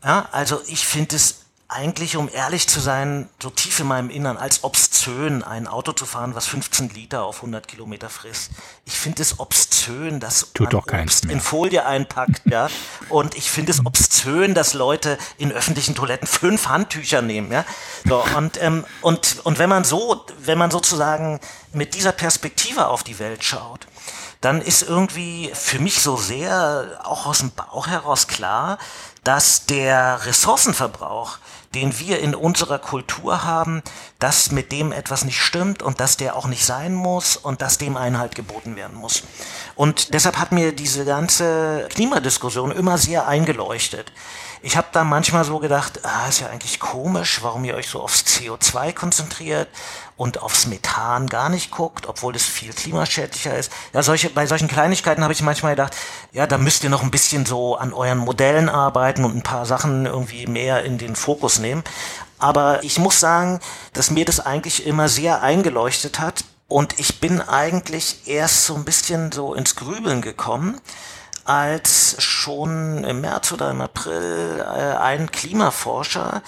Ja, 0.04 0.28
also 0.32 0.62
ich 0.68 0.86
finde 0.86 1.16
es 1.16 1.47
eigentlich, 1.70 2.15
um 2.15 2.30
ehrlich 2.32 2.70
zu 2.70 2.80
sein, 2.80 3.28
so 3.41 3.49
tief 3.49 3.82
in 3.82 3.88
meinem 3.88 4.09
Innern, 4.09 4.38
als 4.38 4.63
obszön, 4.63 5.43
ein 5.43 5.68
Auto 5.68 5.91
zu 5.91 6.05
fahren, 6.05 6.34
was 6.34 6.47
15 6.47 6.89
Liter 6.89 7.26
auf 7.26 7.38
100 7.38 7.68
Kilometer 7.68 8.09
frisst. 8.09 8.51
Ich 8.86 8.93
finde 8.93 9.22
es 9.22 9.39
obszön, 9.39 10.22
dass 10.22 10.53
Tut 10.53 10.72
man 10.72 10.84
Obst 10.84 11.26
in 11.26 11.41
Folie 11.41 11.86
einpackt, 11.86 12.43
ja. 12.45 12.70
Und 13.09 13.36
ich 13.36 13.51
finde 13.51 13.74
es 13.74 13.86
obszön, 13.86 14.53
dass 14.53 14.74
Leute 14.74 15.18
in 15.38 15.51
öffentlichen 15.51 15.93
Toiletten 15.93 16.26
fünf 16.28 16.70
Handtücher 16.70 17.22
nehmen, 17.22 17.51
ja. 17.51 17.65
So, 18.05 18.24
und, 18.38 18.61
ähm, 18.63 18.86
und, 19.01 19.41
und 19.43 19.59
wenn 19.59 19.70
man 19.70 19.84
so, 19.84 20.26
wenn 20.39 20.57
man 20.57 20.72
sozusagen 20.72 21.41
mit 21.74 21.95
dieser 21.95 22.13
Perspektive 22.13 22.88
auf 22.88 23.03
die 23.03 23.20
Welt 23.20 23.43
schaut, 23.43 23.88
dann 24.39 24.61
ist 24.61 24.84
irgendwie 24.84 25.51
für 25.53 25.80
mich 25.80 26.01
so 26.01 26.15
sehr 26.15 27.01
auch 27.03 27.26
aus 27.26 27.39
dem 27.39 27.51
Bauch 27.51 27.88
heraus 27.88 28.28
klar, 28.28 28.78
dass 29.24 29.65
der 29.65 30.26
Ressourcenverbrauch 30.26 31.39
den 31.76 31.99
wir 31.99 32.20
in 32.20 32.36
unserer 32.36 32.80
Kultur 32.80 33.43
haben, 33.43 33.82
dass 34.20 34.51
mit 34.51 34.72
dem 34.72 34.91
etwas 34.91 35.26
nicht 35.26 35.39
stimmt 35.39 35.82
und 35.82 35.99
dass 35.99 36.18
der 36.18 36.36
auch 36.36 36.47
nicht 36.47 36.65
sein 36.65 36.93
muss 36.93 37.38
und 37.38 37.61
dass 37.61 37.78
dem 37.78 37.97
Einhalt 37.97 38.36
geboten 38.36 38.76
werden 38.76 38.97
muss. 38.97 39.24
Und 39.76 40.13
deshalb 40.13 40.38
hat 40.38 40.51
mir 40.51 40.72
diese 40.72 41.05
ganze 41.05 41.88
Klimadiskussion 41.89 42.72
immer 42.72 42.97
sehr 42.97 43.28
eingeleuchtet. 43.28 44.11
Ich 44.62 44.76
habe 44.76 44.88
da 44.91 45.03
manchmal 45.03 45.43
so 45.43 45.60
gedacht, 45.60 46.03
ah, 46.03 46.28
ist 46.28 46.39
ja 46.39 46.47
eigentlich 46.47 46.80
komisch, 46.80 47.39
warum 47.43 47.64
ihr 47.64 47.76
euch 47.76 47.89
so 47.89 48.01
aufs 48.01 48.24
CO2 48.26 48.93
konzentriert 48.93 49.68
und 50.16 50.41
aufs 50.41 50.66
Methan 50.66 51.28
gar 51.28 51.49
nicht 51.49 51.70
guckt, 51.70 52.08
obwohl 52.08 52.36
es 52.36 52.45
viel 52.45 52.74
klimaschädlicher 52.74 53.55
ist. 53.55 53.72
Ja, 53.93 54.01
solche, 54.01 54.30
bei 54.30 54.47
solchen 54.47 54.68
Kleinigkeiten 54.68 55.24
habe 55.24 55.34
ich 55.34 55.41
manchmal 55.43 55.74
gedacht, 55.74 55.95
ja, 56.32 56.47
da 56.47 56.58
müsst 56.58 56.84
ihr 56.84 56.89
noch 56.89 57.03
ein 57.03 57.12
bisschen 57.12 57.45
so 57.45 57.76
an 57.76 57.93
euren 57.93 58.18
Modellen 58.18 58.68
arbeiten 58.68 59.26
und 59.26 59.36
ein 59.36 59.43
paar 59.43 59.66
Sachen 59.66 60.05
irgendwie 60.05 60.47
mehr 60.47 60.84
in 60.84 60.97
den 60.97 61.16
Fokus 61.16 61.60
nehmen. 61.60 61.84
Aber 62.39 62.84
ich 62.84 62.99
muss 62.99 63.20
sagen, 63.20 63.60
dass 63.93 64.12
mir 64.12 64.26
das 64.26 64.39
eigentlich 64.39 64.86
immer 64.86 65.08
sehr 65.08 65.43
eingeleuchtet 65.43 66.20
hat 66.20 66.43
und 66.68 66.99
ich 66.99 67.20
bin 67.20 67.41
eigentlich 67.41 68.28
erst 68.28 68.66
so 68.66 68.76
ein 68.76 68.86
bisschen 68.86 69.32
so 69.32 69.53
ins 69.53 69.76
Grübeln 69.76 70.22
gekommen, 70.22 70.82
als 71.48 72.22
schon 72.22 73.04
im 73.04 73.22
März 73.22 73.52
oder 73.52 73.72
im 73.72 73.82
April 73.82 74.60
äh, 74.60 74.98
ein 74.98 75.32
Klimaforscher 75.32 76.41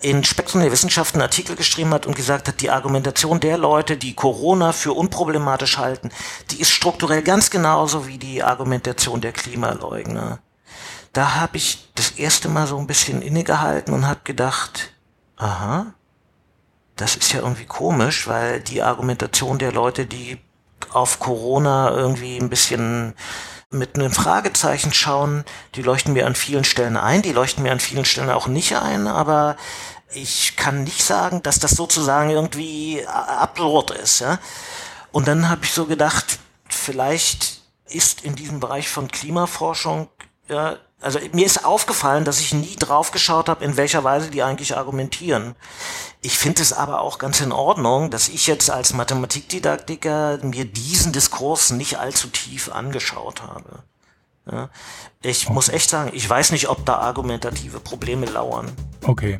in 0.00 0.24
Spektrum 0.24 0.62
der 0.62 0.72
Wissenschaften 0.72 1.18
einen 1.18 1.28
Artikel 1.28 1.56
geschrieben 1.56 1.92
hat 1.92 2.06
und 2.06 2.16
gesagt 2.16 2.48
hat, 2.48 2.60
die 2.60 2.70
Argumentation 2.70 3.38
der 3.38 3.58
Leute, 3.58 3.96
die 3.96 4.14
Corona 4.14 4.72
für 4.72 4.92
unproblematisch 4.92 5.78
halten, 5.78 6.10
die 6.50 6.60
ist 6.60 6.70
strukturell 6.70 7.22
ganz 7.22 7.50
genauso 7.50 8.06
wie 8.06 8.18
die 8.18 8.42
Argumentation 8.42 9.20
der 9.20 9.32
Klimaleugner. 9.32 10.38
Da 11.12 11.34
habe 11.34 11.58
ich 11.58 11.90
das 11.94 12.12
erste 12.12 12.48
Mal 12.48 12.66
so 12.66 12.78
ein 12.78 12.86
bisschen 12.86 13.20
innegehalten 13.20 13.92
und 13.92 14.06
habe 14.06 14.20
gedacht, 14.24 14.92
aha, 15.36 15.92
das 16.96 17.16
ist 17.16 17.32
ja 17.32 17.40
irgendwie 17.40 17.66
komisch, 17.66 18.26
weil 18.26 18.60
die 18.60 18.82
Argumentation 18.82 19.58
der 19.58 19.72
Leute, 19.72 20.06
die 20.06 20.38
auf 20.92 21.18
Corona 21.18 21.90
irgendwie 21.90 22.38
ein 22.38 22.48
bisschen 22.48 23.14
mit 23.70 23.94
einem 23.94 24.10
Fragezeichen 24.10 24.92
schauen, 24.92 25.44
die 25.74 25.82
leuchten 25.82 26.12
mir 26.12 26.26
an 26.26 26.34
vielen 26.34 26.64
Stellen 26.64 26.96
ein, 26.96 27.22
die 27.22 27.32
leuchten 27.32 27.62
mir 27.62 27.72
an 27.72 27.80
vielen 27.80 28.04
Stellen 28.04 28.30
auch 28.30 28.48
nicht 28.48 28.76
ein, 28.76 29.06
aber 29.06 29.56
ich 30.12 30.56
kann 30.56 30.82
nicht 30.82 31.04
sagen, 31.04 31.42
dass 31.42 31.60
das 31.60 31.72
sozusagen 31.72 32.30
irgendwie 32.30 33.06
absurd 33.06 33.92
ist. 33.92 34.20
Ja? 34.20 34.38
Und 35.12 35.28
dann 35.28 35.48
habe 35.48 35.64
ich 35.64 35.72
so 35.72 35.86
gedacht, 35.86 36.40
vielleicht 36.68 37.60
ist 37.86 38.22
in 38.22 38.34
diesem 38.34 38.58
Bereich 38.60 38.88
von 38.88 39.08
Klimaforschung 39.08 40.08
ja, 40.50 40.76
also 41.00 41.18
mir 41.32 41.46
ist 41.46 41.64
aufgefallen, 41.64 42.24
dass 42.24 42.40
ich 42.40 42.52
nie 42.52 42.76
drauf 42.76 43.12
geschaut 43.12 43.48
habe, 43.48 43.64
in 43.64 43.76
welcher 43.76 44.04
Weise 44.04 44.30
die 44.30 44.42
eigentlich 44.42 44.76
argumentieren. 44.76 45.54
Ich 46.22 46.36
finde 46.36 46.60
es 46.60 46.72
aber 46.72 47.00
auch 47.00 47.18
ganz 47.18 47.40
in 47.40 47.50
Ordnung, 47.50 48.10
dass 48.10 48.28
ich 48.28 48.46
jetzt 48.46 48.70
als 48.70 48.92
Mathematikdidaktiker 48.92 50.38
mir 50.42 50.66
diesen 50.66 51.12
Diskurs 51.12 51.70
nicht 51.70 51.98
allzu 51.98 52.28
tief 52.28 52.70
angeschaut 52.70 53.42
habe. 53.42 53.82
Ja. 54.50 54.68
Ich 55.22 55.46
okay. 55.46 55.54
muss 55.54 55.68
echt 55.68 55.88
sagen, 55.88 56.10
ich 56.12 56.28
weiß 56.28 56.52
nicht, 56.52 56.68
ob 56.68 56.84
da 56.84 56.96
argumentative 56.96 57.80
Probleme 57.80 58.26
lauern. 58.26 58.70
Okay. 59.04 59.38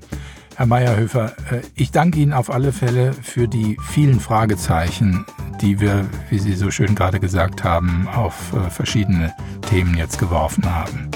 Herr 0.57 0.67
Meyerhöfer, 0.67 1.37
äh, 1.51 1.63
ich 1.75 1.91
danke 1.91 2.19
Ihnen 2.19 2.33
auf 2.33 2.51
alle 2.51 2.73
Fälle 2.73 3.13
für 3.15 3.49
die 3.49 3.79
vielen 3.89 4.21
Fragezeichen, 4.21 5.27
die 5.61 5.81
wir, 5.81 6.09
wie 6.29 6.39
Sie 6.39 6.55
so 6.55 6.71
schön 6.71 6.95
gerade 6.95 7.21
gesagt 7.21 7.65
haben, 7.65 8.09
auf 8.09 8.53
äh, 8.53 8.71
verschiedene 8.71 9.35
Themen 9.69 9.97
jetzt 9.97 10.19
geworfen 10.19 10.65
haben. 10.75 11.11